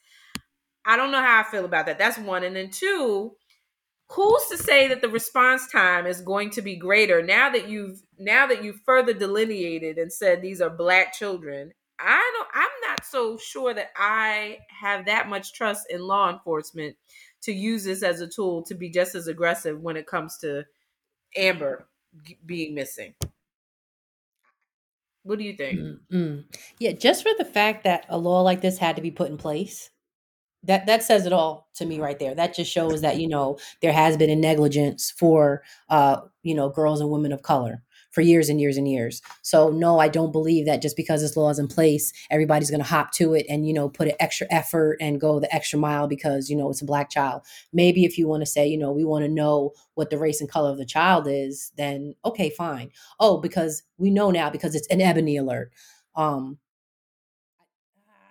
I 0.84 0.96
don't 0.96 1.12
know 1.12 1.20
how 1.22 1.40
I 1.40 1.44
feel 1.44 1.64
about 1.64 1.86
that. 1.86 1.98
That's 1.98 2.18
one. 2.18 2.44
And 2.44 2.56
then 2.56 2.70
two, 2.70 3.36
who's 4.10 4.46
to 4.50 4.58
say 4.58 4.88
that 4.88 5.00
the 5.02 5.08
response 5.08 5.70
time 5.70 6.06
is 6.06 6.20
going 6.20 6.50
to 6.50 6.62
be 6.62 6.76
greater 6.76 7.22
now 7.22 7.50
that 7.50 7.68
you've 7.68 8.02
now 8.18 8.46
that 8.46 8.62
you've 8.64 8.80
further 8.86 9.12
delineated 9.14 9.98
and 9.98 10.12
said 10.12 10.42
these 10.42 10.60
are 10.60 10.70
black 10.70 11.12
children? 11.14 11.72
I 11.98 12.32
don't. 12.36 12.48
I'm 12.54 12.90
not 12.90 13.04
so 13.04 13.38
sure 13.38 13.72
that 13.74 13.90
I 13.96 14.58
have 14.80 15.06
that 15.06 15.28
much 15.28 15.54
trust 15.54 15.86
in 15.90 16.02
law 16.02 16.30
enforcement 16.32 16.96
to 17.44 17.52
use 17.52 17.84
this 17.84 18.02
as 18.02 18.20
a 18.20 18.28
tool 18.28 18.62
to 18.64 18.74
be 18.74 18.90
just 18.90 19.14
as 19.14 19.28
aggressive 19.28 19.80
when 19.80 19.96
it 19.96 20.06
comes 20.06 20.38
to 20.38 20.64
Amber 21.36 21.88
being 22.44 22.74
missing. 22.74 23.14
What 25.22 25.38
do 25.38 25.44
you 25.44 25.54
think? 25.54 25.78
Mm, 25.78 25.98
mm. 26.12 26.44
Yeah, 26.78 26.92
just 26.92 27.22
for 27.22 27.32
the 27.38 27.44
fact 27.44 27.84
that 27.84 28.04
a 28.08 28.18
law 28.18 28.42
like 28.42 28.60
this 28.60 28.78
had 28.78 28.96
to 28.96 29.02
be 29.02 29.10
put 29.10 29.30
in 29.30 29.38
place, 29.38 29.90
that 30.62 30.86
that 30.86 31.02
says 31.02 31.26
it 31.26 31.32
all 31.32 31.68
to 31.74 31.86
me 31.86 31.98
right 31.98 32.18
there. 32.18 32.34
That 32.34 32.54
just 32.54 32.70
shows 32.70 33.00
that 33.00 33.18
you 33.18 33.28
know 33.28 33.58
there 33.80 33.92
has 33.92 34.16
been 34.16 34.30
a 34.30 34.36
negligence 34.36 35.10
for 35.10 35.62
uh 35.88 36.20
you 36.42 36.54
know 36.54 36.68
girls 36.68 37.00
and 37.00 37.10
women 37.10 37.32
of 37.32 37.42
color 37.42 37.82
for 38.14 38.20
years 38.20 38.48
and 38.48 38.60
years 38.60 38.76
and 38.76 38.88
years. 38.88 39.20
So 39.42 39.70
no, 39.70 39.98
I 39.98 40.08
don't 40.08 40.32
believe 40.32 40.66
that 40.66 40.80
just 40.80 40.96
because 40.96 41.20
this 41.20 41.36
law 41.36 41.50
is 41.50 41.58
in 41.58 41.68
place, 41.68 42.12
everybody's 42.30 42.70
going 42.70 42.82
to 42.82 42.88
hop 42.88 43.12
to 43.12 43.34
it 43.34 43.44
and 43.48 43.66
you 43.66 43.74
know 43.74 43.88
put 43.88 44.08
an 44.08 44.14
extra 44.20 44.46
effort 44.50 44.96
and 45.00 45.20
go 45.20 45.40
the 45.40 45.52
extra 45.54 45.78
mile 45.78 46.06
because 46.06 46.48
you 46.48 46.56
know 46.56 46.70
it's 46.70 46.82
a 46.82 46.86
black 46.86 47.10
child. 47.10 47.42
Maybe 47.72 48.04
if 48.04 48.16
you 48.16 48.28
want 48.28 48.42
to 48.42 48.46
say, 48.46 48.66
you 48.66 48.78
know, 48.78 48.92
we 48.92 49.04
want 49.04 49.24
to 49.24 49.30
know 49.30 49.72
what 49.94 50.10
the 50.10 50.18
race 50.18 50.40
and 50.40 50.50
color 50.50 50.70
of 50.70 50.78
the 50.78 50.86
child 50.86 51.26
is, 51.28 51.72
then 51.76 52.14
okay, 52.24 52.50
fine. 52.50 52.90
Oh, 53.20 53.38
because 53.38 53.82
we 53.98 54.10
know 54.10 54.30
now 54.30 54.50
because 54.50 54.74
it's 54.74 54.88
an 54.88 55.00
ebony 55.00 55.36
alert. 55.36 55.72
Um 56.14 56.58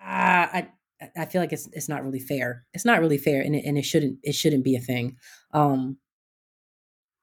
I 0.02 0.68
I 1.16 1.24
feel 1.26 1.40
like 1.40 1.52
it's 1.52 1.68
it's 1.72 1.88
not 1.88 2.04
really 2.04 2.20
fair. 2.20 2.66
It's 2.72 2.84
not 2.84 3.00
really 3.00 3.18
fair 3.18 3.40
and 3.42 3.54
it, 3.54 3.64
and 3.64 3.76
it 3.78 3.84
shouldn't 3.84 4.18
it 4.22 4.34
shouldn't 4.34 4.64
be 4.64 4.76
a 4.76 4.80
thing. 4.80 5.16
Um 5.52 5.98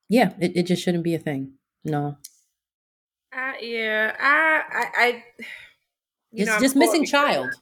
yeah, 0.10 0.34
it, 0.40 0.56
it 0.56 0.64
just 0.64 0.84
shouldn't 0.84 1.04
be 1.04 1.16
a 1.16 1.20
thing. 1.20 1.54
No. 1.84 2.18
Uh, 3.34 3.54
yeah, 3.62 4.16
I, 4.20 4.64
I, 4.78 5.04
I 5.08 5.46
you 6.34 6.46
know, 6.46 6.60
just 6.60 6.76
missing 6.76 7.06
child. 7.06 7.56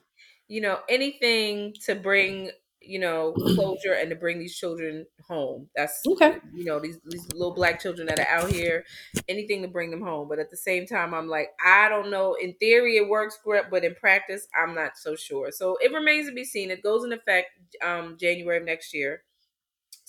You 0.47 0.62
know, 0.62 0.82
anything 0.89 1.73
to 1.86 1.95
bring 1.95 2.51
you 2.82 2.97
know 2.97 3.38
closure 3.45 3.93
and 3.93 4.10
to 4.10 4.15
bring 4.15 4.39
these 4.39 4.58
children 4.58 5.05
home. 5.27 5.69
That's 5.75 6.10
okay. 6.13 6.39
You 6.51 6.65
know, 6.65 6.79
these 6.79 6.99
these 7.05 7.27
little 7.34 7.53
black 7.53 7.79
children 7.79 8.08
that 8.08 8.19
are 8.19 8.27
out 8.27 8.51
here, 8.51 8.86
anything 9.27 9.62
to 9.62 9.67
bring 9.67 9.91
them 9.91 10.01
home. 10.01 10.27
But 10.27 10.39
at 10.39 10.49
the 10.49 10.58
same 10.58 10.88
time, 10.88 11.13
I'm 11.13 11.27
like, 11.27 11.49
I 11.63 11.88
don't 11.89 12.10
know. 12.10 12.34
In 12.36 12.55
theory, 12.55 12.97
it 12.97 13.08
works 13.08 13.38
great, 13.43 13.65
but 13.69 13.84
in 13.86 13.93
practice, 13.95 14.47
I'm 14.58 14.73
not 14.73 14.97
so 14.97 15.15
sure. 15.15 15.51
So 15.51 15.77
it 15.82 15.93
remains 15.93 16.27
to 16.29 16.34
be 16.34 16.45
seen. 16.45 16.71
It 16.71 16.82
goes 16.82 17.03
in 17.03 17.13
effect 17.13 17.51
um 17.84 18.17
January 18.17 18.58
of 18.58 18.63
next 18.63 18.93
year. 18.93 19.23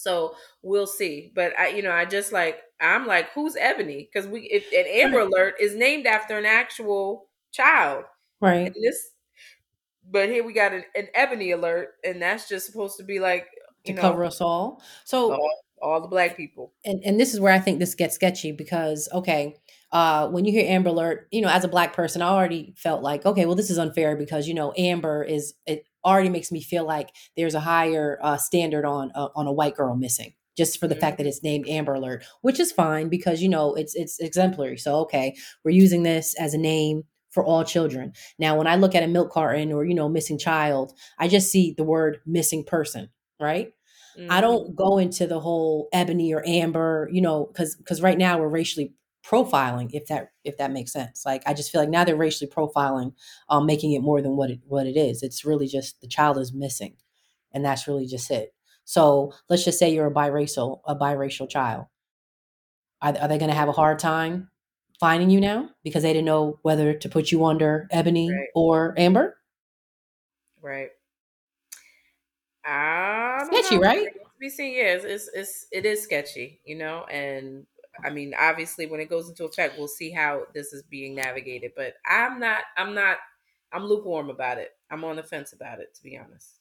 So 0.01 0.35
we'll 0.63 0.87
see. 0.87 1.33
But 1.35 1.59
I, 1.59 1.69
you 1.69 1.83
know, 1.83 1.93
I 1.93 2.05
just 2.05 2.33
like 2.33 2.61
I'm 2.81 3.07
like, 3.07 3.31
who's 3.35 3.57
Ebony? 3.57 4.09
Because 4.11 4.29
we 4.29 4.43
if 4.43 4.73
an 4.73 4.87
Amber 4.91 5.21
Alert 5.21 5.55
is 5.61 5.75
named 5.75 6.07
after 6.07 6.39
an 6.39 6.47
actual 6.47 7.29
child, 7.53 8.05
right? 8.41 8.67
And 8.67 8.75
this, 8.75 9.11
but 10.11 10.29
here 10.29 10.45
we 10.45 10.53
got 10.53 10.73
an, 10.73 10.85
an 10.95 11.09
Ebony 11.15 11.53
Alert, 11.53 11.91
and 12.05 12.21
that's 12.21 12.49
just 12.49 12.67
supposed 12.67 12.97
to 12.99 13.05
be 13.05 13.21
like 13.21 13.47
to 13.85 13.93
know, 13.93 14.01
cover 14.01 14.25
us 14.25 14.41
all. 14.41 14.83
So 15.05 15.33
all, 15.33 15.51
all 15.83 16.01
the 16.01 16.09
black 16.09 16.37
people. 16.37 16.73
And 16.85 17.03
and 17.05 17.21
this 17.21 17.35
is 17.35 17.41
where 17.41 17.53
I 17.53 17.59
think 17.59 17.79
this 17.79 17.95
gets 17.95 18.15
sketchy 18.15 18.53
because 18.53 19.09
okay, 19.13 19.57
uh, 19.93 20.29
when 20.29 20.45
you 20.45 20.53
hear 20.53 20.71
Amber 20.71 20.91
Alert, 20.91 21.29
you 21.31 21.43
know, 21.43 21.49
as 21.49 21.65
a 21.65 21.69
black 21.69 21.93
person, 21.93 22.23
I 22.23 22.29
already 22.29 22.75
felt 22.77 23.03
like, 23.03 23.27
okay, 23.27 23.47
well, 23.47 23.57
this 23.57 23.71
is 23.71 23.79
unfair 23.79 24.17
because 24.17 24.49
you 24.49 24.55
know, 24.55 24.73
Amber 24.77 25.23
is 25.23 25.55
it 25.67 25.85
already 26.05 26.29
makes 26.29 26.51
me 26.51 26.63
feel 26.63 26.85
like 26.85 27.11
there's 27.37 27.55
a 27.55 27.61
higher 27.61 28.19
uh, 28.23 28.37
standard 28.37 28.85
on 28.85 29.13
uh, 29.15 29.29
on 29.35 29.47
a 29.47 29.53
white 29.53 29.75
girl 29.75 29.97
missing 29.97 30.35
just 30.57 30.79
for 30.79 30.89
the 30.89 30.95
mm-hmm. 30.95 31.01
fact 31.01 31.19
that 31.19 31.27
it's 31.27 31.43
named 31.43 31.69
Amber 31.69 31.95
Alert, 31.95 32.25
which 32.43 32.61
is 32.61 32.73
fine 32.73 33.09
because 33.09 33.43
you 33.43 33.49
know 33.49 33.75
it's 33.75 33.95
it's 33.95 34.19
exemplary. 34.21 34.77
So 34.77 34.97
okay, 35.01 35.35
we're 35.65 35.71
using 35.71 36.03
this 36.03 36.35
as 36.39 36.55
a 36.55 36.59
name 36.59 37.05
for 37.31 37.45
all 37.45 37.65
children. 37.65 38.13
Now, 38.39 38.57
when 38.57 38.67
I 38.67 38.77
look 38.77 38.95
at 38.95 39.03
a 39.03 39.09
milk 39.09 39.31
carton 39.31 39.73
or 39.73 39.85
you 39.85 39.95
know 39.95 40.09
missing 40.09 40.39
child, 40.39 40.93
I 41.19 41.29
just 41.29 41.51
see 41.51 41.75
the 41.77 41.85
word 41.85 42.19
missing 42.27 42.65
person, 42.65 43.09
right? 43.41 43.73
Mm-hmm. 44.19 44.31
I 44.31 44.41
don't 44.41 44.75
go 44.75 44.99
into 44.99 45.27
the 45.27 45.41
whole 45.41 45.89
ebony 45.93 46.35
or 46.35 46.43
amber, 46.47 47.09
you 47.13 47.21
know, 47.21 47.47
because 47.47 47.77
because 47.77 48.03
right 48.03 48.19
now 48.19 48.39
we're 48.39 48.49
racially 48.49 48.93
profiling 49.25 49.91
if 49.93 50.07
that 50.07 50.33
if 50.45 50.57
that 50.57 50.73
makes 50.73 50.93
sense. 50.93 51.25
Like 51.27 51.43
i 51.47 51.55
just 51.55 51.71
feel 51.71 51.81
like 51.81 51.91
now 51.91 52.05
they're 52.05 52.17
racially 52.17 52.51
profiling 52.51 53.13
um 53.49 53.67
making 53.67 53.93
it 53.93 54.01
more 54.03 54.23
than 54.23 54.37
what 54.37 54.51
it 54.51 54.61
what 54.67 54.87
it 54.87 54.97
is. 54.97 55.23
It's 55.23 55.45
really 55.45 55.67
just 55.67 56.01
the 56.01 56.09
child 56.09 56.39
is 56.39 56.53
missing 56.53 56.97
and 57.53 57.65
that's 57.65 57.87
really 57.87 58.07
just 58.07 58.31
it. 58.31 58.55
So 58.85 59.33
let's 59.49 59.65
just 59.65 59.79
say 59.79 59.93
you're 59.93 60.07
a 60.07 60.15
biracial 60.15 60.81
a 60.87 60.97
biracial 60.97 61.49
child. 61.49 61.87
Are, 63.03 63.17
are 63.17 63.29
they 63.29 63.39
going 63.39 63.51
to 63.51 63.57
have 63.57 63.69
a 63.69 63.73
hard 63.73 63.99
time 63.99 64.51
finding 64.99 65.31
you 65.31 65.41
now 65.41 65.71
because 65.83 66.03
they 66.03 66.13
didn't 66.13 66.27
know 66.27 66.59
whether 66.63 66.93
to 66.93 67.09
put 67.09 67.33
you 67.33 67.45
under 67.45 67.89
ebony 67.91 68.31
right. 68.31 68.49
or 68.55 68.95
amber? 68.99 69.37
Right. 70.63 70.91
Sketchy 73.47 73.79
right? 73.79 74.09
we 74.41 74.49
see 74.49 74.77
yes 74.77 75.05
it's, 75.05 75.29
it's 75.35 75.67
it 75.71 75.85
is 75.85 76.03
sketchy 76.03 76.61
you 76.65 76.77
know 76.77 77.05
and 77.05 77.67
I 78.05 78.11
mean, 78.11 78.35
obviously, 78.39 78.87
when 78.87 79.01
it 79.01 79.11
goes 79.11 79.29
into 79.29 79.45
effect, 79.45 79.79
we'll 79.79 79.89
see 79.89 80.11
how 80.11 80.45
this 80.55 80.73
is 80.73 80.83
being 80.83 81.15
navigated. 81.15 81.73
But 81.77 81.95
I'm 82.07 82.41
not, 82.41 82.63
I'm 82.77 82.95
not, 82.95 83.19
I'm 83.73 83.85
lukewarm 83.85 84.31
about 84.31 84.59
it. 84.59 84.71
I'm 84.91 85.05
on 85.05 85.17
the 85.17 85.23
fence 85.23 85.53
about 85.53 85.81
it, 85.81 85.95
to 85.95 86.03
be 86.03 86.19
honest. 86.19 86.61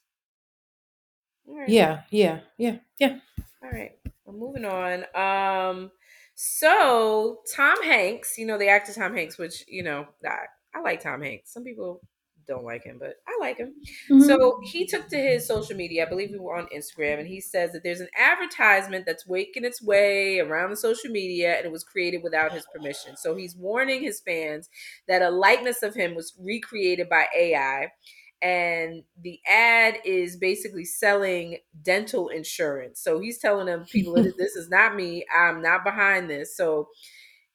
Right. 1.46 1.68
Yeah, 1.68 2.02
yeah, 2.10 2.40
yeah, 2.58 2.76
yeah. 2.98 3.18
All 3.62 3.70
right, 3.70 3.92
we're 4.24 4.34
moving 4.34 4.64
on. 4.64 5.04
Um, 5.14 5.90
so 6.34 7.40
Tom 7.54 7.82
Hanks, 7.82 8.38
you 8.38 8.46
know 8.46 8.56
the 8.56 8.68
actor 8.68 8.92
Tom 8.92 9.14
Hanks, 9.14 9.36
which 9.36 9.64
you 9.66 9.82
know 9.82 10.06
I, 10.24 10.44
I 10.74 10.80
like 10.80 11.02
Tom 11.02 11.22
Hanks. 11.22 11.52
Some 11.52 11.64
people 11.64 12.00
don't 12.50 12.64
like 12.64 12.84
him, 12.84 12.98
but 12.98 13.14
I 13.26 13.38
like 13.40 13.56
him. 13.56 13.74
Mm-hmm. 14.10 14.22
So 14.22 14.60
he 14.62 14.86
took 14.86 15.08
to 15.08 15.16
his 15.16 15.46
social 15.46 15.76
media, 15.76 16.04
I 16.04 16.08
believe 16.08 16.30
we 16.30 16.38
were 16.38 16.56
on 16.56 16.66
Instagram, 16.76 17.20
and 17.20 17.28
he 17.28 17.40
says 17.40 17.72
that 17.72 17.82
there's 17.82 18.00
an 18.00 18.08
advertisement 18.18 19.06
that's 19.06 19.26
waking 19.26 19.64
its 19.64 19.80
way 19.80 20.40
around 20.40 20.70
the 20.70 20.76
social 20.76 21.10
media 21.10 21.56
and 21.56 21.64
it 21.64 21.72
was 21.72 21.84
created 21.84 22.22
without 22.22 22.52
his 22.52 22.66
permission. 22.74 23.16
So 23.16 23.36
he's 23.36 23.56
warning 23.56 24.02
his 24.02 24.20
fans 24.20 24.68
that 25.08 25.22
a 25.22 25.30
likeness 25.30 25.82
of 25.82 25.94
him 25.94 26.14
was 26.14 26.34
recreated 26.38 27.08
by 27.08 27.26
AI. 27.34 27.92
And 28.42 29.02
the 29.20 29.38
ad 29.46 29.98
is 30.04 30.36
basically 30.36 30.86
selling 30.86 31.58
dental 31.82 32.28
insurance. 32.28 33.00
So 33.00 33.20
he's 33.20 33.38
telling 33.38 33.66
them 33.66 33.84
people, 33.84 34.14
this 34.38 34.56
is 34.56 34.68
not 34.68 34.96
me. 34.96 35.24
I'm 35.34 35.62
not 35.62 35.84
behind 35.84 36.28
this. 36.28 36.56
So 36.56 36.88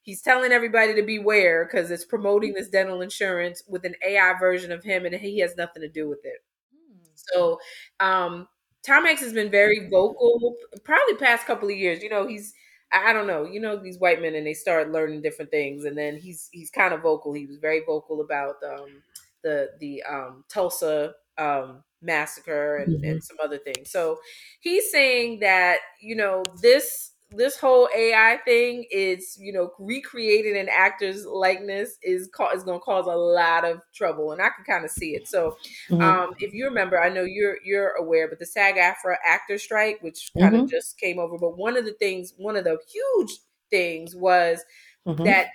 he's 0.05 0.21
telling 0.21 0.51
everybody 0.51 0.93
to 0.93 1.01
beware 1.01 1.65
because 1.65 1.91
it's 1.91 2.05
promoting 2.05 2.53
this 2.53 2.69
dental 2.69 3.01
insurance 3.01 3.63
with 3.67 3.83
an 3.85 3.95
AI 4.07 4.33
version 4.39 4.71
of 4.71 4.83
him, 4.83 5.05
and 5.05 5.15
he 5.15 5.39
has 5.39 5.57
nothing 5.57 5.81
to 5.81 5.89
do 5.89 6.07
with 6.07 6.23
it. 6.23 6.43
Hmm. 6.71 7.05
So, 7.15 7.59
um, 7.99 8.47
Tom 8.85 9.05
Hanks 9.05 9.23
has 9.23 9.33
been 9.33 9.49
very 9.49 9.89
vocal, 9.89 10.55
probably 10.83 11.15
past 11.15 11.47
couple 11.47 11.67
of 11.67 11.75
years. 11.75 12.03
You 12.03 12.09
know, 12.09 12.27
he's 12.27 12.53
I 12.93 13.13
don't 13.13 13.27
know, 13.27 13.43
you 13.45 13.59
know, 13.59 13.75
these 13.75 13.99
white 13.99 14.21
men 14.21 14.35
and 14.35 14.45
they 14.45 14.53
start 14.53 14.91
learning 14.91 15.21
different 15.21 15.51
things, 15.51 15.85
and 15.85 15.97
then 15.97 16.17
he's 16.17 16.49
he's 16.51 16.69
kind 16.69 16.93
of 16.93 17.01
vocal. 17.01 17.33
He 17.33 17.47
was 17.47 17.57
very 17.57 17.81
vocal 17.85 18.21
about 18.21 18.55
um, 18.63 19.01
the 19.43 19.71
the 19.79 20.03
um, 20.03 20.45
Tulsa 20.49 21.13
um, 21.37 21.83
massacre 22.01 22.77
and, 22.77 22.95
mm-hmm. 22.97 23.11
and 23.11 23.23
some 23.23 23.37
other 23.43 23.57
things. 23.57 23.91
So 23.91 24.17
he's 24.59 24.91
saying 24.91 25.39
that 25.39 25.79
you 25.99 26.15
know 26.15 26.43
this 26.61 27.11
this 27.31 27.57
whole 27.57 27.89
AI 27.95 28.39
thing 28.45 28.85
is, 28.91 29.37
you 29.39 29.51
know, 29.51 29.71
recreating 29.79 30.57
an 30.57 30.69
actor's 30.69 31.25
likeness 31.25 31.97
is 32.03 32.29
ca- 32.31 32.51
is 32.51 32.63
going 32.63 32.79
to 32.79 32.83
cause 32.83 33.07
a 33.07 33.15
lot 33.15 33.65
of 33.65 33.81
trouble, 33.93 34.31
and 34.31 34.41
I 34.41 34.49
can 34.55 34.63
kind 34.65 34.85
of 34.85 34.91
see 34.91 35.15
it. 35.15 35.27
So, 35.27 35.57
mm-hmm. 35.89 36.01
um, 36.01 36.35
if 36.39 36.53
you 36.53 36.65
remember, 36.65 37.01
I 37.01 37.09
know 37.09 37.23
you're 37.23 37.57
you're 37.63 37.91
aware, 37.95 38.27
but 38.27 38.39
the 38.39 38.45
SAG-AFTRA 38.45 39.15
actor 39.25 39.57
strike, 39.57 39.99
which 40.01 40.31
kind 40.37 40.55
of 40.55 40.61
mm-hmm. 40.61 40.69
just 40.69 40.99
came 40.99 41.19
over, 41.19 41.37
but 41.37 41.57
one 41.57 41.77
of 41.77 41.85
the 41.85 41.93
things, 41.93 42.33
one 42.37 42.55
of 42.55 42.63
the 42.63 42.77
huge 42.91 43.31
things 43.71 44.15
was 44.15 44.63
mm-hmm. 45.07 45.23
that 45.23 45.47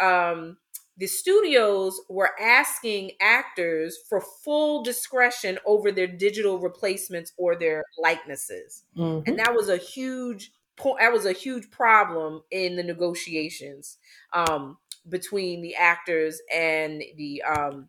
um, 0.00 0.56
the 0.96 1.06
studios 1.08 2.00
were 2.08 2.30
asking 2.40 3.10
actors 3.20 3.98
for 4.08 4.22
full 4.44 4.82
discretion 4.82 5.58
over 5.66 5.90
their 5.90 6.06
digital 6.06 6.58
replacements 6.58 7.32
or 7.36 7.56
their 7.56 7.84
likenesses, 7.98 8.84
and 8.94 9.24
mm-hmm. 9.24 9.36
that 9.36 9.52
was 9.52 9.68
a 9.68 9.76
huge 9.76 10.52
that 10.76 11.12
was 11.12 11.26
a 11.26 11.32
huge 11.32 11.70
problem 11.70 12.42
in 12.50 12.76
the 12.76 12.82
negotiations 12.82 13.98
um, 14.32 14.78
between 15.08 15.62
the 15.62 15.74
actors 15.74 16.40
and 16.52 17.02
the 17.16 17.42
um, 17.42 17.88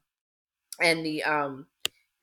and 0.82 1.06
the 1.06 1.24
um, 1.24 1.68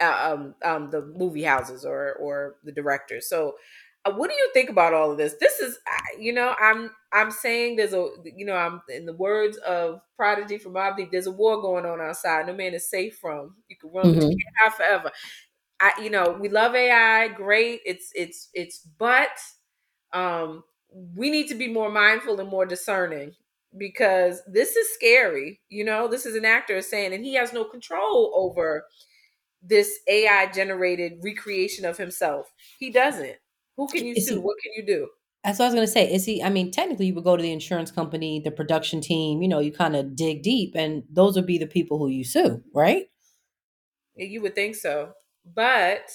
uh, 0.00 0.33
um, 0.33 0.55
um, 0.64 0.90
the 0.90 1.03
movie 1.03 1.42
houses 1.42 1.85
or 1.85 2.14
or 2.14 2.57
the 2.64 2.72
directors. 2.72 3.29
So, 3.29 3.57
uh, 4.05 4.12
what 4.12 4.31
do 4.31 4.37
you 4.37 4.50
think 4.53 4.70
about 4.70 4.94
all 4.94 5.12
of 5.12 5.18
this? 5.18 5.35
This 5.40 5.61
is, 5.61 5.79
you 6.18 6.33
know, 6.33 6.55
I'm 6.61 6.90
I'm 7.12 7.31
saying 7.31 7.77
there's 7.77 7.92
a, 7.92 8.09
you 8.24 8.44
know, 8.44 8.57
I'm 8.57 8.83
in 8.88 9.07
the 9.07 9.12
words 9.12 9.57
of 9.59 10.00
Prodigy 10.16 10.59
from 10.59 10.74
Mobb 10.74 10.96
Deep. 10.96 11.11
There's 11.11 11.27
a 11.27 11.33
war 11.33 11.61
going 11.61 11.87
on 11.87 12.00
outside. 12.00 12.46
No 12.46 12.55
man 12.55 12.74
is 12.74 12.88
safe 12.88 13.18
from. 13.20 13.57
You 13.68 13.77
can 13.77 13.90
run, 13.92 14.07
mm-hmm. 14.07 14.20
but 14.20 14.29
you 14.31 14.37
can't 14.37 14.64
have 14.64 14.74
forever. 14.74 15.11
I, 15.81 15.92
you 16.03 16.11
know, 16.11 16.37
we 16.40 16.48
love 16.48 16.74
AI. 16.74 17.29
Great. 17.29 17.81
It's 17.85 18.11
it's 18.14 18.48
it's 18.55 18.79
but 18.98 19.31
um, 20.14 20.64
we 21.14 21.31
need 21.31 21.48
to 21.48 21.55
be 21.55 21.68
more 21.68 21.90
mindful 21.90 22.40
and 22.40 22.48
more 22.48 22.64
discerning 22.64 23.33
because 23.77 24.40
this 24.46 24.77
is 24.77 24.94
scary. 24.94 25.61
You 25.68 25.85
know, 25.85 26.09
this 26.09 26.24
is 26.24 26.37
an 26.37 26.44
actor 26.44 26.81
saying, 26.81 27.12
and 27.12 27.24
he 27.24 27.35
has 27.35 27.53
no 27.53 27.64
control 27.64 28.33
over 28.35 28.87
this 29.62 29.98
AI 30.08 30.46
generated 30.52 31.19
recreation 31.23 31.85
of 31.85 31.98
himself. 31.98 32.52
He 32.79 32.90
doesn't. 32.90 33.37
Who 33.77 33.88
can 33.88 34.06
you 34.06 34.15
is 34.17 34.29
sue? 34.29 34.35
He, 34.35 34.40
what 34.40 34.56
can 34.62 34.73
you 34.77 34.87
do? 34.87 35.08
That's 35.42 35.58
what 35.58 35.67
I 35.67 35.69
was 35.69 35.75
going 35.75 35.87
to 35.87 35.92
say. 35.92 36.12
Is 36.12 36.25
he, 36.25 36.42
I 36.42 36.48
mean, 36.48 36.71
technically, 36.71 37.06
you 37.06 37.15
would 37.15 37.25
go 37.25 37.37
to 37.37 37.42
the 37.42 37.52
insurance 37.52 37.90
company, 37.90 38.40
the 38.40 38.50
production 38.50 39.00
team, 39.00 39.42
you 39.42 39.48
know, 39.48 39.58
you 39.58 39.73
kind 39.73 39.96
of 39.96 40.17
dig 40.17 40.42
deep, 40.42 40.75
and 40.75 41.02
those 41.10 41.35
would 41.37 41.46
be 41.46 41.58
the 41.58 41.67
people 41.67 41.98
who 41.98 42.08
you 42.08 42.25
sue, 42.25 42.62
right? 42.73 43.06
You 44.17 44.40
would 44.42 44.54
think 44.54 44.77
so. 44.77 45.12
But 45.44 46.10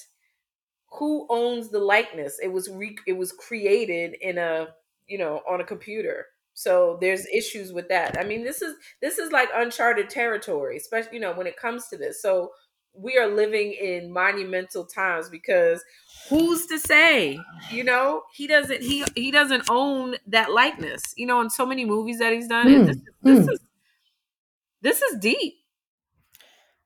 who 0.92 1.28
owns 1.30 1.70
the 1.70 1.80
likeness? 1.80 2.40
It 2.42 2.52
was 2.52 2.70
re- 2.70 2.98
it 3.08 3.14
was 3.14 3.32
created 3.32 4.16
in 4.22 4.38
a 4.38 4.68
you 5.08 5.18
know 5.18 5.42
on 5.50 5.62
a 5.62 5.66
computer. 5.66 6.28
So 6.54 6.98
there's 7.00 7.26
issues 7.28 7.72
with 7.72 7.88
that. 7.88 8.20
I 8.20 8.24
mean, 8.24 8.44
this 8.44 8.62
is 8.62 8.76
this 9.02 9.18
is 9.18 9.32
like 9.32 9.50
uncharted 9.56 10.10
territory, 10.10 10.78
especially 10.78 11.16
you 11.16 11.22
know 11.22 11.34
when 11.34 11.48
it 11.48 11.58
comes 11.58 11.88
to 11.88 11.98
this. 11.98 12.22
So 12.22 12.52
we 12.94 13.18
are 13.18 13.28
living 13.28 13.74
in 13.74 14.12
monumental 14.12 14.86
times 14.86 15.30
because 15.30 15.84
who's 16.30 16.66
to 16.68 16.80
say 16.80 17.40
you 17.72 17.84
know 17.84 18.24
he 18.34 18.48
doesn't 18.48 18.82
he 18.82 19.06
he 19.16 19.32
doesn't 19.32 19.64
own 19.70 20.16
that 20.28 20.52
likeness 20.52 21.02
you 21.16 21.26
know 21.26 21.40
in 21.40 21.50
so 21.50 21.66
many 21.66 21.86
movies 21.86 22.20
that 22.20 22.34
he's 22.34 22.48
done 22.48 22.68
mm. 22.68 22.86
this, 22.88 22.98
this 23.22 23.48
mm. 23.48 23.54
is 23.54 23.60
this 24.82 25.02
is 25.02 25.20
deep 25.20 25.54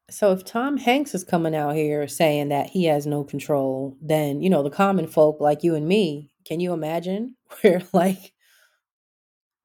so 0.10 0.32
if 0.32 0.44
tom 0.44 0.78
hanks 0.78 1.16
is 1.16 1.24
coming 1.24 1.56
out 1.56 1.76
here 1.76 2.08
saying 2.08 2.50
that 2.50 2.68
he 2.68 2.86
has 2.86 3.06
no 3.06 3.24
control 3.24 3.98
then 4.02 4.42
you 4.42 4.50
know 4.50 4.64
the 4.64 4.70
common 4.70 5.08
folk 5.08 5.40
like 5.40 5.64
you 5.64 5.76
and 5.76 5.88
me 5.88 6.30
can 6.46 6.60
you 6.60 6.74
imagine 6.74 7.36
where 7.62 7.82
like 7.94 8.34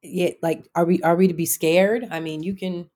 yeah 0.02 0.30
like 0.42 0.66
are 0.74 0.84
we 0.84 1.02
are 1.02 1.16
we 1.16 1.28
to 1.28 1.34
be 1.34 1.46
scared? 1.46 2.06
I 2.10 2.20
mean 2.20 2.42
you 2.42 2.54
can 2.54 2.88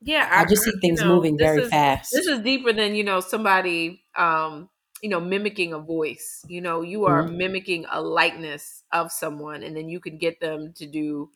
yeah 0.00 0.28
i, 0.30 0.42
I 0.42 0.44
just 0.44 0.62
see 0.62 0.72
things 0.80 1.00
you 1.00 1.06
know, 1.06 1.14
moving 1.14 1.38
very 1.38 1.62
is, 1.62 1.70
fast. 1.70 2.10
this 2.12 2.26
is 2.26 2.40
deeper 2.40 2.72
than 2.72 2.94
you 2.94 3.04
know 3.04 3.20
somebody 3.20 4.04
um 4.16 4.68
you 5.02 5.08
know 5.08 5.20
mimicking 5.20 5.72
a 5.72 5.78
voice. 5.78 6.44
You 6.48 6.60
know 6.60 6.82
you 6.82 7.04
are 7.06 7.24
mm-hmm. 7.24 7.36
mimicking 7.36 7.86
a 7.90 8.00
likeness 8.00 8.84
of 8.92 9.12
someone 9.12 9.62
and 9.62 9.76
then 9.76 9.88
you 9.88 10.00
can 10.00 10.18
get 10.18 10.40
them 10.40 10.72
to 10.76 10.86
do 10.86 11.30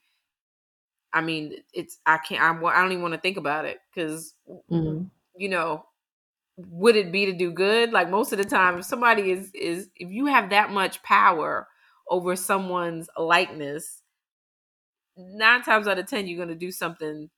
i 1.12 1.20
mean 1.20 1.54
it's 1.72 1.98
i 2.06 2.18
can't 2.18 2.42
I'm, 2.42 2.64
I 2.64 2.80
don't 2.80 2.92
even 2.92 3.02
want 3.02 3.14
to 3.14 3.20
think 3.20 3.36
about 3.36 3.64
it 3.64 3.78
because 3.94 4.34
mm-hmm. 4.70 5.04
you 5.36 5.48
know 5.48 5.84
would 6.56 6.96
it 6.96 7.12
be 7.12 7.26
to 7.26 7.32
do 7.32 7.52
good 7.52 7.92
like 7.92 8.10
most 8.10 8.32
of 8.32 8.38
the 8.38 8.44
time 8.44 8.78
if 8.78 8.84
somebody 8.84 9.30
is 9.30 9.50
is 9.54 9.88
if 9.96 10.10
you 10.10 10.26
have 10.26 10.50
that 10.50 10.70
much 10.70 11.02
power 11.02 11.68
over 12.08 12.34
someone's 12.36 13.08
likeness 13.16 14.02
nine 15.16 15.62
times 15.62 15.86
out 15.86 15.98
of 15.98 16.06
ten 16.06 16.26
you're 16.26 16.36
going 16.36 16.48
to 16.48 16.54
do 16.54 16.70
something 16.70 17.30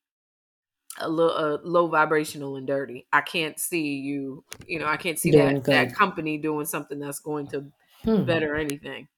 a 0.99 1.09
little 1.09 1.33
uh, 1.33 1.59
low 1.63 1.87
vibrational 1.87 2.57
and 2.57 2.67
dirty. 2.67 3.07
I 3.13 3.21
can't 3.21 3.59
see 3.59 3.97
you, 3.97 4.45
you 4.67 4.79
know, 4.79 4.87
I 4.87 4.97
can't 4.97 5.19
see 5.19 5.31
that 5.33 5.65
that 5.65 5.95
company 5.95 6.39
doing 6.39 6.67
something 6.67 6.99
that's 6.99 7.21
going 7.21 7.47
to 7.49 7.67
hmm. 8.03 8.25
better 8.25 8.57
anything. 8.57 9.09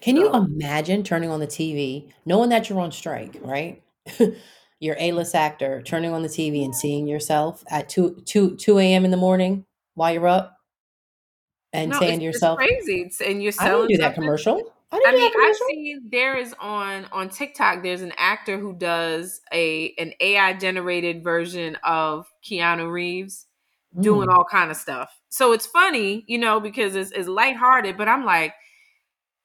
Can 0.00 0.16
so. 0.16 0.22
you 0.22 0.32
imagine 0.34 1.02
turning 1.02 1.30
on 1.30 1.40
the 1.40 1.46
TV, 1.46 2.10
knowing 2.26 2.50
that 2.50 2.68
you're 2.68 2.80
on 2.80 2.92
strike, 2.92 3.36
right? 3.42 3.82
you're 4.80 4.96
A-list 4.98 5.34
actor, 5.34 5.82
turning 5.82 6.12
on 6.12 6.22
the 6.22 6.28
TV 6.28 6.64
and 6.64 6.74
seeing 6.74 7.06
yourself 7.06 7.62
at 7.70 7.88
2 7.88 8.22
2 8.24 8.56
2 8.56 8.78
a.m. 8.78 9.04
in 9.04 9.10
the 9.10 9.16
morning 9.16 9.64
while 9.94 10.12
you're 10.12 10.26
up 10.26 10.56
and 11.72 11.90
no, 11.92 11.98
saying 11.98 12.18
to 12.18 12.24
yourself, 12.24 12.58
crazy. 12.58 13.02
It's, 13.02 13.20
and 13.20 13.42
you're 13.42 13.52
I 13.60 13.68
didn't 13.68 13.88
do 13.88 13.96
that 13.98 14.14
commercial. 14.14 14.60
I, 14.92 15.00
I 15.06 15.12
mean, 15.12 15.32
I've 15.40 15.56
seen 15.68 16.08
there 16.10 16.36
is 16.36 16.54
on 16.58 17.06
on 17.12 17.28
TikTok. 17.28 17.82
There's 17.82 18.02
an 18.02 18.12
actor 18.16 18.58
who 18.58 18.74
does 18.74 19.40
a 19.52 19.94
an 19.98 20.14
AI 20.20 20.54
generated 20.54 21.22
version 21.22 21.76
of 21.84 22.26
Keanu 22.44 22.90
Reeves 22.90 23.46
mm. 23.96 24.02
doing 24.02 24.28
all 24.28 24.44
kind 24.44 24.70
of 24.70 24.76
stuff. 24.76 25.20
So 25.28 25.52
it's 25.52 25.66
funny, 25.66 26.24
you 26.26 26.38
know, 26.38 26.58
because 26.58 26.96
it's, 26.96 27.12
it's 27.12 27.28
lighthearted. 27.28 27.96
But 27.96 28.08
I'm 28.08 28.24
like, 28.24 28.54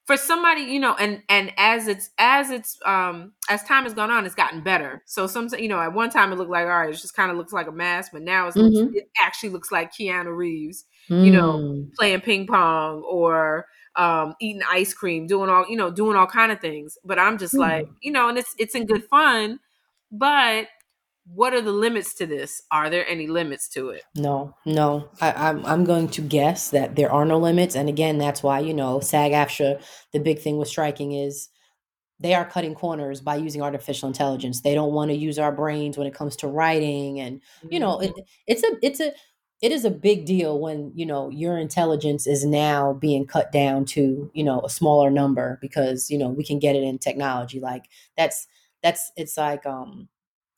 for 0.06 0.18
somebody, 0.18 0.62
you 0.62 0.80
know, 0.80 0.96
and 0.96 1.24
and 1.30 1.52
as 1.58 1.88
it's 1.88 2.12
as 2.18 2.52
it's 2.52 2.80
um 2.86 3.34
as 3.50 3.64
time 3.64 3.84
has 3.84 3.94
gone 3.94 4.12
on, 4.12 4.26
it's 4.26 4.36
gotten 4.36 4.62
better. 4.62 5.02
So 5.06 5.26
some, 5.28 5.50
you 5.58 5.68
know, 5.68 5.80
at 5.80 5.94
one 5.94 6.12
time 6.12 6.32
it 6.32 6.38
looked 6.38 6.52
like 6.52 6.66
all 6.66 6.70
right, 6.70 6.90
it 6.90 6.98
just 6.98 7.16
kind 7.16 7.32
of 7.32 7.38
looks 7.38 7.52
like 7.52 7.68
a 7.68 7.72
mask, 7.72 8.12
but 8.14 8.22
now 8.22 8.50
mm-hmm. 8.50 8.96
it 8.96 9.10
actually 9.22 9.50
looks 9.50 9.72
like 9.72 9.92
Keanu 9.92 10.36
Reeves, 10.36 10.86
mm. 11.10 11.26
you 11.26 11.32
know, 11.32 11.54
mm. 11.54 11.94
playing 11.96 12.22
ping 12.22 12.46
pong 12.46 13.02
or 13.02 13.66
um, 13.96 14.36
eating 14.40 14.62
ice 14.70 14.94
cream, 14.94 15.26
doing 15.26 15.50
all 15.50 15.66
you 15.68 15.76
know, 15.76 15.90
doing 15.90 16.16
all 16.16 16.28
kind 16.28 16.52
of 16.52 16.60
things. 16.60 16.98
But 17.04 17.18
I'm 17.18 17.40
just 17.40 17.56
mm. 17.56 17.60
like, 17.60 17.90
you 18.02 18.12
know, 18.12 18.30
and 18.30 18.38
it's 18.38 18.54
it's 18.60 18.76
in 18.76 18.86
good 18.86 19.06
fun, 19.06 19.60
but 20.12 20.68
what 21.26 21.54
are 21.54 21.62
the 21.62 21.72
limits 21.72 22.14
to 22.16 22.26
this? 22.26 22.62
Are 22.72 22.90
there 22.90 23.08
any 23.08 23.28
limits 23.28 23.68
to 23.70 23.90
it? 23.90 24.04
No, 24.16 24.56
no. 24.66 25.10
I, 25.22 25.50
am 25.50 25.60
I'm, 25.60 25.66
I'm 25.66 25.84
going 25.84 26.08
to 26.10 26.22
guess 26.22 26.70
that 26.70 26.96
there 26.96 27.12
are 27.12 27.26
no 27.26 27.40
limits, 27.40 27.76
and 27.76 27.90
again, 27.90 28.18
that's 28.18 28.44
why 28.44 28.60
you 28.60 28.74
know 28.74 29.00
SAG-AFTRA. 29.00 29.82
The 30.14 30.20
big 30.20 30.40
thing 30.40 30.58
with 30.58 30.68
striking 30.68 31.14
is 31.14 31.50
they 32.20 32.34
are 32.34 32.46
cutting 32.46 32.76
corners 32.76 33.22
by 33.22 33.36
using 33.36 33.62
artificial 33.62 34.08
intelligence. 34.08 34.62
They 34.62 34.76
don't 34.76 34.94
want 34.94 35.12
to 35.12 35.18
use 35.18 35.40
our 35.40 35.52
brains 35.52 35.98
when 35.98 36.08
it 36.08 36.14
comes 36.14 36.36
to 36.38 36.48
writing, 36.48 37.20
and 37.20 37.42
you 37.70 37.80
know, 37.80 38.00
it, 38.00 38.12
mm-hmm. 38.12 38.22
it's 38.48 38.64
a 38.64 38.72
it's 38.82 39.00
a 39.00 39.14
it 39.62 39.72
is 39.72 39.84
a 39.84 39.92
big 39.92 40.26
deal 40.26 40.60
when 40.60 40.92
you 40.96 41.06
know 41.06 41.30
your 41.30 41.58
intelligence 41.58 42.28
is 42.28 42.46
now 42.46 42.94
being 42.94 43.26
cut 43.26 43.52
down 43.52 43.86
to 43.86 44.30
you 44.34 44.44
know 44.44 44.62
a 44.62 44.70
smaller 44.70 45.10
number 45.10 45.58
because 45.62 46.12
you 46.12 46.18
know 46.18 46.30
we 46.30 46.44
can 46.44 46.60
get 46.60 46.76
it 46.76 46.84
in 46.84 47.00
technology 47.00 47.60
like 47.60 47.86
that's 48.16 48.48
that's 48.84 49.12
it's 49.16 49.38
like 49.38 49.66
um 49.66 50.08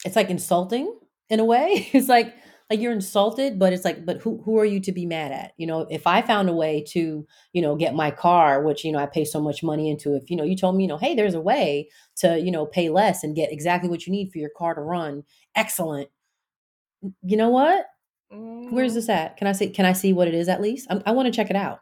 it's 0.06 0.16
like 0.16 0.30
insulting 0.30 0.94
in 1.30 1.40
a 1.40 1.46
way 1.46 1.90
it's 1.94 2.10
like 2.10 2.34
like 2.70 2.82
you're 2.82 2.92
insulted 2.92 3.58
but 3.58 3.72
it's 3.72 3.86
like 3.86 4.06
but 4.06 4.22
who 4.22 4.42
who 4.44 4.58
are 4.58 4.66
you 4.66 4.80
to 4.80 4.92
be 4.92 5.06
mad 5.06 5.32
at 5.32 5.54
you 5.58 5.66
know 5.66 5.82
if 5.90 6.06
i 6.06 6.22
found 6.22 6.50
a 6.50 6.54
way 6.54 6.84
to 6.86 7.26
you 7.54 7.62
know 7.62 7.76
get 7.76 7.96
my 7.96 8.12
car 8.12 8.62
which 8.62 8.84
you 8.84 8.92
know 8.92 9.00
i 9.00 9.06
pay 9.06 9.24
so 9.24 9.42
much 9.42 9.64
money 9.64 9.90
into 9.90 10.16
if 10.16 10.30
you 10.30 10.36
know 10.36 10.44
you 10.44 10.56
told 10.56 10.76
me 10.76 10.84
you 10.84 10.88
know 10.90 10.98
hey 10.98 11.16
there's 11.16 11.34
a 11.34 11.42
way 11.42 11.88
to 12.16 12.40
you 12.40 12.52
know 12.52 12.66
pay 12.66 12.90
less 12.90 13.24
and 13.24 13.36
get 13.36 13.52
exactly 13.52 13.90
what 13.90 14.06
you 14.06 14.12
need 14.12 14.30
for 14.32 14.38
your 14.38 14.52
car 14.58 14.74
to 14.74 14.82
run 14.82 15.24
excellent 15.56 16.10
you 17.24 17.38
know 17.38 17.50
what 17.50 17.86
Where's 18.30 18.92
mm. 18.92 18.96
this 18.96 19.10
at? 19.10 19.38
Can 19.38 19.48
I 19.48 19.54
see? 19.54 19.70
Can 19.70 19.86
I 19.86 19.94
see 19.94 20.14
what 20.14 20.28
it 20.28 20.34
is 20.34 20.50
at 20.50 20.62
least? 20.62 20.88
I'm, 20.90 21.02
i 21.06 21.12
want 21.12 21.28
to 21.28 21.32
check 21.32 21.50
it 21.50 21.56
out. 21.56 21.80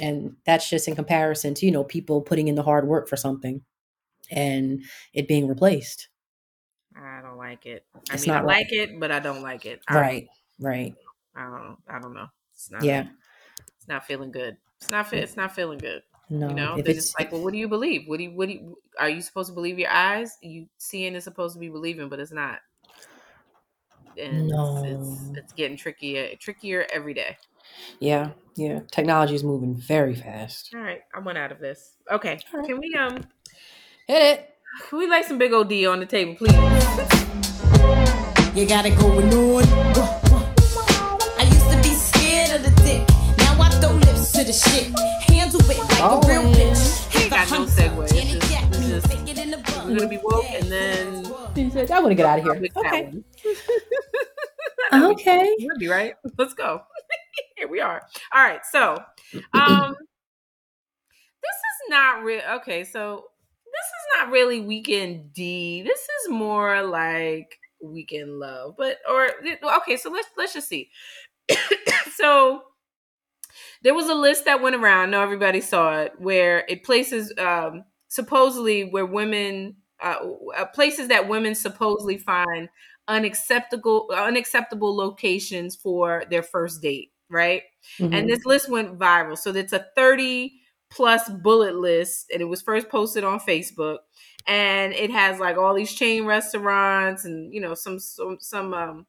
And 0.00 0.36
that's 0.46 0.68
just 0.68 0.86
in 0.86 0.94
comparison 0.94 1.54
to 1.54 1.66
you 1.66 1.72
know 1.72 1.84
people 1.84 2.20
putting 2.20 2.48
in 2.48 2.54
the 2.54 2.62
hard 2.62 2.86
work 2.86 3.08
for 3.08 3.16
something, 3.16 3.62
and 4.30 4.82
it 5.14 5.28
being 5.28 5.48
replaced. 5.48 6.08
I 6.96 7.20
don't 7.22 7.36
like 7.38 7.66
it. 7.66 7.84
I 8.10 8.14
it's 8.14 8.26
mean, 8.26 8.36
I 8.36 8.40
right. 8.40 8.46
like 8.46 8.72
it, 8.72 8.98
but 8.98 9.10
I 9.10 9.20
don't 9.20 9.42
like 9.42 9.66
it. 9.66 9.80
I 9.88 9.94
right, 9.94 10.28
right. 10.58 10.94
I 11.34 11.42
don't. 11.44 11.76
I 11.88 12.00
don't 12.00 12.14
know. 12.14 12.26
It's 12.52 12.70
not. 12.70 12.82
Yeah. 12.82 13.06
It's 13.76 13.88
not 13.88 14.06
feeling 14.06 14.32
good. 14.32 14.56
It's 14.80 14.90
not. 14.90 15.12
It's 15.12 15.36
not 15.36 15.54
feeling 15.54 15.78
good. 15.78 16.02
No, 16.32 16.48
you 16.48 16.54
know, 16.54 16.80
they're 16.80 16.94
just 16.94 17.18
like, 17.18 17.32
well, 17.32 17.42
what 17.42 17.52
do 17.52 17.58
you 17.58 17.66
believe? 17.66 18.06
What 18.06 18.18
do 18.18 18.24
you? 18.24 18.30
What 18.30 18.48
do 18.48 18.54
you? 18.54 18.78
Are 18.98 19.08
you 19.08 19.20
supposed 19.20 19.48
to 19.48 19.54
believe 19.54 19.78
your 19.78 19.90
eyes? 19.90 20.36
You 20.42 20.66
seeing 20.78 21.14
is 21.14 21.24
supposed 21.24 21.54
to 21.54 21.60
be 21.60 21.68
believing, 21.68 22.08
but 22.08 22.20
it's 22.20 22.32
not 22.32 22.60
and 24.18 24.48
no. 24.48 24.82
it's, 24.84 25.38
it's 25.38 25.52
getting 25.52 25.76
trickier 25.76 26.36
trickier 26.36 26.86
every 26.92 27.14
day. 27.14 27.36
Yeah, 27.98 28.30
yeah. 28.56 28.80
Technology 28.90 29.34
is 29.34 29.44
moving 29.44 29.74
very 29.74 30.14
fast. 30.14 30.70
All 30.74 30.80
right, 30.80 31.02
I 31.14 31.20
went 31.20 31.38
out 31.38 31.52
of 31.52 31.58
this. 31.58 31.96
Okay, 32.10 32.38
right. 32.52 32.66
can 32.66 32.78
we 32.78 32.94
um 32.94 33.16
hit 34.06 34.22
it? 34.22 34.49
Can 34.78 34.98
we 34.98 35.06
lay 35.08 35.22
some 35.24 35.36
big 35.36 35.52
old 35.52 35.68
D 35.68 35.86
on 35.86 35.98
the 35.98 36.06
table, 36.06 36.36
please? 36.36 36.54
You 38.54 38.66
gotta 38.66 38.90
go 38.90 39.18
on. 39.18 39.24
I 41.38 41.42
used 41.44 41.70
to 41.70 41.76
be 41.82 41.94
scared 41.94 42.50
of 42.54 42.62
the 42.62 42.82
dick. 42.82 43.08
Now 43.38 43.60
I 43.60 43.68
throw 43.80 43.92
lips 43.92 44.32
to 44.32 44.44
the 44.44 44.52
shit. 44.52 44.96
Handle 45.28 45.60
it 45.60 45.78
like 45.78 46.00
oh, 46.00 46.20
a 46.22 46.28
real 46.28 46.52
bitch. 46.54 47.20
Ain't 47.20 47.30
got 47.30 47.50
no 47.50 47.66
segue. 47.66 48.04
It's 48.04 48.12
just, 48.12 48.50
it's 48.52 48.88
just, 48.88 49.86
we're 49.86 49.96
gonna 49.96 50.08
be 50.08 50.20
woke 50.22 50.44
and 50.50 50.70
then. 50.70 51.24
He 51.56 51.70
said, 51.70 51.90
"I 51.90 51.98
want 51.98 52.12
to 52.12 52.14
get 52.14 52.26
out 52.26 52.38
of 52.38 52.44
here." 52.44 52.70
Okay. 52.76 53.12
okay. 54.92 55.56
Would 55.58 55.78
be 55.80 55.88
right. 55.88 56.14
Let's 56.38 56.54
go. 56.54 56.82
Here 57.56 57.68
we 57.68 57.80
are. 57.80 58.02
All 58.32 58.42
right. 58.42 58.60
So, 58.70 59.02
um, 59.52 59.96
this 61.42 61.56
is 61.56 61.90
not 61.90 62.22
real. 62.22 62.42
Okay. 62.56 62.84
So 62.84 63.24
this 63.72 63.86
is 63.86 64.18
not 64.18 64.32
really 64.32 64.60
weekend 64.60 65.32
D. 65.32 65.82
This 65.82 66.00
is 66.00 66.30
more 66.30 66.82
like 66.82 67.58
weekend 67.82 68.38
love. 68.38 68.74
But 68.76 68.98
or 69.08 69.28
okay. 69.78 69.96
So 69.96 70.10
let's 70.10 70.28
let's 70.36 70.54
just 70.54 70.68
see. 70.68 70.90
so 72.14 72.62
there 73.82 73.94
was 73.94 74.08
a 74.08 74.14
list 74.14 74.44
that 74.44 74.60
went 74.60 74.76
around. 74.76 75.10
No, 75.10 75.22
everybody 75.22 75.60
saw 75.60 76.00
it, 76.00 76.12
where 76.18 76.64
it 76.68 76.84
places 76.84 77.32
um, 77.38 77.84
supposedly 78.08 78.84
where 78.84 79.06
women 79.06 79.76
uh, 80.02 80.16
uh 80.56 80.64
places 80.66 81.08
that 81.08 81.28
women 81.28 81.54
supposedly 81.54 82.18
find 82.18 82.68
unacceptable 83.08 84.08
unacceptable 84.14 84.96
locations 84.96 85.76
for 85.76 86.24
their 86.30 86.42
first 86.42 86.82
date, 86.82 87.12
right? 87.28 87.62
Mm-hmm. 87.98 88.14
And 88.14 88.28
this 88.28 88.44
list 88.44 88.68
went 88.68 88.98
viral. 88.98 89.38
So 89.38 89.50
it's 89.50 89.72
a 89.72 89.86
30 89.96 90.59
plus 90.90 91.28
bullet 91.28 91.76
list 91.76 92.30
and 92.32 92.42
it 92.42 92.46
was 92.46 92.62
first 92.62 92.88
posted 92.88 93.24
on 93.24 93.38
Facebook 93.40 93.98
and 94.46 94.92
it 94.92 95.10
has 95.10 95.38
like 95.38 95.56
all 95.56 95.74
these 95.74 95.92
chain 95.92 96.24
restaurants 96.24 97.24
and 97.24 97.52
you 97.54 97.60
know 97.60 97.74
some 97.74 97.98
some 97.98 98.38
some 98.40 98.74
um 98.74 99.06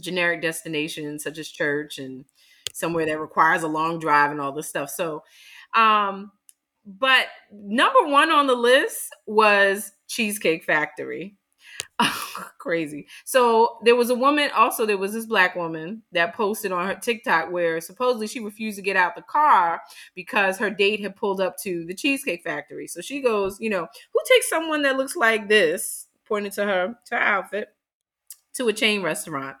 generic 0.00 0.42
destinations 0.42 1.24
such 1.24 1.38
as 1.38 1.48
church 1.48 1.98
and 1.98 2.24
somewhere 2.72 3.06
that 3.06 3.20
requires 3.20 3.62
a 3.62 3.68
long 3.68 3.98
drive 3.98 4.30
and 4.30 4.40
all 4.40 4.52
this 4.52 4.68
stuff. 4.68 4.90
So 4.90 5.22
um 5.74 6.30
but 6.86 7.26
number 7.52 8.06
1 8.06 8.30
on 8.30 8.46
the 8.46 8.54
list 8.54 9.14
was 9.26 9.92
Cheesecake 10.08 10.64
Factory. 10.64 11.36
crazy. 12.58 13.06
So 13.24 13.78
there 13.84 13.96
was 13.96 14.10
a 14.10 14.14
woman, 14.14 14.50
also 14.54 14.86
there 14.86 14.98
was 14.98 15.12
this 15.12 15.26
black 15.26 15.56
woman 15.56 16.02
that 16.12 16.34
posted 16.34 16.70
on 16.70 16.86
her 16.86 16.94
TikTok 16.94 17.50
where 17.50 17.80
supposedly 17.80 18.28
she 18.28 18.40
refused 18.40 18.76
to 18.76 18.82
get 18.82 18.96
out 18.96 19.16
the 19.16 19.22
car 19.22 19.80
because 20.14 20.58
her 20.58 20.70
date 20.70 21.00
had 21.00 21.16
pulled 21.16 21.40
up 21.40 21.56
to 21.64 21.84
the 21.86 21.94
Cheesecake 21.94 22.44
Factory. 22.44 22.86
So 22.86 23.00
she 23.00 23.20
goes, 23.20 23.58
you 23.60 23.70
know, 23.70 23.86
who 24.12 24.20
takes 24.28 24.48
someone 24.48 24.82
that 24.82 24.96
looks 24.96 25.16
like 25.16 25.48
this, 25.48 26.06
pointing 26.24 26.52
to 26.52 26.64
her 26.64 26.94
to 27.06 27.14
her 27.16 27.20
outfit, 27.20 27.74
to 28.54 28.68
a 28.68 28.72
chain 28.72 29.02
restaurant. 29.02 29.56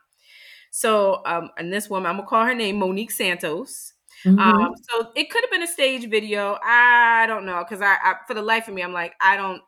So 0.70 1.22
um, 1.26 1.50
and 1.58 1.72
this 1.72 1.90
woman, 1.90 2.10
I'm 2.10 2.16
gonna 2.18 2.28
call 2.28 2.44
her 2.46 2.54
name 2.54 2.78
Monique 2.78 3.10
Santos. 3.10 3.94
Mhm. 4.26 4.38
Um, 4.40 4.74
so 4.90 5.12
it 5.16 5.30
could 5.30 5.44
have 5.44 5.50
been 5.50 5.62
a 5.62 5.66
stage 5.68 6.08
video. 6.10 6.58
I 6.64 7.26
don't 7.28 7.46
know 7.46 7.64
because 7.64 7.82
I, 7.82 7.94
I, 8.02 8.14
for 8.26 8.34
the 8.34 8.42
life 8.42 8.68
of 8.68 8.74
me, 8.74 8.82
I'm 8.82 8.92
like, 8.92 9.14
I 9.20 9.36
don't. 9.36 9.62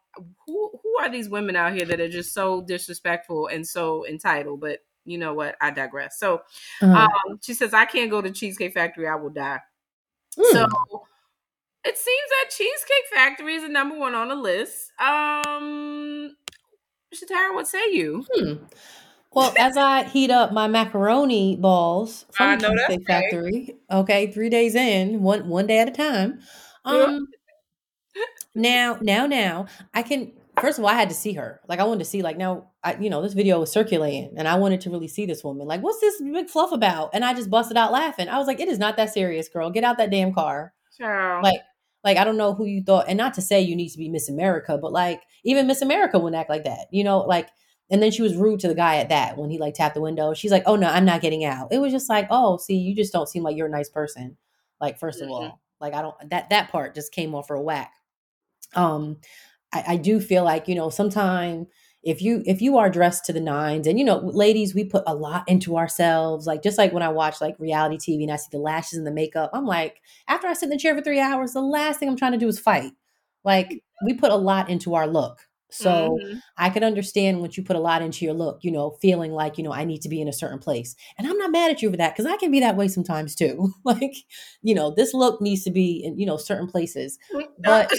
Who 0.47 0.71
who 0.83 0.99
are 1.01 1.11
these 1.11 1.29
women 1.29 1.57
out 1.57 1.73
here 1.75 1.87
that 1.87 2.01
are 2.01 2.09
just 2.09 2.33
so 2.33 2.63
disrespectful 2.63 3.47
and 3.49 3.67
so 3.67 4.07
entitled? 4.07 4.61
But 4.61 4.81
you 5.05 5.19
know 5.19 5.35
what? 5.35 5.57
I 5.61 5.71
digress. 5.71 6.19
So 6.19 6.43
Uh, 6.83 7.07
um, 7.29 7.39
she 7.43 7.55
says, 7.55 7.73
I 7.75 7.85
can't 7.87 8.11
go 8.11 8.21
to 8.21 8.31
Cheesecake 8.31 8.75
Factory. 8.75 9.09
I 9.09 9.15
will 9.17 9.31
die. 9.31 9.61
mm. 10.37 10.53
So 10.53 10.67
it 11.85 11.97
seems 11.97 12.29
that 12.31 12.51
Cheesecake 12.51 13.07
Factory 13.15 13.55
is 13.55 13.63
the 13.63 13.69
number 13.69 13.99
one 13.99 14.15
on 14.15 14.29
the 14.29 14.35
list. 14.37 14.93
Um, 15.01 16.37
Shatara, 17.15 17.55
what 17.55 17.67
say 17.67 17.93
you? 17.93 18.27
Hmm. 18.35 18.55
Well, 19.33 19.55
as 19.59 19.77
I 19.77 20.05
heat 20.05 20.31
up 20.31 20.53
my 20.53 20.67
macaroni 20.67 21.57
balls 21.57 22.27
from 22.33 22.59
Cheesecake. 22.59 23.07
Factory, 23.07 23.77
okay, 23.91 24.31
three 24.33 24.49
days 24.51 24.75
in, 24.75 25.23
one 25.23 25.49
one 25.49 25.67
day 25.67 25.79
at 25.79 25.89
a 25.89 25.93
time. 25.93 26.41
Um, 26.85 27.29
now, 28.55 28.99
now, 29.01 29.27
now, 29.27 29.67
I 29.95 30.03
can. 30.03 30.33
First 30.61 30.79
of 30.79 30.85
all, 30.85 30.91
I 30.91 30.95
had 30.95 31.09
to 31.09 31.15
see 31.15 31.33
her. 31.35 31.61
Like, 31.69 31.79
I 31.79 31.85
wanted 31.85 32.01
to 32.01 32.05
see. 32.05 32.23
Like, 32.23 32.37
now, 32.37 32.71
I, 32.85 32.97
you 32.97 33.09
know, 33.09 33.23
this 33.23 33.33
video 33.35 33.61
was 33.61 33.73
circulating, 33.73 34.35
and 34.37 34.47
I 34.49 34.57
wanted 34.57 34.81
to 34.83 34.91
really 34.91 35.09
see 35.09 35.25
this 35.25 35.43
woman. 35.45 35.67
Like, 35.67 35.83
what's 35.83 36.01
this 36.01 36.21
big 36.21 36.49
fluff 36.51 36.73
about? 36.73 37.11
And 37.15 37.25
I 37.25 37.33
just 37.35 37.51
busted 37.51 37.77
out 37.77 37.93
laughing. 37.93 38.29
I 38.29 38.39
was 38.39 38.47
like, 38.47 38.61
it 38.61 38.69
is 38.69 38.79
not 38.79 38.97
that 38.97 39.13
serious, 39.13 39.49
girl. 39.49 39.71
Get 39.71 39.85
out 39.85 39.97
that 39.99 40.11
damn 40.11 40.35
car. 40.35 40.75
Child. 40.99 41.45
Like, 41.45 41.61
like 42.05 42.17
I 42.19 42.25
don't 42.25 42.37
know 42.37 42.55
who 42.55 42.65
you 42.67 42.83
thought, 42.83 43.07
and 43.09 43.17
not 43.17 43.35
to 43.35 43.43
say 43.43 43.61
you 43.61 43.77
need 43.77 43.91
to 43.91 43.99
be 43.99 44.09
Miss 44.09 44.29
America, 44.29 44.79
but 44.81 44.93
like 44.93 45.23
even 45.45 45.67
Miss 45.67 45.83
America 45.83 46.19
wouldn't 46.19 46.41
act 46.41 46.51
like 46.51 46.65
that, 46.65 46.87
you 46.91 47.05
know, 47.05 47.21
like. 47.21 47.49
And 47.93 48.01
then 48.01 48.13
she 48.13 48.23
was 48.23 48.37
rude 48.37 48.61
to 48.61 48.69
the 48.69 48.75
guy 48.77 48.99
at 48.99 49.09
that 49.09 49.37
when 49.37 49.51
he 49.51 49.59
like 49.59 49.75
tapped 49.75 49.97
the 49.97 50.01
window. 50.01 50.33
She's 50.33 50.53
like, 50.53 50.63
"Oh 50.65 50.77
no, 50.77 50.87
I'm 50.89 51.05
not 51.05 51.21
getting 51.23 51.45
out." 51.45 51.73
It 51.73 51.79
was 51.79 51.91
just 51.93 52.09
like, 52.09 52.29
"Oh, 52.31 52.57
see, 52.57 52.77
you 52.77 52.95
just 52.95 53.13
don't 53.13 53.29
seem 53.29 53.43
like 53.43 53.57
you're 53.57 53.67
a 53.67 53.71
nice 53.71 53.89
person." 53.89 54.37
Like, 54.81 54.97
first 54.99 55.21
of 55.21 55.29
Mhm. 55.29 55.33
all, 55.33 55.61
like 55.81 55.93
I 55.95 56.01
don't 56.03 56.15
that 56.31 56.51
that 56.51 56.71
part 56.71 56.95
just 56.95 57.11
came 57.13 57.35
off 57.35 57.49
for 57.49 57.57
a 57.57 57.61
whack. 57.61 57.93
Um, 58.75 59.19
I, 59.73 59.85
I 59.89 59.97
do 59.97 60.21
feel 60.21 60.45
like 60.45 60.69
you 60.69 60.75
know 60.75 60.91
sometimes 60.91 61.67
if 62.03 62.23
you 62.23 62.43
if 62.47 62.63
you 62.63 62.79
are 62.79 62.89
dressed 62.91 63.25
to 63.27 63.33
the 63.33 63.41
nines 63.41 63.87
and 63.87 63.99
you 63.99 64.05
know 64.05 64.19
ladies 64.19 64.75
we 64.75 64.85
put 64.85 65.05
a 65.07 65.15
lot 65.15 65.47
into 65.49 65.77
ourselves 65.77 66.47
like 66.47 66.63
just 66.63 66.79
like 66.79 66.93
when 66.93 67.03
i 67.03 67.09
watch 67.09 67.41
like 67.43 67.55
reality 67.59 67.97
tv 67.99 68.23
and 68.23 68.33
i 68.33 68.37
see 68.37 68.49
the 68.51 68.59
lashes 68.59 68.97
and 68.97 69.07
the 69.07 69.11
makeup 69.11 69.51
i'm 69.53 69.67
like 69.67 70.01
after 70.27 70.47
i 70.47 70.55
sit 70.55 70.65
in 70.65 70.71
the 70.71 70.79
chair 70.79 70.95
for 70.95 71.03
three 71.03 71.21
hours 71.21 71.53
the 71.53 71.61
last 71.61 72.01
thing 72.01 72.09
i'm 72.09 72.17
trying 72.17 72.33
to 72.33 72.39
do 72.39 72.49
is 72.49 72.59
fight. 72.59 72.93
Like 73.45 73.83
we 74.05 74.15
put 74.15 74.31
a 74.33 74.37
lot 74.37 74.69
into 74.71 74.95
our 74.95 75.07
look. 75.07 75.47
So 75.71 76.19
Mhm. 76.23 76.41
i 76.57 76.69
can 76.71 76.83
understand 76.85 77.41
once 77.41 77.57
you 77.57 77.63
put 77.63 77.77
a 77.77 77.81
lot 77.81 78.03
into 78.03 78.25
your 78.25 78.35
look 78.35 78.59
you 78.65 78.71
know 78.73 78.91
feeling 79.01 79.33
like 79.33 79.57
you 79.57 79.63
know 79.65 79.73
i 79.73 79.85
need 79.85 80.03
to 80.03 80.09
be 80.09 80.21
in 80.21 80.27
a 80.29 80.33
certain 80.33 80.59
place. 80.59 80.97
And 81.19 81.27
i'm 81.29 81.39
not 81.39 81.53
mad 81.53 81.71
at 81.71 81.81
you 81.83 81.91
for 81.91 81.97
that 81.99 82.15
because 82.15 82.27
i 82.27 82.37
can 82.39 82.51
be 82.51 82.61
that 82.61 82.77
way 82.77 82.89
sometimes 82.89 83.35
too. 83.35 83.73
Like 83.85 84.15
you 84.63 84.75
know 84.75 84.91
this 84.91 85.15
look 85.15 85.41
needs 85.41 85.65
to 85.65 85.71
be 85.71 86.03
in 86.05 86.19
you 86.19 86.27
know 86.27 86.37
certain 86.39 86.67
places. 86.67 87.19
But 87.59 87.93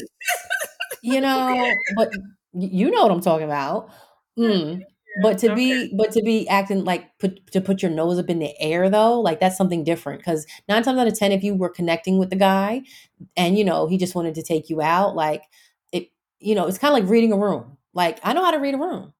you 1.01 1.21
know 1.21 1.73
but 1.95 2.11
you 2.53 2.91
know 2.91 3.03
what 3.03 3.11
i'm 3.11 3.21
talking 3.21 3.45
about 3.45 3.89
Mm. 4.39 4.81
but 5.21 5.37
to 5.39 5.51
okay. 5.51 5.55
be 5.55 5.93
but 5.97 6.11
to 6.13 6.21
be 6.23 6.47
acting 6.47 6.85
like 6.85 7.17
put 7.19 7.45
to 7.51 7.59
put 7.59 7.81
your 7.81 7.91
nose 7.91 8.17
up 8.17 8.29
in 8.29 8.39
the 8.39 8.53
air 8.61 8.89
though 8.89 9.19
like 9.19 9.41
that's 9.41 9.57
something 9.57 9.83
different 9.83 10.19
because 10.21 10.47
nine 10.69 10.83
times 10.83 10.97
out 10.99 11.07
of 11.07 11.17
ten 11.19 11.33
if 11.33 11.43
you 11.43 11.53
were 11.53 11.69
connecting 11.69 12.17
with 12.17 12.29
the 12.29 12.37
guy 12.37 12.81
and 13.35 13.57
you 13.57 13.65
know 13.65 13.87
he 13.87 13.97
just 13.97 14.15
wanted 14.15 14.35
to 14.35 14.41
take 14.41 14.69
you 14.69 14.81
out 14.81 15.13
like 15.15 15.43
it 15.91 16.09
you 16.39 16.55
know 16.55 16.65
it's 16.65 16.77
kind 16.77 16.93
of 16.95 16.99
like 17.01 17.11
reading 17.11 17.33
a 17.33 17.37
room 17.37 17.77
like 17.93 18.19
i 18.23 18.31
know 18.31 18.43
how 18.43 18.51
to 18.51 18.59
read 18.59 18.73
a 18.73 18.77
room 18.77 19.13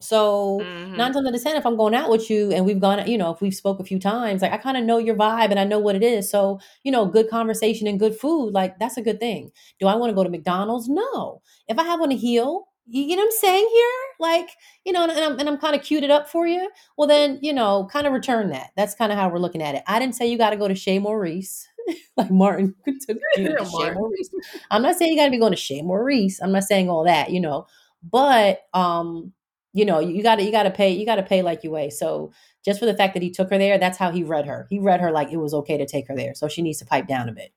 so 0.00 0.70
Mhm. 0.70 0.96
nine 0.96 1.12
times 1.12 1.26
out 1.26 1.34
of 1.34 1.42
ten 1.42 1.56
if 1.56 1.64
i'm 1.66 1.76
going 1.76 1.94
out 1.94 2.10
with 2.10 2.28
you 2.28 2.50
and 2.52 2.66
we've 2.66 2.80
gone 2.80 3.06
you 3.06 3.16
know 3.16 3.30
if 3.32 3.40
we've 3.40 3.54
spoke 3.54 3.80
a 3.80 3.84
few 3.84 3.98
times 3.98 4.42
like 4.42 4.52
i 4.52 4.56
kind 4.58 4.76
of 4.76 4.84
know 4.84 4.98
your 4.98 5.14
vibe 5.16 5.50
and 5.50 5.58
i 5.58 5.64
know 5.64 5.78
what 5.78 5.94
it 5.96 6.02
is. 6.02 6.30
So 6.30 6.60
you 6.82 6.92
know 6.92 7.06
good 7.06 7.30
conversation 7.30 7.86
and 7.86 7.98
good 7.98 8.14
food 8.16 8.52
like 8.52 8.78
that's 8.78 8.96
a 8.96 9.02
good 9.02 9.20
thing. 9.20 9.50
Do 9.80 9.86
i 9.86 9.94
want 9.94 10.10
to 10.10 10.14
go 10.14 10.24
to 10.24 10.30
mcdonald's? 10.30 10.88
No. 10.88 11.42
If 11.68 11.78
i 11.78 11.84
have 11.84 12.00
on 12.00 12.12
a 12.12 12.16
heel 12.16 12.68
you 12.86 13.06
get 13.08 13.16
what 13.16 13.24
i'm 13.24 13.30
saying 13.32 13.66
here? 13.72 13.90
Like 14.20 14.50
you 14.84 14.92
know 14.92 15.04
and, 15.04 15.12
and 15.12 15.24
i'm, 15.24 15.38
and 15.40 15.48
I'm 15.48 15.58
kind 15.58 15.74
of 15.74 15.82
queued 15.82 16.04
it 16.04 16.10
up 16.10 16.28
for 16.28 16.46
you? 16.46 16.70
Well 16.98 17.08
then 17.08 17.38
you 17.40 17.52
know 17.54 17.88
kind 17.90 18.06
of 18.06 18.12
return 18.12 18.50
that. 18.50 18.70
That's 18.76 18.94
kind 18.94 19.10
of 19.12 19.18
how 19.18 19.28
we're 19.30 19.38
looking 19.38 19.62
at 19.62 19.74
it. 19.74 19.82
I 19.86 19.98
didn't 19.98 20.16
say 20.16 20.26
you 20.26 20.36
got 20.38 20.50
to 20.50 20.56
go 20.56 20.68
to 20.68 20.74
Chez 20.74 20.98
Maurice. 20.98 21.66
Like 22.16 22.30
martin 22.30 22.74
took 23.06 23.18
you 23.36 23.48
to 23.56 23.64
Chez 23.64 23.90
Maurice. 23.94 24.30
I'm 24.70 24.82
not 24.82 24.96
saying 24.96 25.12
you 25.12 25.18
got 25.18 25.26
to 25.26 25.30
be 25.30 25.38
going 25.38 25.52
to 25.52 25.56
Chez 25.56 25.82
Maurice. 25.82 26.40
I'm 26.42 26.52
not 26.52 26.64
saying 26.64 26.88
all 26.90 27.04
that 27.04 27.30
you 27.30 27.40
know. 27.40 27.66
But 28.02 28.62
um 28.74 29.32
you 29.74 29.84
know 29.84 29.98
you 29.98 30.22
got 30.22 30.36
to 30.36 30.42
you 30.42 30.50
got 30.50 30.62
to 30.62 30.70
pay 30.70 30.90
you 30.90 31.04
got 31.04 31.16
to 31.16 31.22
pay 31.22 31.42
like 31.42 31.62
you 31.62 31.70
weigh 31.70 31.90
so 31.90 32.32
just 32.64 32.80
for 32.80 32.86
the 32.86 32.96
fact 32.96 33.12
that 33.12 33.22
he 33.22 33.30
took 33.30 33.50
her 33.50 33.58
there 33.58 33.76
that's 33.76 33.98
how 33.98 34.10
he 34.10 34.22
read 34.22 34.46
her 34.46 34.66
he 34.70 34.78
read 34.78 35.00
her 35.00 35.10
like 35.10 35.30
it 35.30 35.36
was 35.36 35.52
okay 35.52 35.76
to 35.76 35.84
take 35.84 36.08
her 36.08 36.16
there 36.16 36.34
so 36.34 36.48
she 36.48 36.62
needs 36.62 36.78
to 36.78 36.86
pipe 36.86 37.06
down 37.06 37.28
a 37.28 37.32
bit 37.32 37.52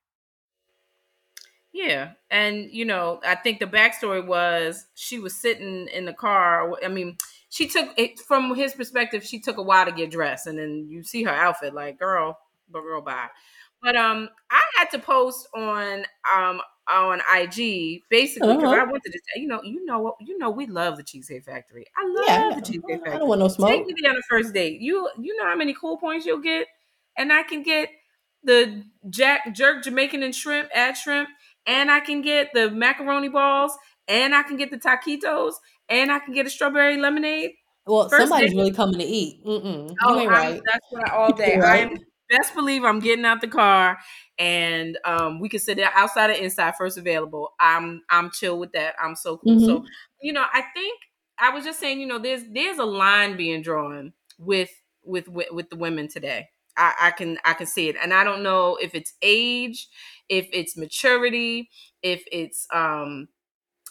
Yeah, 1.78 2.14
and 2.32 2.72
you 2.72 2.86
know, 2.86 3.20
I 3.24 3.36
think 3.36 3.60
the 3.60 3.68
backstory 3.68 4.26
was 4.26 4.88
she 4.96 5.20
was 5.20 5.40
sitting 5.40 5.88
in 5.94 6.06
the 6.06 6.14
car. 6.14 6.74
I 6.84 6.88
mean, 6.88 7.18
she 7.50 7.68
took 7.68 7.90
it 7.98 8.20
from 8.20 8.56
his 8.56 8.74
perspective. 8.74 9.24
She 9.24 9.40
took 9.40 9.58
a 9.58 9.62
while 9.62 9.86
to 9.86 9.92
get 9.92 10.10
dressed, 10.10 10.48
and 10.48 10.58
then 10.58 10.88
you 10.90 11.04
see 11.04 11.22
her 11.22 11.30
outfit, 11.32 11.76
like 11.76 12.00
girl, 12.00 12.40
but 12.72 12.82
girl, 12.82 13.02
bye. 13.02 13.28
But 13.84 13.96
um, 13.96 14.30
I 14.50 14.62
had 14.78 14.90
to 14.92 15.00
post 15.00 15.48
on 15.56 16.06
um 16.36 16.62
on 16.90 17.22
IG 17.30 18.04
basically 18.10 18.56
because 18.56 18.72
I 18.72 18.84
Uh-huh. 18.84 18.90
wanted 18.90 19.12
to, 19.14 19.40
you 19.40 19.48
know, 19.48 19.62
you 19.64 19.86
know 19.86 20.00
what, 20.00 20.16
you 20.22 20.38
know, 20.38 20.50
we 20.50 20.66
love 20.68 20.98
the 20.98 21.04
Cheesecake 21.04 21.46
Factory. 21.46 21.86
I 21.98 22.06
love 22.08 22.48
yeah 22.48 22.56
the 22.56 22.62
Cheesecake 22.62 23.02
Factory. 23.06 23.12
i 23.14 23.18
don't 23.20 23.28
want 23.30 23.40
no 23.40 23.48
smoke. 23.48 23.86
Take 23.86 23.86
me 23.88 23.94
there 24.02 24.12
on 24.12 24.18
a 24.18 24.22
first 24.30 24.54
date. 24.54 24.82
You 24.82 25.10
you 25.20 25.36
know 25.38 25.46
how 25.46 25.56
many 25.56 25.74
cool 25.74 25.98
points 25.98 26.26
you'll 26.26 26.40
get, 26.42 26.68
and 27.18 27.34
I 27.34 27.44
can 27.44 27.64
get 27.64 27.90
the 28.44 28.84
jack 29.10 29.54
jerk 29.54 29.84
Jamaican 29.84 30.24
and 30.24 30.34
shrimp, 30.36 30.70
add 30.74 30.96
shrimp, 30.98 31.30
and 31.66 31.92
I 31.92 32.00
can 32.00 32.22
get 32.22 32.54
the 32.54 32.70
macaroni 32.72 33.30
balls, 33.30 33.74
and 34.08 34.34
I 34.36 34.44
can 34.44 34.58
get 34.58 34.72
the 34.72 34.78
taquitos, 34.78 35.54
and 35.90 36.12
I 36.12 36.20
can 36.20 36.34
get 36.34 36.46
a 36.46 36.50
strawberry 36.50 36.98
lemonade. 36.98 37.52
well 37.86 38.10
First 38.10 38.38
somebody's 38.38 38.54
date. 38.56 38.56
really 38.56 38.72
coming 38.72 39.00
to 39.00 39.06
eat 39.06 39.44
Mm-mm, 39.46 39.98
you 40.04 40.16
Oh, 40.16 40.20
ain't 40.20 40.32
I'm, 40.32 40.34
right 40.34 40.62
that's 40.66 40.86
what 40.90 41.04
I, 41.12 41.16
all 41.18 41.34
day. 41.34 41.56
ain't 41.56 41.62
I 41.64 41.78
right 41.78 41.90
am 41.90 41.90
best 42.30 42.54
believe 42.56 42.84
I'm 42.84 43.00
getting 43.00 43.26
out 43.26 43.42
the 43.42 43.48
car, 43.48 43.98
and 44.38 44.98
um, 45.06 45.40
we 45.40 45.50
can 45.50 45.60
sit 45.60 45.78
there 45.78 45.92
outside 45.96 46.30
or 46.30 46.34
inside, 46.34 46.76
first 46.78 46.98
available. 46.98 47.54
I'm 47.60 48.04
I'm 48.10 48.32
chill 48.32 48.60
with 48.60 48.72
that. 48.74 48.96
I'm 49.02 49.16
so 49.16 49.38
cool. 49.38 49.60
So 49.60 49.80
Mhm. 49.80 49.88
you 50.22 50.34
know, 50.34 50.46
I 50.54 50.62
think 50.74 51.00
I 51.40 51.50
was 51.52 51.64
just 51.64 51.80
saying, 51.80 52.00
you 52.00 52.08
know, 52.08 52.20
there's 52.20 52.44
there's 52.52 52.80
a 52.80 52.86
line 52.86 53.38
being 53.38 53.62
drawn 53.62 54.14
with 54.38 54.70
with 55.04 55.28
with, 55.28 55.52
with 55.52 55.70
the 55.70 55.76
women 55.76 56.08
today. 56.08 56.50
I, 56.78 56.94
I 57.00 57.12
can 57.12 57.38
I 57.46 57.54
can 57.54 57.68
see 57.68 57.90
it, 57.90 57.96
and 58.02 58.14
I 58.14 58.24
don't 58.24 58.44
know 58.44 58.76
if 58.82 58.94
it's 58.96 59.14
age, 59.22 59.88
if 60.30 60.48
it's 60.52 60.78
maturity, 60.78 61.70
if 62.02 62.24
it's 62.32 62.68
um 62.74 63.28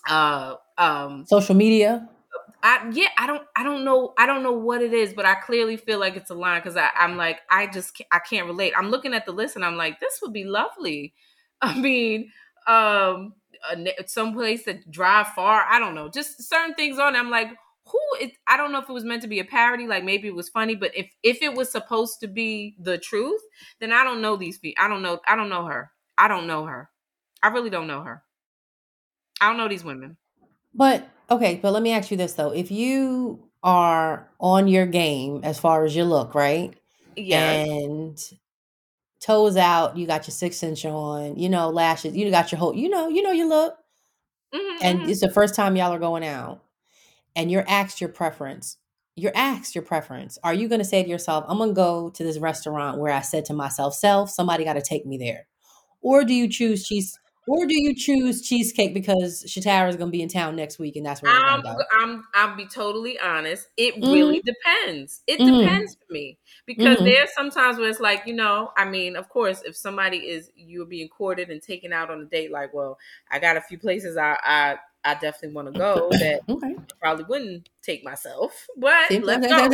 uh 0.09 0.57
um 0.79 1.27
social 1.27 1.55
media 1.55 2.09
I 2.63 2.91
yeah, 2.93 3.09
I 3.19 3.27
don't 3.27 3.43
I 3.55 3.63
don't 3.63 3.85
know 3.85 4.13
I 4.19 4.27
don't 4.27 4.43
know 4.43 4.53
what 4.53 4.83
it 4.83 4.93
is, 4.93 5.15
but 5.15 5.25
I 5.25 5.35
clearly 5.35 5.77
feel 5.77 5.99
like 5.99 6.17
it's 6.17 6.31
a 6.31 6.35
line 6.35 6.61
because 6.61 6.77
I'm 6.77 7.17
like 7.17 7.41
I 7.51 7.67
just 7.67 7.97
ca- 7.97 8.07
I 8.11 8.19
can't 8.19 8.47
relate. 8.47 8.73
I'm 8.77 8.91
looking 8.91 9.15
at 9.15 9.27
the 9.27 9.33
list 9.33 9.57
and 9.57 9.65
I'm 9.65 9.77
like 9.77 10.01
this 10.01 10.19
would 10.23 10.33
be 10.33 10.45
lovely. 10.45 11.15
I 11.63 11.79
mean, 11.79 12.31
um, 12.67 13.35
some 14.07 14.35
place 14.35 14.65
that 14.65 14.91
drive 14.91 15.29
far. 15.29 15.65
I 15.69 15.79
don't 15.79 15.95
know, 15.95 16.09
just 16.09 16.43
certain 16.43 16.75
things 16.75 16.99
on. 16.99 17.17
I'm 17.17 17.31
like, 17.31 17.49
who? 17.87 18.01
I 18.47 18.57
don't 18.57 18.73
know 18.73 18.81
if 18.81 18.89
it 18.89 18.93
was 18.93 19.05
meant 19.05 19.23
to 19.23 19.29
be 19.29 19.41
a 19.41 19.45
parody, 19.45 19.87
like 19.87 20.05
maybe 20.05 20.29
it 20.29 20.35
was 20.35 20.49
funny, 20.49 20.75
but 20.75 20.97
if 20.97 21.11
if 21.23 21.43
it 21.43 21.55
was 21.55 21.71
supposed 21.71 22.21
to 22.21 22.29
be 22.29 22.77
the 22.79 22.99
truth, 22.99 23.41
then 23.81 23.93
I 23.93 24.05
don't 24.05 24.21
know 24.21 24.37
these 24.37 24.59
people. 24.59 24.83
I 24.85 24.89
don't 24.89 25.03
know. 25.03 25.21
I 25.27 25.37
don't 25.37 25.49
know 25.49 25.65
her. 25.67 25.93
I 26.19 26.29
don't 26.29 26.47
know 26.47 26.65
her. 26.67 26.91
I 27.43 27.49
really 27.49 27.71
don't 27.71 27.87
know 27.87 28.03
her. 28.03 28.23
I 29.41 29.49
don't 29.49 29.59
know 29.59 29.69
these 29.69 29.85
women. 29.85 30.17
But 30.75 31.09
okay, 31.31 31.57
but 31.63 31.73
let 31.73 31.83
me 31.83 31.93
ask 31.93 32.11
you 32.11 32.17
this 32.17 32.35
though. 32.35 32.53
If 32.53 32.71
you 32.71 33.49
are 33.63 34.29
on 34.41 34.69
your 34.69 34.87
game 34.87 35.41
as 35.45 35.59
far 35.59 35.85
as 35.85 35.95
your 35.97 36.05
look, 36.05 36.35
right? 36.35 36.75
Yeah. 37.17 37.59
And 37.71 38.19
toes 39.21 39.57
out, 39.57 39.97
you 39.97 40.07
got 40.07 40.27
your 40.27 40.33
six 40.33 40.63
inch 40.63 40.85
on, 40.85 41.37
you 41.37 41.49
know, 41.49 41.71
lashes, 41.71 42.17
you 42.17 42.31
got 42.31 42.53
your 42.53 42.59
whole, 42.59 42.75
you 42.75 42.89
know, 42.89 43.09
you 43.09 43.23
know 43.23 43.33
your 43.33 43.49
look. 43.49 43.77
Mhm, 44.53 44.79
And 44.81 45.01
mhm. 45.03 45.11
it's 45.11 45.21
the 45.21 45.31
first 45.31 45.55
time 45.55 45.77
y'all 45.77 45.93
are 45.93 45.99
going 45.99 46.25
out. 46.25 46.63
And 47.37 47.51
you're 47.51 47.65
asked 47.69 48.01
your 48.01 48.11
preference. 48.11 48.79
You're 49.17 49.33
asked 49.37 49.75
your 49.75 49.85
preference. 49.85 50.39
Are 50.45 50.55
you 50.55 50.69
gonna 50.69 50.85
say 50.85 51.03
to 51.03 51.09
yourself, 51.09 51.45
I'm 51.49 51.59
gonna 51.59 51.73
go 51.73 52.11
to 52.11 52.25
this 52.25 52.39
restaurant 52.39 52.99
where 53.01 53.13
I 53.13 53.23
said 53.23 53.45
to 53.47 53.55
myself, 53.55 53.95
self, 53.95 54.31
somebody 54.31 54.65
gotta 54.65 54.83
take 54.83 55.07
me 55.07 55.19
there? 55.19 55.47
Or 56.03 56.25
do 56.25 56.35
you 56.35 56.49
choose 56.49 56.87
cheese 56.87 57.19
Or 57.49 57.67
do 57.67 57.75
you 57.81 57.95
choose 57.95 58.43
cheesecake 58.43 58.93
because 58.93 59.45
Shatara 59.45 59.89
is 59.89 59.97
going 59.97 60.09
to 60.09 60.17
be 60.17 60.23
in 60.23 60.29
town 60.29 60.57
next 60.57 60.79
week 60.79 60.97
and 60.97 61.07
that's 61.07 61.23
where 61.23 61.31
I'm, 61.33 61.63
go? 61.63 61.77
I'm, 62.01 62.25
I'll 62.35 62.57
be 62.57 62.67
totally 62.67 63.19
honest. 63.19 63.69
It 63.77 63.95
really 64.11 64.41
depends. 64.45 65.23
It 65.27 65.41
Mhm. 65.41 65.53
depends 65.61 65.95
for 65.97 66.13
me 66.13 66.39
because 66.67 66.99
Mhm. 66.99 67.05
there's 67.05 67.35
sometimes 67.35 67.79
where 67.79 67.89
it's 67.89 68.01
like, 68.01 68.27
you 68.27 68.35
know, 68.35 68.73
I 68.77 68.85
mean, 68.85 69.17
of 69.17 69.29
course, 69.29 69.63
if 69.65 69.77
somebody 69.77 70.19
is 70.19 70.51
you're 70.55 70.87
being 70.87 71.09
courted 71.09 71.51
and 71.51 71.63
taken 71.63 71.93
out 71.93 72.11
on 72.11 72.21
a 72.21 72.25
date, 72.25 72.51
like, 72.53 72.73
well, 72.75 72.99
I 73.31 73.39
got 73.39 73.57
a 73.57 73.61
few 73.61 73.79
places 73.79 74.17
I 74.17 74.37
I, 74.43 74.77
I 75.05 75.15
definitely 75.15 75.55
want 75.55 75.69
to 75.69 75.73
go 75.75 76.17
that 76.21 76.43
Okay. 76.49 76.77
I 76.79 76.95
probably 77.01 77.25
wouldn't 77.25 77.69
take 77.83 78.05
myself, 78.05 78.67
but 78.77 79.11
let's 79.23 79.49
go. 79.49 79.69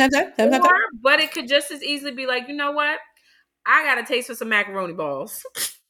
Or, 0.49 0.73
but 1.01 1.19
it 1.19 1.31
could 1.31 1.47
just 1.47 1.71
as 1.71 1.83
easily 1.83 2.11
be 2.13 2.25
like, 2.27 2.47
you 2.47 2.55
know 2.55 2.71
what? 2.71 2.99
I 3.65 3.83
got 3.83 3.99
a 3.99 4.03
taste 4.03 4.27
for 4.27 4.35
some 4.35 4.49
macaroni 4.49 4.93
balls 4.93 5.43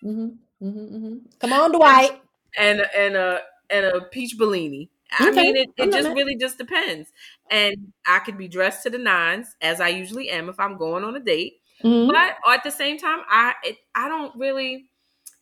Mhm, 0.04 0.40
mhm, 0.64 0.92
mhm. 0.92 1.22
Come 1.40 1.54
on, 1.54 1.72
Dwight. 1.72 2.22
and 2.58 2.82
and 2.96 3.16
a 3.16 3.42
and 3.70 3.86
a 3.86 4.02
peach 4.02 4.38
bellini. 4.38 4.90
I 5.12 5.32
mean, 5.32 5.56
it, 5.56 5.70
it 5.78 5.92
just 5.92 6.10
really 6.10 6.36
just 6.36 6.58
depends. 6.58 7.12
And 7.52 7.94
I 8.08 8.20
could 8.20 8.38
be 8.38 8.48
dressed 8.48 8.84
to 8.84 8.90
the 8.90 8.98
nines 8.98 9.56
as 9.62 9.80
I 9.80 9.90
usually 9.90 10.30
am 10.30 10.50
if 10.50 10.60
I'm 10.60 10.78
going 10.78 11.04
on 11.04 11.16
a 11.16 11.20
date. 11.20 11.62
Mhm. 11.84 12.08
But 12.08 12.36
at 12.52 12.64
the 12.64 12.72
same 12.72 12.98
time, 12.98 13.20
I 13.30 13.54
it, 13.64 13.78
I 13.96 14.08
don't 14.08 14.36
really, 14.36 14.90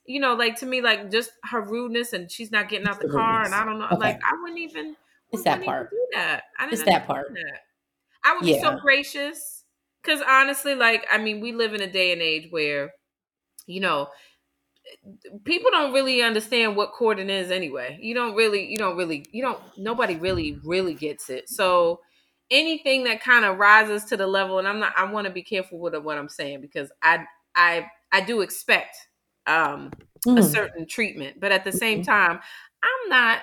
you 0.05 0.19
know, 0.19 0.35
like 0.35 0.57
to 0.57 0.65
me, 0.65 0.81
like 0.81 1.11
just 1.11 1.31
her 1.45 1.61
rudeness 1.61 2.13
and 2.13 2.29
she's 2.31 2.51
not 2.51 2.69
getting 2.69 2.87
out 2.87 2.99
the 2.99 3.05
The 3.05 3.11
car, 3.13 3.45
and. 3.45 3.55
I 3.55 3.65
don't 3.65 3.79
know, 3.79 3.85
Okay. 3.91 3.97
like 3.99 4.19
I 4.25 4.35
wouldn't 4.41 4.59
even. 4.59 4.95
It's 5.31 5.43
that 5.43 5.63
part. 5.63 5.89
Do 5.91 6.07
that. 6.13 6.43
I 6.59 6.65
didn't 6.65 6.73
It's 6.73 6.83
that 6.83 7.07
part. 7.07 7.27
that. 7.33 7.59
I 8.23 8.35
would 8.35 8.45
be 8.45 8.53
so 8.53 8.77
gracious 8.81 9.65
because 10.03 10.21
honestly, 10.27 10.75
like 10.75 11.05
I 11.11 11.17
mean, 11.17 11.39
we 11.41 11.53
live 11.53 11.73
in 11.73 11.81
a 11.81 11.91
day 11.91 12.11
and 12.13 12.21
age 12.21 12.47
where, 12.51 12.91
you 13.67 13.79
know, 13.79 14.09
people 15.43 15.71
don't 15.71 15.93
really 15.93 16.21
understand 16.21 16.75
what 16.75 16.91
courting 16.93 17.29
is 17.29 17.51
anyway. 17.51 17.97
You 18.01 18.13
don't 18.13 18.35
really, 18.35 18.65
you 18.65 18.77
don't 18.77 18.97
really, 18.97 19.25
you 19.31 19.41
don't. 19.41 19.59
Nobody 19.77 20.15
really, 20.15 20.59
really 20.63 20.93
gets 20.93 21.29
it. 21.29 21.49
So 21.49 22.01
anything 22.49 23.03
that 23.05 23.21
kind 23.21 23.45
of 23.45 23.57
rises 23.57 24.05
to 24.05 24.17
the 24.17 24.27
level, 24.27 24.59
and 24.59 24.67
I'm 24.67 24.79
not. 24.79 24.93
I 24.97 25.05
want 25.11 25.27
to 25.27 25.33
be 25.33 25.43
careful 25.43 25.79
with 25.79 25.95
what 25.95 26.17
I'm 26.17 26.29
saying 26.29 26.61
because 26.61 26.91
I, 27.01 27.25
I, 27.55 27.87
I 28.11 28.21
do 28.21 28.41
expect 28.41 28.95
um 29.47 29.91
a 30.35 30.41
Mhm. 30.41 30.43
certain 30.43 30.87
treatment, 30.87 31.39
but 31.39 31.51
at 31.51 31.63
the 31.65 31.71
same 31.71 32.01
time, 32.01 32.39
I'm 32.83 33.09
not. 33.09 33.39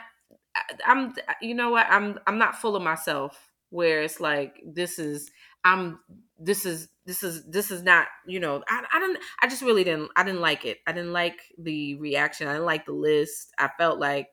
I'm. 0.86 1.14
You 1.40 1.54
know 1.54 1.70
what? 1.70 1.86
I'm. 1.90 2.18
I'm 2.26 2.38
not 2.38 2.56
full 2.56 2.76
of 2.76 2.82
myself. 2.82 3.38
Where 3.70 4.02
it's 4.02 4.20
like 4.20 4.60
this 4.64 4.98
is. 4.98 5.30
I'm. 5.64 6.00
This 6.38 6.64
is. 6.64 6.88
This 7.04 7.22
is. 7.22 7.44
This 7.44 7.70
is 7.70 7.82
not. 7.82 8.06
You 8.26 8.40
know. 8.40 8.62
I. 8.68 8.84
I 8.92 9.00
didn't. 9.00 9.18
I 9.42 9.48
just 9.48 9.62
really 9.62 9.84
didn't. 9.84 10.10
I 10.16 10.22
didn't 10.24 10.40
like 10.40 10.64
it. 10.64 10.78
I 10.86 10.92
didn't 10.92 11.12
like 11.12 11.40
the 11.58 11.96
reaction. 11.96 12.48
I 12.48 12.52
didn't 12.52 12.66
like 12.66 12.86
the 12.86 12.92
list. 12.92 13.52
I 13.58 13.68
felt 13.78 13.98
like, 13.98 14.28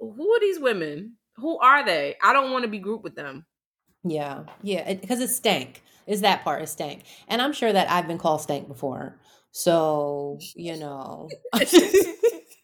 who 0.00 0.32
are 0.32 0.40
these 0.40 0.60
women? 0.60 1.16
Who 1.36 1.58
are 1.58 1.84
they? 1.84 2.16
I 2.22 2.32
don't 2.32 2.52
want 2.52 2.64
to 2.64 2.70
be 2.70 2.78
grouped 2.78 3.04
with 3.04 3.16
them. 3.16 3.46
Yeah, 4.04 4.44
yeah, 4.62 4.92
because 4.94 5.20
it, 5.20 5.28
stank. 5.28 5.82
Is 6.06 6.20
that 6.20 6.44
part? 6.44 6.62
It 6.62 6.68
stank, 6.68 7.04
and 7.28 7.40
I'm 7.40 7.52
sure 7.52 7.72
that 7.72 7.90
I've 7.90 8.06
been 8.06 8.18
called 8.18 8.42
stank 8.42 8.68
before. 8.68 9.18
So 9.50 10.38
you 10.54 10.76
know, 10.76 11.28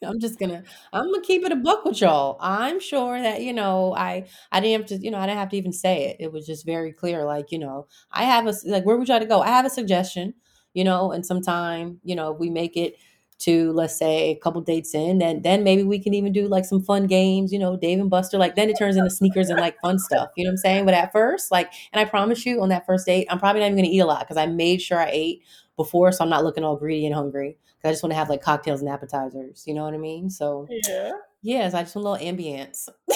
I'm 0.03 0.19
just 0.19 0.39
gonna 0.39 0.63
I'm 0.93 1.13
gonna 1.13 1.21
keep 1.23 1.45
it 1.45 1.53
a 1.53 1.57
book 1.57 1.85
with 1.85 2.01
y'all. 2.01 2.39
I'm 2.41 2.81
sure 2.81 3.21
that 3.21 3.43
you 3.43 3.53
know 3.53 3.95
I 3.95 4.27
I 4.51 4.61
didn't 4.61 4.81
have 4.89 4.99
to 4.99 5.05
you 5.05 5.11
know 5.11 5.19
I 5.19 5.27
didn't 5.27 5.39
have 5.39 5.51
to 5.51 5.57
even 5.57 5.73
say 5.73 6.07
it. 6.09 6.17
It 6.21 6.33
was 6.33 6.47
just 6.47 6.65
very 6.65 6.93
clear. 6.93 7.25
Like 7.25 7.53
you 7.53 7.59
know 7.59 7.87
I 8.11 8.25
have 8.25 8.47
a 8.47 8.55
like 8.65 8.85
where 8.87 8.97
would 8.97 9.09
you 9.09 9.15
like 9.15 9.23
to 9.23 9.29
go? 9.29 9.41
I 9.43 9.49
have 9.49 9.67
a 9.67 9.71
suggestion. 9.71 10.35
You 10.73 10.85
know, 10.85 11.11
and 11.13 11.27
sometime 11.27 12.01
you 12.05 12.15
know 12.15 12.33
we 12.33 12.49
make 12.49 12.77
it 12.77 12.95
to 13.41 13.73
let's 13.73 13.97
say 13.97 14.31
a 14.31 14.37
couple 14.37 14.61
dates 14.61 14.95
in, 14.95 15.23
and 15.23 15.43
then 15.43 15.65
maybe 15.65 15.83
we 15.83 15.99
can 15.99 16.15
even 16.15 16.33
do 16.33 16.49
like 16.49 16.65
some 16.65 16.83
fun 16.83 17.07
games. 17.07 17.53
You 17.53 17.59
know, 17.59 17.77
Dave 17.77 18.01
and 18.01 18.11
Buster. 18.11 18.39
Like 18.39 18.55
then 18.57 18.71
it 18.71 18.77
turns 18.79 18.97
into 18.97 19.11
sneakers 19.11 19.51
and 19.51 19.59
like 19.59 19.81
fun 19.81 19.99
stuff. 19.99 20.31
You 20.37 20.45
know 20.45 20.49
what 20.51 20.53
I'm 20.53 20.57
saying? 20.59 20.85
But 20.87 20.95
at 20.95 21.13
first, 21.13 21.51
like, 21.51 21.73
and 21.93 22.01
I 22.01 22.05
promise 22.05 22.47
you, 22.47 22.63
on 22.63 22.69
that 22.71 22.87
first 22.87 23.07
date, 23.07 23.27
I'm 23.31 23.39
probably 23.39 23.61
not 23.61 23.67
even 23.67 23.79
gonna 23.79 23.89
eat 23.95 24.01
a 24.01 24.07
lot 24.07 24.21
because 24.21 24.37
I 24.37 24.47
made 24.47 24.81
sure 24.83 24.99
I 24.99 25.11
ate 25.13 25.43
before, 25.77 26.13
so 26.13 26.25
I'm 26.25 26.31
not 26.31 26.45
looking 26.45 26.65
all 26.65 26.77
greedy 26.77 27.07
and 27.07 27.15
hungry. 27.15 27.57
'Cause 27.83 27.89
I 27.89 27.93
just 27.93 28.03
want 28.03 28.13
to 28.13 28.17
have 28.17 28.29
like 28.29 28.43
cocktails 28.43 28.81
and 28.81 28.91
appetizers. 28.91 29.65
You 29.67 29.73
know 29.75 29.85
what 29.85 29.95
I 29.95 29.99
mean? 29.99 30.29
So 30.29 30.69
Yeah. 30.71 31.13
yes, 31.43 31.73
I 31.75 31.83
just 31.83 31.97
want 31.97 32.07
a 32.07 32.11
little 32.11 32.27
ambience. 32.37 32.89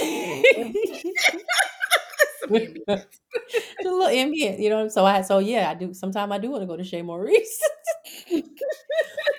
a 2.51 3.85
little 3.85 4.07
ambient, 4.07 4.59
you 4.61 4.71
know. 4.71 4.89
So 4.89 5.05
I 5.05 5.23
so 5.23 5.39
yeah, 5.39 5.71
I 5.71 5.75
do. 5.75 5.95
Sometimes 5.95 6.33
I 6.33 6.39
do 6.39 6.51
want 6.51 6.63
to 6.63 6.67
go 6.67 6.77
to 6.77 6.85
Chez 6.85 7.03
Maurice, 7.03 7.61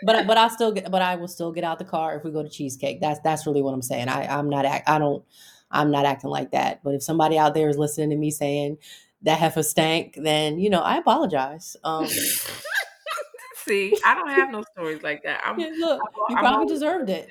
but 0.03 0.15
I- 0.15 0.23
but 0.23 0.37
I 0.37 0.47
still 0.49 0.71
get, 0.71 0.89
but 0.91 1.01
I 1.01 1.15
will 1.15 1.27
still 1.27 1.51
get 1.51 1.63
out 1.63 1.79
the 1.79 1.85
car 1.85 2.15
if 2.15 2.23
we 2.23 2.31
go 2.31 2.43
to 2.43 2.49
cheesecake. 2.49 3.01
That's 3.01 3.19
that's 3.21 3.45
really 3.47 3.61
what 3.61 3.73
I'm 3.73 3.81
saying. 3.81 4.07
I 4.09 4.25
I'm 4.27 4.49
not 4.49 4.65
act, 4.65 4.87
I 4.89 4.99
don't 4.99 5.23
I'm 5.71 5.91
not 5.91 6.05
acting 6.05 6.29
like 6.29 6.51
that. 6.51 6.81
But 6.83 6.95
if 6.95 7.03
somebody 7.03 7.37
out 7.37 7.53
there 7.53 7.69
is 7.69 7.77
listening 7.77 8.09
to 8.11 8.15
me 8.15 8.31
saying 8.31 8.77
that 9.23 9.39
heifer 9.39 9.63
stank, 9.63 10.15
then 10.21 10.59
you 10.59 10.69
know 10.69 10.81
I 10.81 10.97
apologize. 10.97 11.75
Um, 11.83 12.07
See, 13.65 13.97
I 14.05 14.13
don't 14.13 14.29
have 14.29 14.51
no 14.51 14.63
stories 14.73 15.01
like 15.01 15.23
that. 15.23 15.41
I'm, 15.43 15.59
yeah, 15.59 15.71
look, 15.79 15.99
you 16.29 16.35
I'm 16.37 16.43
probably 16.43 16.67
deserved 16.67 17.09
it. 17.09 17.29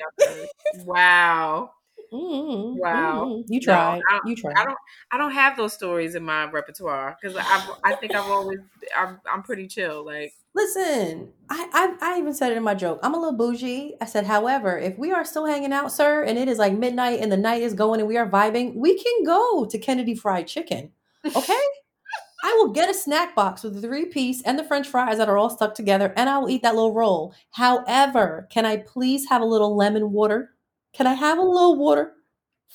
wow. 0.85 1.71
Mhm, 2.15 2.77
Wow. 2.79 3.25
mhm. 3.27 3.45
You 3.49 3.61
No, 3.61 3.65
tried. 3.65 4.03
I 4.09 4.13
don't- 4.13 4.27
you 4.29 4.37
tried. 4.37 4.55
I 4.57 4.65
don't. 4.65 4.79
I 5.11 5.19
don't 5.19 5.33
have 5.33 5.57
those 5.57 5.73
stories 5.73 6.15
in 6.15 6.23
my 6.25 6.45
repertoire 6.51 7.17
because 7.21 7.37
I. 7.37 7.69
I 7.83 7.95
think 7.97 8.15
I've 8.15 8.31
always. 8.31 8.61
I'm. 8.97 9.21
I'm 9.31 9.43
pretty 9.43 9.67
chill. 9.67 10.05
Like. 10.05 10.33
Listen, 10.55 11.33
I, 11.51 11.69
I 11.73 12.15
I 12.15 12.19
even 12.19 12.33
said 12.33 12.53
it 12.53 12.57
in 12.57 12.63
my 12.63 12.75
joke. 12.75 13.01
I'm 13.03 13.15
a 13.15 13.19
little 13.19 13.37
bougie. 13.37 13.97
I 14.01 14.05
said, 14.07 14.25
however, 14.27 14.79
if 14.79 14.97
we 14.97 15.11
are 15.11 15.25
still 15.25 15.47
hanging 15.47 15.73
out, 15.73 15.91
sir, 15.91 16.23
and 16.23 16.39
it 16.39 16.47
is 16.47 16.59
like 16.59 16.73
midnight 16.75 17.19
and 17.21 17.33
the 17.33 17.37
night 17.37 17.63
is 17.63 17.75
going 17.75 17.99
and 17.99 18.09
we 18.09 18.17
are 18.17 18.29
vibing, 18.29 18.77
we 18.77 18.97
can 18.97 19.25
go 19.25 19.65
to 19.65 19.79
Kennedy 19.79 20.15
Fried 20.15 20.47
Chicken. 20.47 20.93
Okay? 21.27 21.59
I 22.45 22.53
will 22.59 22.69
get 22.73 22.91
a 22.91 22.95
snack 22.95 23.35
box 23.35 23.63
with 23.65 23.75
the 23.75 23.81
three 23.81 24.05
piece 24.05 24.43
and 24.43 24.59
the 24.59 24.65
French 24.65 24.87
fries 24.87 25.17
that 25.19 25.29
are 25.31 25.39
all 25.39 25.51
stuck 25.51 25.75
together, 25.75 26.13
and 26.17 26.29
I 26.31 26.39
will 26.39 26.51
eat 26.51 26.63
that 26.63 26.75
little 26.77 26.95
roll. 26.95 27.35
However, 27.51 28.47
can 28.51 28.65
I 28.67 28.77
please 28.77 29.29
have 29.31 29.43
a 29.43 29.47
little 29.47 29.75
lemon 29.77 30.13
water? 30.13 30.54
Can 30.95 31.07
I 31.07 31.15
have 31.15 31.39
a 31.39 31.43
little 31.43 31.77
water? 31.77 32.13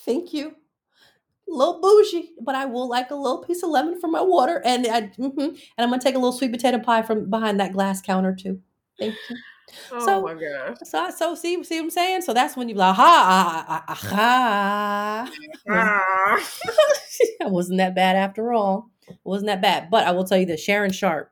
Thank 0.05 0.33
you. 0.33 0.49
A 0.49 1.51
little 1.51 1.81
bougie, 1.81 2.33
but 2.41 2.53
I 2.53 2.65
will 2.65 2.87
like 2.87 3.09
a 3.11 3.15
little 3.15 3.43
piece 3.43 3.63
of 3.63 3.69
lemon 3.71 3.99
for 3.99 4.07
my 4.07 4.21
water, 4.21 4.61
and 4.63 4.85
I 4.85 5.01
mhm. 5.17 5.37
and 5.37 5.57
I'm 5.77 5.89
gonna 5.89 5.99
take 6.01 6.13
a 6.15 6.19
little 6.19 6.31
sweet 6.31 6.51
potato 6.51 6.77
pie 6.79 7.01
from 7.01 7.29
behind 7.29 7.59
that 7.59 7.73
glass 7.73 8.01
counter 8.01 8.35
too. 8.35 8.61
Thank 8.99 9.15
you. 9.29 9.35
Oh 9.91 10.05
So- 10.05 10.21
my 10.21 10.33
gosh. 10.33 10.77
So, 10.83 11.09
so 11.11 11.35
see, 11.35 11.63
see 11.63 11.75
what 11.79 11.85
I'm 11.85 11.89
saying? 11.91 12.21
So 12.23 12.33
that's 12.33 12.55
when 12.57 12.69
you 12.69 12.75
like, 12.75 12.95
ha, 12.95 13.65
ah, 13.67 13.83
ah, 13.87 15.29
ah, 15.69 16.39
Ah. 17.41 17.49
wasn't 17.49 17.77
that 17.77 17.95
bad 17.95 18.15
after 18.15 18.51
all. 18.53 18.89
It 19.07 19.17
wasn't 19.23 19.47
that 19.47 19.61
bad. 19.61 19.89
But 19.89 20.05
I 20.07 20.11
will 20.11 20.23
tell 20.25 20.37
you 20.37 20.45
that 20.47 20.59
Shannon 20.59 20.91
Sharpe, 20.91 21.31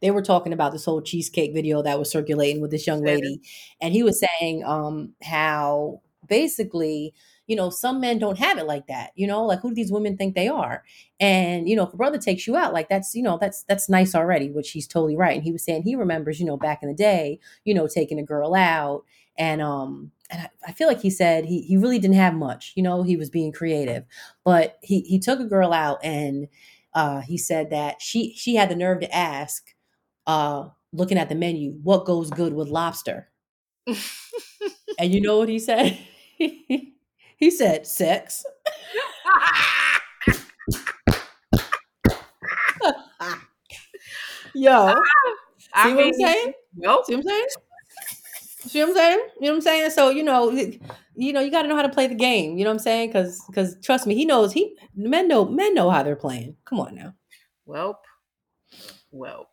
they 0.00 0.10
were 0.10 0.22
talking 0.22 0.52
about 0.52 0.72
this 0.72 0.84
whole 0.84 1.02
cheesecake 1.02 1.54
video 1.54 1.82
that 1.82 1.98
was 1.98 2.10
circulating 2.10 2.60
with 2.60 2.70
this 2.70 2.86
young 2.86 3.02
lady, 3.02 3.40
and 3.80 3.92
he 3.94 4.02
was 4.02 4.20
saying 4.40 4.64
um 4.64 5.12
how 5.22 6.00
basically 6.28 7.14
you 7.46 7.56
know 7.56 7.70
some 7.70 8.00
men 8.00 8.18
don't 8.18 8.38
have 8.38 8.56
it 8.58 8.66
like 8.66 8.86
that 8.86 9.10
you 9.16 9.26
know 9.26 9.44
like 9.44 9.60
who 9.60 9.70
do 9.70 9.74
these 9.74 9.92
women 9.92 10.16
think 10.16 10.34
they 10.34 10.48
are? 10.48 10.82
And 11.20 11.68
you 11.68 11.76
know 11.76 11.84
if 11.84 11.92
a 11.94 11.96
brother 11.96 12.18
takes 12.18 12.46
you 12.46 12.56
out 12.56 12.72
like 12.72 12.88
that's 12.88 13.14
you 13.14 13.22
know 13.22 13.38
that's 13.40 13.62
that's 13.64 13.88
nice 13.88 14.14
already 14.14 14.50
which 14.50 14.70
he's 14.70 14.86
totally 14.86 15.16
right. 15.16 15.34
And 15.36 15.44
he 15.44 15.52
was 15.52 15.64
saying 15.64 15.82
he 15.82 15.96
remembers 15.96 16.40
you 16.40 16.46
know 16.46 16.56
back 16.56 16.82
in 16.82 16.88
the 16.88 16.94
day 16.94 17.38
you 17.64 17.74
know 17.74 17.86
taking 17.88 18.18
a 18.18 18.22
girl 18.24 18.54
out 18.54 19.04
and 19.38 19.62
um 19.62 20.10
and 20.30 20.42
I, 20.42 20.48
I 20.68 20.72
feel 20.72 20.88
like 20.88 21.00
he 21.00 21.10
said 21.10 21.44
he 21.46 21.62
he 21.62 21.76
really 21.76 21.98
didn't 21.98 22.16
have 22.16 22.34
much 22.34 22.72
you 22.76 22.82
know 22.82 23.02
he 23.02 23.16
was 23.16 23.30
being 23.30 23.52
creative. 23.52 24.04
But 24.44 24.78
he 24.82 25.00
he 25.02 25.18
took 25.18 25.40
a 25.40 25.44
girl 25.44 25.72
out 25.72 25.98
and 26.04 26.48
uh 26.94 27.20
he 27.20 27.38
said 27.38 27.70
that 27.70 28.00
she 28.02 28.34
she 28.36 28.54
had 28.56 28.68
the 28.70 28.76
nerve 28.76 29.00
to 29.00 29.14
ask 29.14 29.74
uh 30.26 30.68
looking 30.92 31.18
at 31.18 31.28
the 31.28 31.34
menu 31.34 31.72
what 31.82 32.04
goes 32.06 32.30
good 32.30 32.54
with 32.54 32.68
lobster 32.68 33.30
and 34.98 35.12
you 35.12 35.20
know 35.20 35.38
what 35.38 35.48
he 35.48 35.58
said 35.58 35.98
he 36.38 37.50
said 37.50 37.86
sex 37.86 38.44
yo 44.54 45.02
I 45.74 45.90
see 45.90 45.94
what 45.94 46.04
i'm 46.06 46.12
saying 46.14 46.52
Nope. 46.76 47.06
see 47.06 47.14
what 47.16 47.20
i'm 47.24 47.28
saying 47.28 47.46
See 48.66 48.80
what 48.80 48.90
I'm 48.90 48.94
saying? 48.94 49.18
You 49.18 49.42
know 49.42 49.48
what 49.48 49.54
I'm 49.56 49.60
saying? 49.62 49.90
So 49.90 50.10
you 50.10 50.22
know, 50.22 50.50
you 51.14 51.32
know, 51.32 51.40
you 51.40 51.50
got 51.50 51.62
to 51.62 51.68
know 51.68 51.76
how 51.76 51.82
to 51.82 51.88
play 51.88 52.06
the 52.06 52.14
game. 52.14 52.56
You 52.58 52.64
know 52.64 52.70
what 52.70 52.74
I'm 52.74 52.78
saying? 52.80 53.08
Because, 53.10 53.42
because 53.46 53.76
trust 53.82 54.06
me, 54.06 54.14
he 54.14 54.24
knows. 54.24 54.52
He 54.52 54.76
men 54.94 55.28
know 55.28 55.44
men 55.44 55.74
know 55.74 55.90
how 55.90 56.02
they're 56.02 56.16
playing. 56.16 56.56
Come 56.64 56.80
on 56.80 56.94
now. 56.94 57.14
Welp. 57.68 57.96
Welp. 59.14 59.46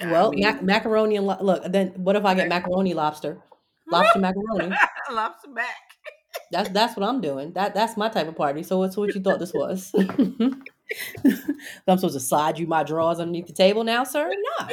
I 0.00 0.10
Well, 0.10 0.30
mean, 0.32 0.40
mac- 0.40 0.62
macaroni 0.62 1.16
and 1.16 1.26
lo- 1.26 1.38
look. 1.40 1.64
Then 1.70 1.88
what 1.96 2.16
if 2.16 2.24
I 2.24 2.34
get 2.34 2.48
macaroni 2.48 2.94
lobster, 2.94 3.42
lobster 3.90 4.18
macaroni? 4.18 4.74
lobster 5.10 5.50
back. 5.50 5.76
That's 6.52 6.70
that's 6.70 6.96
what 6.96 7.08
I'm 7.08 7.20
doing. 7.20 7.52
That 7.52 7.74
that's 7.74 7.96
my 7.96 8.08
type 8.08 8.28
of 8.28 8.36
party. 8.36 8.62
So 8.62 8.78
what's 8.78 8.96
what 8.96 9.14
you 9.14 9.20
thought 9.20 9.38
this 9.40 9.52
was? 9.52 9.92
I'm 9.98 11.98
supposed 11.98 12.14
to 12.14 12.20
slide 12.20 12.58
you 12.58 12.66
my 12.66 12.82
drawers 12.82 13.20
underneath 13.20 13.46
the 13.46 13.52
table 13.52 13.84
now, 13.84 14.04
sir? 14.04 14.30
No. 14.60 14.68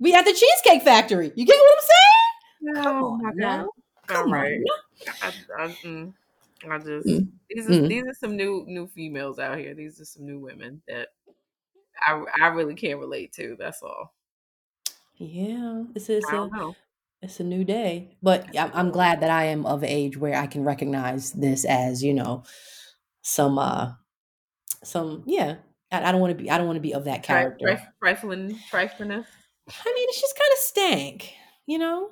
We 0.00 0.14
at 0.14 0.24
the 0.24 0.32
Cheesecake 0.32 0.82
Factory. 0.82 1.30
You 1.36 1.46
get 1.46 1.56
what 1.56 1.78
I'm 1.78 1.84
saying? 1.84 2.74
No, 2.74 2.82
Come 2.82 3.04
on 3.04 3.22
my 3.22 3.30
now. 3.34 3.56
god. 3.58 3.66
Come 4.08 4.26
on. 4.26 4.32
right. 4.32 4.60
I, 5.22 5.28
I, 5.58 5.68
mm, 5.84 6.14
I 6.70 6.78
just 6.78 7.08
Mm. 7.08 7.32
these 7.50 7.68
are 7.68 7.78
Mm. 7.78 7.88
these 7.88 8.04
are 8.06 8.14
some 8.14 8.36
new 8.36 8.64
new 8.66 8.86
females 8.88 9.38
out 9.38 9.58
here. 9.58 9.74
These 9.74 10.00
are 10.00 10.04
some 10.04 10.26
new 10.26 10.40
women 10.40 10.82
that 10.88 11.10
I 12.06 12.24
I 12.42 12.48
really 12.48 12.74
can't 12.74 13.00
relate 13.00 13.32
to. 13.34 13.56
That's 13.58 13.82
all. 13.82 14.14
Yeah, 15.16 15.84
it's 15.94 16.08
it's 16.08 16.32
I 16.32 16.32
a 16.32 16.38
don't 16.38 16.52
know. 16.52 16.76
it's 17.22 17.40
a 17.40 17.44
new 17.44 17.64
day, 17.64 18.18
but 18.22 18.56
I'm, 18.58 18.70
I'm 18.74 18.90
glad 18.92 19.20
that 19.22 19.30
I 19.30 19.46
am 19.46 19.66
of 19.66 19.84
age 19.84 20.16
where 20.18 20.36
I 20.38 20.46
can 20.46 20.64
recognize 20.64 21.32
this 21.32 21.64
as 21.66 22.02
you 22.04 22.14
know 22.14 22.44
some 23.22 23.58
uh 23.58 23.94
some 24.84 25.24
yeah. 25.26 25.58
I, 25.92 26.04
I 26.08 26.12
don't 26.12 26.20
want 26.22 26.36
to 26.38 26.42
be 26.44 26.50
I 26.50 26.58
don't 26.58 26.66
want 26.68 26.78
to 26.78 26.82
be 26.82 26.94
of 26.94 27.04
that 27.06 27.22
character. 27.24 27.66
trif- 27.66 27.92
trifling, 28.00 28.62
triflingness. 28.70 29.26
I 29.68 29.92
mean, 29.94 30.08
it's 30.08 30.20
just 30.20 30.36
kind 30.38 30.52
of 30.52 30.58
stank, 30.58 31.32
you 31.66 31.78
know. 31.78 32.10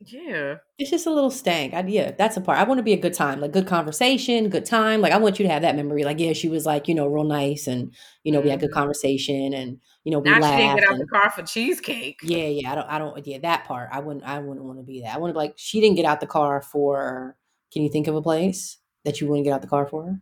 Yeah. 0.00 0.56
It's 0.78 0.90
just 0.90 1.06
a 1.06 1.10
little 1.10 1.30
stank. 1.30 1.74
I, 1.74 1.80
yeah, 1.88 2.12
that's 2.12 2.36
a 2.36 2.40
part. 2.40 2.58
I 2.58 2.62
want 2.62 2.78
to 2.78 2.84
be 2.84 2.92
a 2.92 2.96
good 3.00 3.12
time, 3.14 3.40
like 3.40 3.50
good 3.52 3.66
conversation, 3.66 4.48
good 4.48 4.64
time. 4.64 5.00
Like 5.00 5.12
I 5.12 5.16
want 5.18 5.38
you 5.40 5.44
to 5.46 5.50
have 5.52 5.62
that 5.62 5.74
memory. 5.74 6.04
Like 6.04 6.20
yeah, 6.20 6.32
she 6.34 6.48
was 6.48 6.64
like 6.66 6.86
you 6.86 6.94
know 6.94 7.08
real 7.08 7.24
nice, 7.24 7.66
and 7.66 7.92
you 8.22 8.30
know 8.30 8.40
we 8.40 8.48
had 8.50 8.60
good 8.60 8.70
Mhm. 8.70 8.74
conversation, 8.74 9.52
and 9.54 9.80
you 10.04 10.12
know 10.12 10.20
we 10.20 10.30
Now 10.30 10.40
she 10.40 10.56
didn't 10.56 10.76
get 10.76 10.84
out 10.88 10.98
the 10.98 11.06
car 11.06 11.30
for 11.30 11.42
cheesecake. 11.42 12.20
yeah, 12.22 12.46
yeah. 12.46 12.72
I 12.72 12.74
don't, 12.74 12.88
I 12.88 12.98
don't. 12.98 13.26
Yeah, 13.26 13.38
that 13.38 13.64
part. 13.64 13.88
I 13.92 14.00
wouldn't. 14.00 14.24
I 14.24 14.38
wouldn't 14.38 14.64
want 14.66 14.78
to 14.78 14.84
be 14.84 15.02
that. 15.02 15.14
I 15.14 15.18
want 15.18 15.34
to 15.34 15.38
like 15.38 15.54
she 15.56 15.80
didn't 15.80 15.96
get 15.96 16.04
out 16.04 16.20
the 16.20 16.26
car 16.26 16.62
for. 16.62 17.36
Can 17.72 17.82
you 17.82 17.90
think 17.90 18.06
of 18.06 18.14
a 18.14 18.22
place 18.22 18.78
that 19.04 19.20
you 19.20 19.26
wouldn't 19.28 19.44
get 19.44 19.52
out 19.52 19.62
the 19.62 19.68
car 19.68 19.86
for? 19.86 20.20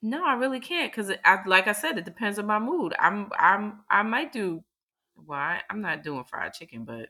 No, 0.00 0.24
I 0.24 0.34
really 0.34 0.60
can't 0.60 0.92
because, 0.92 1.10
I, 1.24 1.38
like 1.46 1.66
I 1.66 1.72
said, 1.72 1.98
it 1.98 2.04
depends 2.04 2.38
on 2.38 2.46
my 2.46 2.58
mood. 2.58 2.94
I'm, 2.98 3.30
I'm, 3.38 3.80
I 3.90 4.02
might 4.02 4.32
do. 4.32 4.62
Well, 5.16 5.38
I, 5.38 5.60
I'm 5.68 5.80
not 5.80 6.02
doing 6.04 6.24
fried 6.24 6.52
chicken, 6.54 6.84
but 6.84 7.08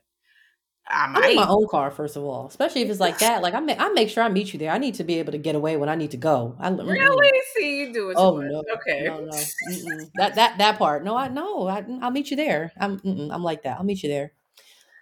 I 0.91 1.27
need 1.27 1.35
my 1.35 1.47
own 1.47 1.67
car 1.67 1.91
first 1.91 2.15
of 2.15 2.23
all, 2.23 2.47
especially 2.47 2.81
if 2.81 2.89
it's 2.89 2.99
like 2.99 3.19
that. 3.19 3.41
Like 3.43 3.53
I 3.53 3.59
make, 3.59 3.79
I 3.79 3.89
make 3.89 4.09
sure 4.09 4.23
I 4.23 4.29
meet 4.29 4.53
you 4.53 4.59
there. 4.59 4.71
I 4.71 4.79
need 4.79 4.95
to 4.95 5.03
be 5.03 5.19
able 5.19 5.31
to 5.33 5.37
get 5.37 5.53
away 5.55 5.77
when 5.77 5.87
I 5.87 5.95
need 5.95 6.11
to 6.11 6.17
go. 6.17 6.55
I. 6.59 6.69
Really? 6.69 7.31
See, 7.55 7.79
you 7.79 7.93
do 7.93 8.09
it. 8.09 8.15
Oh 8.17 8.37
no, 8.37 8.63
Okay. 8.73 9.05
no, 9.05 9.19
no, 9.19 9.31
mm-mm. 9.31 10.09
that 10.15 10.35
that 10.35 10.57
that 10.57 10.79
part. 10.79 11.03
No, 11.03 11.15
I 11.15 11.27
no, 11.27 11.67
I, 11.67 11.85
I'll 12.01 12.11
meet 12.11 12.31
you 12.31 12.37
there. 12.37 12.71
I'm 12.79 12.99
mm-mm, 12.99 13.29
I'm 13.31 13.43
like 13.43 13.63
that. 13.63 13.77
I'll 13.77 13.83
meet 13.83 14.01
you 14.01 14.09
there. 14.09 14.33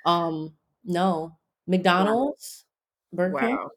Um, 0.05 0.53
no, 0.83 1.37
McDonald's, 1.67 2.65
Burger 3.13 3.39
King. 3.39 3.55
Wow. 3.55 3.69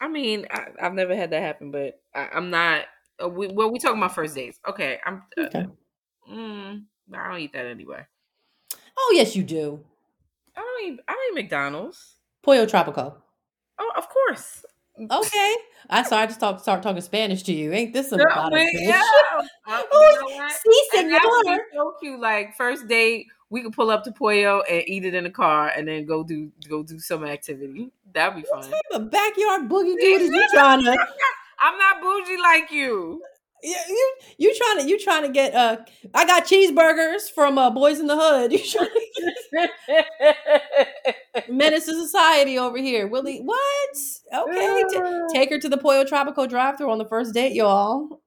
I 0.00 0.08
mean, 0.08 0.46
I, 0.50 0.66
I've 0.80 0.94
never 0.94 1.14
had 1.14 1.30
that 1.30 1.42
happen, 1.42 1.70
but 1.70 2.00
I, 2.14 2.28
I'm 2.34 2.50
not. 2.50 2.86
Uh, 3.22 3.28
we, 3.28 3.46
well, 3.46 3.70
we 3.70 3.78
talking 3.78 3.98
about 3.98 4.14
first 4.16 4.34
dates. 4.34 4.58
Okay, 4.68 4.98
I'm. 5.06 5.22
Uh, 5.38 5.42
Okay. 5.42 5.66
mm, 6.28 6.82
I 7.14 7.28
don't 7.28 7.40
eat 7.40 7.52
that 7.52 7.66
anyway. 7.66 8.04
Oh 8.98 9.12
yes, 9.14 9.36
you 9.36 9.44
do. 9.44 9.84
I 10.56 10.60
don't 10.60 10.92
eat. 10.94 11.00
I 11.08 11.12
don't 11.12 11.38
eat 11.38 11.42
McDonald's. 11.42 12.16
Pollo 12.42 12.66
Tropico. 12.66 13.14
Oh, 13.78 13.92
of 13.96 14.08
course. 14.08 14.64
Okay, 15.00 15.54
I 15.88 16.02
saw. 16.02 16.18
I 16.18 16.26
just 16.26 16.38
talk, 16.38 16.60
start 16.60 16.82
talking 16.82 17.00
Spanish 17.00 17.42
to 17.44 17.52
you. 17.52 17.72
Ain't 17.72 17.94
this 17.94 18.12
No, 18.12 18.24
bada 18.26 18.52
wait, 18.52 18.68
yeah. 18.74 19.02
Uh, 19.66 19.82
Oh, 19.90 20.20
you 20.22 20.30
know 20.30 20.36
what? 20.36 20.52
Si, 20.52 20.98
And 20.98 21.10
that 21.10 21.22
would 21.24 21.44
be 21.44 21.48
senor. 21.52 21.64
so 21.72 21.94
cute. 22.00 22.20
Like 22.20 22.54
first 22.56 22.86
date, 22.88 23.26
we 23.48 23.62
could 23.62 23.72
pull 23.72 23.90
up 23.90 24.04
to 24.04 24.12
Pollo 24.12 24.60
and 24.70 24.84
eat 24.86 25.06
it 25.06 25.14
in 25.14 25.24
the 25.24 25.30
car, 25.30 25.68
and 25.74 25.88
then 25.88 26.04
go 26.04 26.22
do 26.22 26.52
go 26.68 26.82
do 26.82 26.98
some 27.00 27.24
activity. 27.24 27.90
That'd 28.12 28.42
be 28.42 28.48
What 28.50 28.64
fun. 28.64 28.70
type 28.70 28.80
of 29.00 29.10
backyard 29.10 29.62
boogie 29.68 29.98
dude 29.98 30.20
is 30.20 30.30
you 30.30 30.46
trying 30.52 30.80
to? 30.84 30.96
I'm 31.60 31.78
not 31.78 32.02
bougie 32.02 32.36
like 32.42 32.70
you. 32.70 33.22
You, 33.62 33.76
you 33.88 34.14
you 34.38 34.54
trying 34.56 34.78
to 34.80 34.88
you 34.88 34.98
trying 34.98 35.22
to 35.22 35.28
get 35.28 35.54
uh 35.54 35.76
I 36.14 36.26
got 36.26 36.44
cheeseburgers 36.46 37.30
from 37.32 37.58
uh 37.58 37.70
Boyz 37.70 38.00
n 38.00 38.06
the 38.08 38.16
Hood. 38.16 38.52
You 38.52 38.58
trying 38.58 38.88
to 38.88 39.06
get 41.14 41.48
menace 41.48 41.86
to 41.86 41.92
society 41.92 42.58
over 42.58 42.78
here. 42.78 43.06
Willie 43.06 43.38
what? 43.40 43.96
Okay. 44.34 44.84
t- 44.90 45.00
take 45.32 45.50
her 45.50 45.58
to 45.58 45.68
the 45.68 45.78
Pollo 45.78 46.04
Tropico 46.04 46.48
drive 46.48 46.76
through 46.78 46.90
on 46.90 46.98
the 46.98 47.04
first 47.04 47.34
date, 47.34 47.52
y'all. 47.54 48.20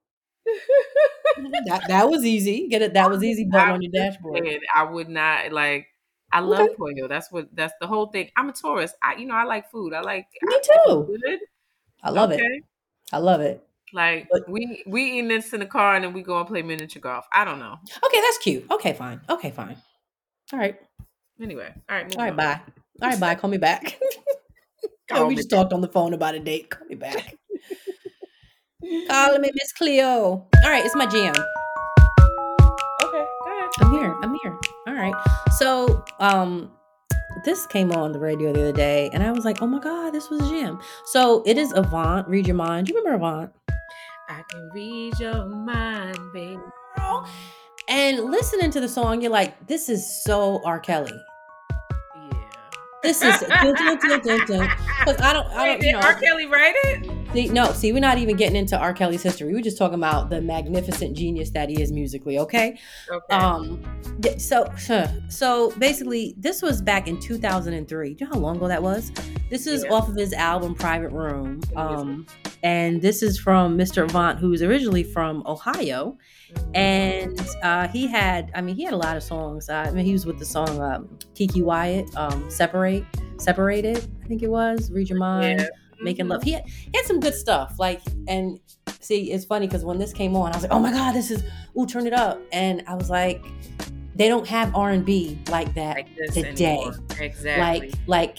that 1.66 1.82
that 1.88 2.08
was 2.08 2.24
easy. 2.24 2.68
Get 2.68 2.82
it 2.82 2.94
that 2.94 3.10
was 3.10 3.22
easy 3.22 3.44
button 3.44 3.70
on 3.74 3.82
your 3.82 3.92
dashboard. 3.92 4.46
I 4.74 4.84
would 4.84 5.08
not 5.08 5.52
like. 5.52 5.86
I 6.32 6.40
love 6.40 6.60
Okay. 6.60 6.74
Pollo. 6.76 7.08
That's 7.08 7.30
what. 7.30 7.48
That's 7.54 7.74
the 7.80 7.86
whole 7.86 8.06
thing. 8.06 8.30
I'm 8.36 8.48
a 8.48 8.52
tourist. 8.52 8.94
I, 9.02 9.14
you 9.16 9.26
know, 9.26 9.34
I 9.34 9.44
like 9.44 9.70
food. 9.70 9.92
I 9.94 10.00
like. 10.00 10.26
Me 10.42 10.54
I- 10.56 10.60
too. 10.88 11.18
Good. 11.22 11.40
I 12.02 12.10
love 12.10 12.30
it. 12.30 12.40
I 13.12 13.18
love 13.18 13.40
it. 13.40 13.65
Like 13.92 14.28
But- 14.30 14.48
we 14.48 14.82
we 14.86 15.04
eating 15.04 15.28
this 15.28 15.52
in 15.52 15.60
the 15.60 15.66
car 15.66 15.94
and 15.94 16.04
then 16.04 16.12
we 16.12 16.22
go 16.22 16.38
and 16.38 16.46
play 16.48 16.62
miniature 16.62 17.00
golf. 17.00 17.26
I 17.32 17.44
don't 17.44 17.58
know. 17.58 17.76
Okay, 18.04 18.20
that's 18.20 18.38
cute. 18.38 18.66
Okay, 18.70 18.92
fine. 18.92 19.20
Okay, 19.30 19.50
fine. 19.50 19.76
All 20.52 20.58
right. 20.58 20.76
Anyway, 21.40 21.72
all 21.88 21.96
right. 21.96 22.16
All 22.16 22.22
right, 22.22 22.30
on. 22.30 22.36
bye. 22.36 22.60
All 23.02 23.08
right, 23.10 23.20
bye. 23.20 23.34
Call 23.34 23.50
me 23.50 23.58
back. 23.58 23.98
Call 25.08 25.24
we 25.24 25.30
me 25.30 25.36
just 25.36 25.50
back. 25.50 25.60
talked 25.60 25.72
on 25.72 25.80
the 25.82 25.88
phone 25.88 26.14
about 26.14 26.34
a 26.34 26.40
date. 26.40 26.70
Call 26.70 26.86
me 26.88 26.94
back. 26.96 27.36
Call 29.08 29.38
me 29.38 29.50
Miss 29.54 29.72
Cleo. 29.72 30.04
All 30.64 30.70
right, 30.70 30.84
it's 30.84 30.94
my 30.96 31.06
jam. 31.06 31.34
Okay, 33.04 33.24
go 33.44 33.58
ahead. 33.58 33.70
I'm 33.80 33.90
here. 33.92 34.16
I'm 34.22 34.34
here. 34.42 34.58
All 34.86 34.94
right. 34.94 35.14
So, 35.58 36.04
um, 36.20 36.70
this 37.44 37.66
came 37.66 37.92
on 37.92 38.12
the 38.12 38.18
radio 38.18 38.52
the 38.52 38.60
other 38.60 38.72
day, 38.72 39.10
and 39.12 39.22
I 39.22 39.30
was 39.32 39.44
like, 39.44 39.60
"Oh 39.62 39.66
my 39.66 39.78
god, 39.80 40.12
this 40.12 40.30
was 40.30 40.48
Jim." 40.48 40.78
So 41.06 41.42
it 41.46 41.56
is 41.58 41.72
Avant. 41.72 42.26
Read 42.28 42.46
your 42.46 42.56
mind. 42.56 42.86
Do 42.86 42.92
you 42.94 42.98
remember 43.00 43.16
Avant? 43.24 43.52
I 44.28 44.42
can 44.50 44.68
read 44.72 45.18
your 45.20 45.44
mind, 45.46 46.18
baby. 46.32 46.60
And 47.88 48.24
listening 48.24 48.70
to 48.72 48.80
the 48.80 48.88
song, 48.88 49.20
you're 49.20 49.30
like, 49.30 49.66
"This 49.68 49.88
is 49.88 50.24
so 50.24 50.60
R. 50.64 50.80
Kelly." 50.80 51.12
Yeah. 52.32 52.50
This 53.02 53.22
is 53.22 53.38
because 53.38 55.20
I 55.20 55.32
don't, 55.32 55.46
I 55.52 55.66
don't, 55.66 55.80
did 55.80 55.86
you 55.86 55.92
know. 55.92 56.00
R. 56.00 56.14
Kelly 56.14 56.46
write 56.46 56.74
it? 56.76 57.15
See, 57.36 57.48
no, 57.48 57.70
see, 57.72 57.92
we're 57.92 58.00
not 58.00 58.16
even 58.16 58.34
getting 58.34 58.56
into 58.56 58.78
R. 58.78 58.94
Kelly's 58.94 59.22
history. 59.22 59.52
We're 59.52 59.60
just 59.60 59.76
talking 59.76 59.96
about 59.96 60.30
the 60.30 60.40
magnificent 60.40 61.14
genius 61.14 61.50
that 61.50 61.68
he 61.68 61.82
is 61.82 61.92
musically. 61.92 62.38
Okay. 62.38 62.78
Okay. 63.10 63.34
Um. 63.34 63.82
So, 64.38 64.72
so 65.28 65.70
basically, 65.72 66.34
this 66.38 66.62
was 66.62 66.80
back 66.80 67.08
in 67.08 67.20
2003. 67.20 68.14
Do 68.14 68.24
you 68.24 68.30
know 68.30 68.34
how 68.34 68.40
long 68.40 68.56
ago 68.56 68.68
that 68.68 68.82
was? 68.82 69.12
This 69.50 69.66
is 69.66 69.84
Yeah. 69.84 69.92
off 69.92 70.08
of 70.08 70.16
his 70.16 70.32
album 70.32 70.74
Private 70.74 71.10
Room. 71.10 71.60
Um, 71.76 72.24
and 72.62 73.02
this 73.02 73.22
is 73.22 73.38
from 73.38 73.76
Mr. 73.76 74.08
Avant, 74.08 74.38
who's 74.38 74.62
originally 74.62 75.02
from 75.02 75.42
Ohio, 75.44 76.16
and 76.74 77.38
uh, 77.62 77.86
he 77.88 78.06
had, 78.06 78.50
I 78.54 78.62
mean, 78.62 78.76
he 78.76 78.82
had 78.84 78.94
a 78.94 78.96
lot 78.96 79.14
of 79.14 79.22
songs. 79.22 79.68
Uh, 79.68 79.84
I 79.86 79.90
mean, 79.90 80.06
he 80.06 80.12
was 80.12 80.24
with 80.24 80.38
the 80.38 80.46
song 80.46 80.80
um, 80.80 81.06
KeKe 81.34 81.62
Wyatt, 81.62 82.16
um, 82.16 82.48
"Separate," 82.50 83.04
"Separated," 83.36 84.08
I 84.24 84.26
think 84.26 84.42
it 84.42 84.48
was. 84.50 84.90
"Read 84.90 85.10
Your 85.10 85.18
Mind." 85.18 85.60
Yeah. 85.60 85.66
Making 86.00 86.28
love. 86.28 86.40
Mm-hmm. 86.40 86.46
He 86.46 86.52
had, 86.52 86.64
he 86.66 86.90
had 86.94 87.06
some 87.06 87.20
good 87.20 87.34
stuff. 87.34 87.76
Like, 87.78 88.02
and 88.28 88.60
see, 89.00 89.32
it's 89.32 89.44
funny 89.44 89.66
because 89.66 89.84
when 89.84 89.98
this 89.98 90.12
came 90.12 90.36
on, 90.36 90.52
I 90.52 90.56
was 90.56 90.62
like, 90.62 90.72
oh 90.72 90.80
my 90.80 90.92
god, 90.92 91.14
this 91.14 91.30
is 91.30 91.44
ooh, 91.78 91.86
turn 91.86 92.06
it 92.06 92.12
up. 92.12 92.40
And 92.52 92.82
I 92.86 92.94
was 92.94 93.10
like, 93.10 93.44
they 94.14 94.28
don't 94.28 94.46
have 94.46 94.74
R 94.74 94.90
and 94.90 95.04
B 95.04 95.38
like 95.50 95.74
that 95.74 95.96
Like 95.96 96.32
today. 96.32 96.76
anymore. 96.76 96.94
Exactly. 97.18 97.90
Like, 97.90 97.94
like, 98.06 98.38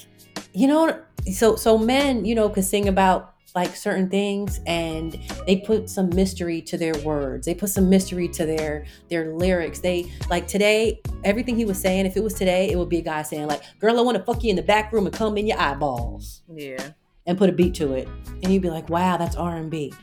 you 0.54 0.68
know, 0.68 1.02
so 1.34 1.56
so 1.56 1.78
men, 1.78 2.26
you 2.26 2.36
know, 2.36 2.50
could 2.50 2.66
sing 2.66 2.88
about 2.88 3.36
like 3.58 3.76
certain 3.76 4.08
things 4.08 4.60
and 4.68 5.18
they 5.48 5.58
put 5.58 5.90
some 5.90 6.10
mystery 6.14 6.62
to 6.62 6.78
their 6.78 6.94
words 7.00 7.48
they 7.48 7.56
put 7.56 7.70
some 7.70 7.90
mystery 7.90 8.28
to 8.28 8.46
their 8.46 8.86
their 9.10 9.34
lyrics 9.34 9.80
they 9.80 10.12
like 10.30 10.48
today 10.48 11.02
everything 11.24 11.56
he 11.56 11.66
was 11.66 11.80
saying 11.82 12.06
if 12.06 12.16
it 12.16 12.24
was 12.24 12.36
today 12.36 12.70
it 12.70 12.78
would 12.78 12.88
be 12.88 13.00
a 13.00 13.02
guy 13.02 13.24
saying 13.24 13.48
like 13.48 13.64
girl 13.80 13.98
i 13.98 14.02
want 14.02 14.16
to 14.16 14.24
fuck 14.24 14.44
you 14.44 14.52
in 14.52 14.56
the 14.56 14.62
back 14.62 14.94
room 14.94 15.08
and 15.08 15.16
come 15.16 15.38
in 15.38 15.48
your 15.48 15.60
eyeballs 15.60 16.44
yeah. 16.54 16.90
And 17.28 17.38
put 17.38 17.50
a 17.50 17.54
beat 17.54 17.76
to 17.76 17.94
it 17.94 18.08
and 18.42 18.52
you'd 18.52 18.62
be 18.64 18.70
like 18.70 18.90
wow 18.90 19.18
that's 19.18 19.36
r&b 19.36 19.94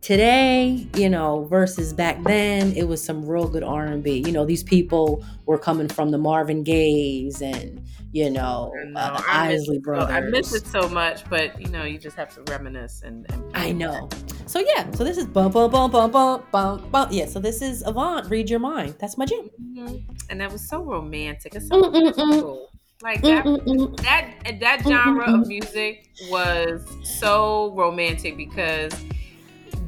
today 0.00 0.86
you 0.96 1.08
know 1.10 1.44
versus 1.44 1.92
back 1.92 2.22
then 2.24 2.72
it 2.74 2.88
was 2.88 3.02
some 3.02 3.24
real 3.26 3.46
good 3.48 3.62
r&b 3.62 4.10
you 4.26 4.32
know 4.32 4.44
these 4.46 4.62
people 4.62 5.24
were 5.46 5.58
coming 5.58 5.88
from 5.88 6.10
the 6.10 6.18
marvin 6.18 6.62
gayes 6.64 7.42
and 7.42 7.82
you 8.12 8.30
know 8.30 8.72
I 8.80 8.84
know. 8.88 8.98
uh, 9.00 9.16
the 9.20 9.28
I 9.28 9.48
miss 9.48 9.62
isley 9.62 9.76
it 9.76 9.78
so- 9.80 9.82
brothers 9.84 10.10
I 10.16 10.20
miss 10.20 10.54
it 10.54 10.66
so 10.66 10.88
much, 10.88 11.28
but 11.30 11.60
you 11.60 11.68
know, 11.68 11.84
you 11.84 11.96
just 11.98 12.16
have 12.16 12.34
to 12.34 12.42
reminisce 12.50 13.02
and. 13.02 13.24
and 13.30 13.44
I 13.54 13.70
know. 13.70 14.08
So 14.46 14.58
yeah, 14.58 14.90
so 14.90 15.04
this 15.04 15.16
is 15.16 15.26
bum 15.26 15.52
bum 15.52 15.70
bum 15.70 15.92
bum 15.92 16.10
bum 16.10 16.42
bum 16.50 16.90
bum. 16.90 17.08
Yeah, 17.12 17.26
so 17.26 17.38
this 17.38 17.62
is 17.62 17.82
Avant. 17.86 18.28
Read 18.28 18.50
your 18.50 18.58
mind. 18.58 18.96
That's 18.98 19.16
my 19.16 19.26
jam. 19.26 19.48
Mhm. 19.62 20.02
And 20.28 20.40
that 20.40 20.50
was 20.50 20.68
so 20.68 20.82
romantic. 20.82 21.54
It's 21.54 21.68
so. 21.68 22.66
Like 23.02 23.22
that. 23.22 23.44
Mm-mm-mm. 23.46 23.96
that 24.02 24.60
that 24.60 24.82
genre 24.86 25.40
of 25.40 25.46
music 25.46 26.10
was 26.28 26.86
so 27.02 27.72
romantic 27.74 28.36
because 28.36 28.92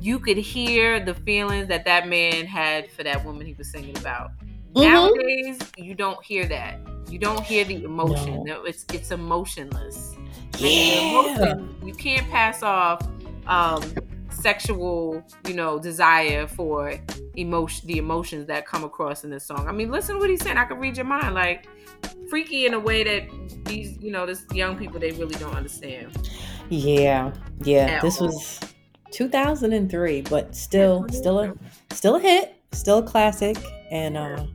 you 0.01 0.19
could 0.19 0.39
hear 0.39 0.99
the 0.99 1.15
feelings 1.15 1.69
that 1.69 1.85
that 1.85 2.09
man 2.09 2.47
had 2.47 2.91
for 2.91 3.03
that 3.03 3.25
woman 3.25 3.47
he 3.47 3.53
was 3.55 3.71
singing 3.71 3.97
about. 3.99 4.31
Mhm. 4.75 4.83
Nowadays, 4.83 5.59
you 5.77 5.95
don't 5.95 6.23
hear 6.25 6.47
that. 6.47 6.79
You 7.09 7.19
don't 7.19 7.43
hear 7.45 7.65
the 7.65 7.85
emotion. 7.85 8.45
No. 8.45 8.55
No, 8.61 8.65
it's 8.65 8.87
it's 8.93 9.11
emotionless. 9.11 10.17
Yeah. 10.59 11.01
emotion, 11.01 11.77
you 11.85 11.93
can't 11.95 12.29
pass 12.31 12.63
off 12.63 13.07
um, 13.47 13.83
sexual, 14.43 15.25
you 15.47 15.55
know, 15.55 15.79
desire 15.79 16.47
for 16.47 16.99
emotion, 17.37 17.87
the 17.87 17.99
emotions 17.99 18.47
that 18.47 18.67
come 18.67 18.85
across 18.85 19.25
in 19.25 19.31
this 19.31 19.47
song. 19.47 19.69
I 19.69 19.73
mean, 19.73 19.91
listen 19.91 20.17
to 20.17 20.21
what 20.21 20.29
he's 20.29 20.43
saying. 20.43 20.59
I 20.59 20.65
can 20.65 20.79
read 20.79 20.97
your 20.97 21.07
mind. 21.07 21.35
Like, 21.35 21.69
freaky 22.29 22.67
in 22.67 22.75
a 22.75 22.81
way 22.81 23.05
that 23.05 23.65
these, 23.65 23.97
you 23.99 24.11
know, 24.11 24.27
this 24.27 24.45
young 24.53 24.77
people 24.77 24.99
they 24.99 25.13
really 25.13 25.37
don't 25.37 25.55
understand. 25.55 26.31
Yeah, 26.69 27.33
yeah. 27.63 28.01
This 28.01 28.21
all. 28.21 28.29
was 28.29 28.61
2003, 29.13 30.23
but 30.23 30.55
still, 30.55 31.07
still 31.11 31.41
a, 31.41 31.55
still 31.91 32.17
a 32.17 32.21
hit, 32.21 32.57
still 32.73 32.99
a 32.99 33.03
classic, 33.03 33.57
and 33.91 34.17
uh, 34.17 34.47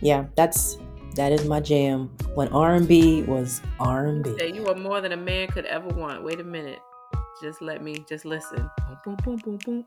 yeah, 0.00 0.26
that's 0.36 0.78
that 1.16 1.32
is 1.32 1.46
my 1.46 1.60
jam. 1.60 2.10
When 2.34 2.48
R 2.48 2.74
and 2.74 2.86
B 2.86 3.22
was 3.22 3.60
R 3.80 4.06
and 4.06 4.22
B. 4.22 4.52
you 4.54 4.66
are 4.68 4.74
more 4.74 5.00
than 5.00 5.12
a 5.12 5.16
man 5.16 5.48
could 5.48 5.64
ever 5.66 5.88
want. 5.88 6.22
Wait 6.22 6.40
a 6.40 6.44
minute. 6.44 6.78
Just 7.42 7.62
let 7.62 7.82
me 7.82 8.04
just 8.08 8.24
listen. 8.24 8.70
Boom, 9.04 9.16
boom, 9.24 9.38
boom, 9.38 9.38
boom, 9.44 9.58
boom. 9.64 9.86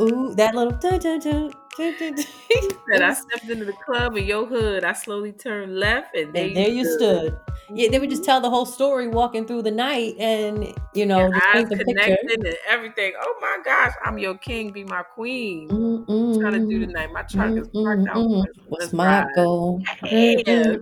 Ooh, 0.00 0.34
that 0.36 0.54
little. 0.54 0.72
dun, 0.78 0.98
dun, 1.00 1.20
dun. 1.20 1.52
Said 2.90 3.02
I 3.02 3.14
stepped 3.14 3.48
into 3.48 3.64
the 3.64 3.72
club 3.72 4.16
in 4.16 4.24
your 4.24 4.44
hood. 4.46 4.84
I 4.84 4.92
slowly 4.92 5.32
turned 5.32 5.78
left, 5.78 6.14
and 6.14 6.32
there, 6.34 6.46
and 6.46 6.56
there 6.56 6.68
you 6.68 6.84
stood. 6.84 7.38
Yeah, 7.72 7.88
they 7.88 7.98
would 7.98 8.10
just 8.10 8.24
tell 8.24 8.40
the 8.40 8.50
whole 8.50 8.66
story 8.66 9.06
walking 9.08 9.46
through 9.46 9.62
the 9.62 9.70
night, 9.70 10.16
and 10.18 10.74
you 10.94 11.06
know, 11.06 11.30
just 11.30 11.42
eyes 11.46 11.54
paint 11.54 11.68
the 11.70 11.76
picture. 11.76 11.92
connected 11.92 12.46
and 12.46 12.56
everything. 12.68 13.12
Oh 13.20 13.34
my 13.40 13.58
gosh, 13.64 13.92
I'm 14.04 14.18
your 14.18 14.36
king, 14.36 14.72
be 14.72 14.84
my 14.84 15.02
queen. 15.02 15.68
Mm, 15.68 16.40
trying 16.40 16.52
to 16.54 16.68
do 16.68 16.84
tonight. 16.86 17.12
My 17.12 17.22
truck 17.22 17.56
is 17.56 17.68
parked 17.68 18.08
out. 18.08 18.46
What's 18.68 18.92
my 18.92 19.22
ride. 19.22 19.28
goal? 19.36 19.82
Yeah. 20.02 20.76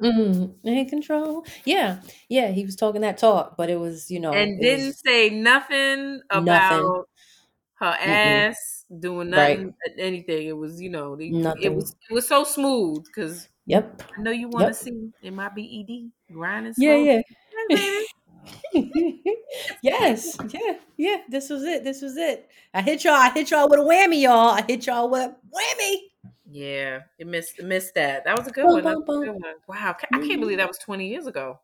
In 0.65 0.89
control. 0.89 1.45
Yeah, 1.65 2.01
yeah. 2.29 2.51
He 2.53 2.65
was 2.65 2.75
talking 2.77 3.03
that 3.03 3.19
talk, 3.19 3.57
but 3.57 3.69
it 3.71 3.77
was, 3.79 4.11
you 4.11 4.21
know, 4.21 4.33
and 4.33 4.61
didn't 4.61 4.87
was- 4.87 5.01
say 5.05 5.31
nothing 5.31 6.23
about 6.31 6.45
Nothing. 6.45 7.03
her 7.75 7.97
ass 8.01 8.78
doing 8.99 9.31
Right. 9.31 9.59
nothing, 9.59 9.75
anything. 9.99 10.49
It 10.49 10.57
was, 10.57 10.81
you 10.81 10.91
know, 10.91 11.17
the, 11.17 11.29
it 11.61 11.75
was 11.75 11.95
it 12.09 12.13
was 12.13 12.27
so 12.27 12.45
smooth 12.45 13.05
because 13.05 13.49
Yep. 13.67 14.03
I 14.17 14.23
know 14.23 14.31
you 14.31 14.49
want 14.49 14.63
to 14.63 14.69
Yep. 14.69 14.77
see 14.77 15.13
in 15.23 15.35
my 15.35 15.49
BED 15.51 16.11
grinding. 16.33 16.75
Yeah, 16.79 16.95
yeah. 16.95 17.21
Hey, 17.69 18.07
yes. 19.83 20.39
Yeah. 20.49 20.79
Yeah. 20.97 21.17
This 21.29 21.51
was 21.51 21.65
it. 21.65 21.85
This 21.85 22.01
was 22.01 22.17
it. 22.17 22.49
I 22.73 22.81
hit 22.81 23.05
y'all. 23.05 23.15
I 23.15 23.31
hit 23.31 23.51
y'all 23.51 23.69
with 23.69 23.81
a 23.81 23.83
whammy, 23.83 24.23
y'all. 24.23 24.51
I 24.51 24.63
hit 24.67 24.87
y'all 24.87 25.11
with 25.11 25.23
a 25.23 25.37
whammy. 25.55 25.97
Yeah, 26.51 27.01
it 27.19 27.27
missed 27.27 27.63
missed 27.63 27.95
that. 27.95 28.25
That 28.25 28.39
was 28.39 28.49
a 28.49 28.51
good 28.51 28.65
Boom, 28.65 28.83
one. 28.83 29.05
Boom, 29.05 29.23
a 29.23 29.27
good 29.27 29.35
one. 29.35 29.55
Wow, 29.69 29.95
I 30.01 30.19
can't 30.19 30.41
believe 30.41 30.41
mm-hmm. 30.41 30.57
that 30.59 30.69
was 30.69 30.79
twenty 30.79 31.09
years 31.09 31.27
ago. 31.27 31.61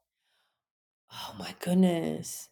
Oh 1.10 1.34
my 1.38 1.54
goodness. 1.60 2.50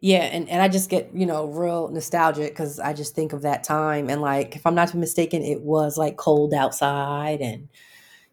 Yeah, 0.00 0.24
and, 0.24 0.48
and 0.50 0.60
I 0.60 0.68
just 0.68 0.90
get, 0.90 1.10
you 1.14 1.24
know, 1.24 1.46
real 1.46 1.88
nostalgic 1.88 2.50
because 2.52 2.78
I 2.78 2.92
just 2.92 3.14
think 3.14 3.32
of 3.32 3.42
that 3.42 3.64
time. 3.64 4.10
And 4.10 4.20
like, 4.20 4.54
if 4.54 4.66
I'm 4.66 4.74
not 4.74 4.94
mistaken, 4.94 5.42
it 5.42 5.62
was 5.62 5.96
like 5.96 6.16
cold 6.16 6.52
outside 6.52 7.40
and 7.40 7.68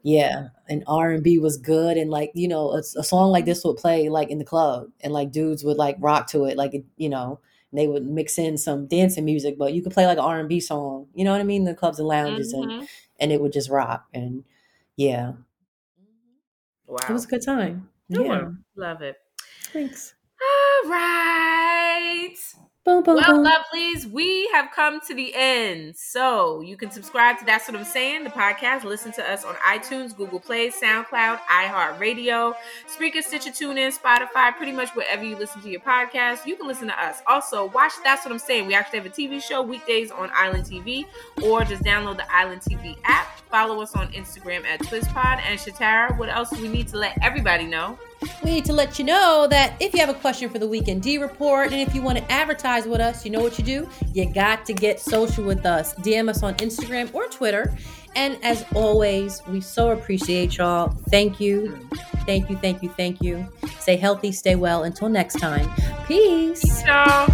yeah, 0.03 0.49
and 0.69 0.83
R 0.87 1.11
and 1.11 1.23
B 1.23 1.39
was 1.39 1.57
good. 1.57 1.97
And 1.97 2.09
like, 2.11 2.31
you 2.35 2.47
know, 2.47 2.71
a, 2.71 2.79
a 2.79 3.03
song 3.03 3.31
like 3.31 3.45
this 3.45 3.63
would 3.65 3.77
play 3.77 4.09
like 4.09 4.29
in 4.29 4.39
the 4.39 4.45
club 4.45 4.87
and 5.01 5.13
like 5.13 5.31
dudes 5.31 5.63
would 5.63 5.77
like 5.77 5.97
rock 5.99 6.27
to 6.29 6.45
it. 6.45 6.57
Like, 6.57 6.73
you 6.97 7.09
know, 7.09 7.39
and 7.71 7.79
they 7.79 7.87
would 7.87 8.05
mix 8.05 8.37
in 8.39 8.57
some 8.57 8.87
dancing 8.87 9.25
music, 9.25 9.57
but 9.57 9.73
you 9.73 9.81
could 9.81 9.93
play 9.93 10.05
like 10.07 10.17
an 10.17 10.25
R 10.25 10.39
and 10.39 10.49
B 10.49 10.59
song, 10.59 11.07
you 11.15 11.23
know 11.25 11.31
what 11.31 11.41
I 11.41 11.45
mean? 11.45 11.63
The 11.65 11.75
clubs 11.75 11.99
and 11.99 12.07
lounges 12.07 12.53
and, 12.53 12.65
Mhm. 12.65 12.87
and 13.19 13.31
it 13.31 13.41
would 13.41 13.53
just 13.53 13.69
rock. 13.69 14.05
And 14.13 14.43
yeah, 14.97 15.33
Wow, 16.87 16.97
it 17.09 17.13
was 17.13 17.25
a 17.25 17.27
good 17.27 17.41
time. 17.45 17.89
Yeah. 18.09 18.49
love 18.75 19.01
it. 19.01 19.17
Thanks. 19.71 20.13
All 20.43 20.89
right. 20.89 22.35
Boom, 22.85 23.01
boom, 23.01 23.15
Well, 23.15 23.41
boom. 23.41 23.45
lovelies, 23.47 24.11
we 24.11 24.49
have 24.51 24.69
come 24.75 24.99
to 25.07 25.13
the 25.13 25.31
end. 25.33 25.95
So 25.95 26.59
you 26.59 26.75
can 26.75 26.91
subscribe 26.91 27.39
to 27.39 27.45
That's 27.45 27.65
What 27.69 27.77
I'm 27.77 27.85
Saying, 27.85 28.25
the 28.25 28.29
podcast. 28.29 28.83
Listen 28.83 29.13
to 29.13 29.31
us 29.31 29.45
on 29.45 29.55
iTunes, 29.55 30.13
Google 30.13 30.41
Play, 30.41 30.67
SoundCloud, 30.69 31.39
iHeartRadio, 31.49 32.53
Spreaker, 32.93 33.23
Stitcher, 33.23 33.51
TuneIn, 33.51 33.97
Spotify, 33.97 34.53
pretty 34.57 34.73
much 34.73 34.89
wherever 34.97 35.23
you 35.23 35.37
listen 35.37 35.61
to 35.61 35.69
your 35.69 35.79
podcast. 35.79 36.45
You 36.45 36.57
can 36.57 36.67
listen 36.67 36.89
to 36.89 37.01
us. 37.01 37.19
Also, 37.25 37.67
watch 37.69 37.93
That's 38.03 38.25
What 38.25 38.33
I'm 38.33 38.39
Saying. 38.39 38.67
We 38.67 38.73
actually 38.75 38.99
have 38.99 39.05
a 39.05 39.11
TV 39.11 39.41
show 39.41 39.61
weekdays 39.61 40.11
on 40.11 40.29
Island 40.35 40.65
TV, 40.65 41.05
or 41.41 41.63
just 41.63 41.83
download 41.83 42.17
the 42.17 42.29
Island 42.35 42.63
TV 42.63 42.97
app. 43.05 43.39
Follow 43.49 43.81
us 43.81 43.95
on 43.95 44.11
Instagram 44.11 44.65
at 44.65 44.81
TwisPod. 44.81 45.39
And 45.47 45.57
Shatara, 45.57 46.17
what 46.17 46.27
else 46.27 46.49
do 46.49 46.61
we 46.61 46.67
need 46.67 46.89
to 46.89 46.97
let 46.97 47.17
everybody 47.21 47.63
know? 47.65 47.97
We 48.43 48.51
need 48.51 48.65
to 48.65 48.73
let 48.73 48.99
you 48.99 49.05
know 49.05 49.47
that 49.49 49.75
if 49.79 49.93
you 49.93 49.99
have 49.99 50.09
a 50.09 50.13
question 50.13 50.49
for 50.49 50.59
the 50.59 50.67
Weekend 50.67 51.01
D 51.01 51.17
Report 51.17 51.71
and 51.71 51.81
if 51.81 51.95
you 51.95 52.01
want 52.01 52.17
to 52.17 52.31
advertise 52.31 52.85
with 52.85 52.99
us, 52.99 53.25
you 53.25 53.31
know 53.31 53.41
what 53.41 53.57
you 53.57 53.63
do? 53.63 53.89
You 54.13 54.31
got 54.31 54.65
to 54.65 54.73
get 54.73 54.99
social 54.99 55.43
with 55.43 55.65
us. 55.65 55.93
DM 55.95 56.29
us 56.29 56.43
on 56.43 56.55
Instagram 56.55 57.13
or 57.13 57.27
Twitter. 57.27 57.75
And 58.15 58.37
as 58.43 58.63
always, 58.75 59.41
we 59.47 59.59
so 59.61 59.89
appreciate 59.89 60.57
y'all. 60.57 60.89
Thank 61.09 61.39
you. 61.39 61.77
Thank 62.25 62.49
you, 62.49 62.57
thank 62.57 62.83
you, 62.83 62.89
thank 62.89 63.21
you. 63.21 63.47
Stay 63.79 63.97
healthy, 63.97 64.31
stay 64.31 64.55
well. 64.55 64.83
Until 64.83 65.09
next 65.09 65.39
time. 65.39 65.69
Peace. 66.07 66.83
Ciao. 66.83 67.27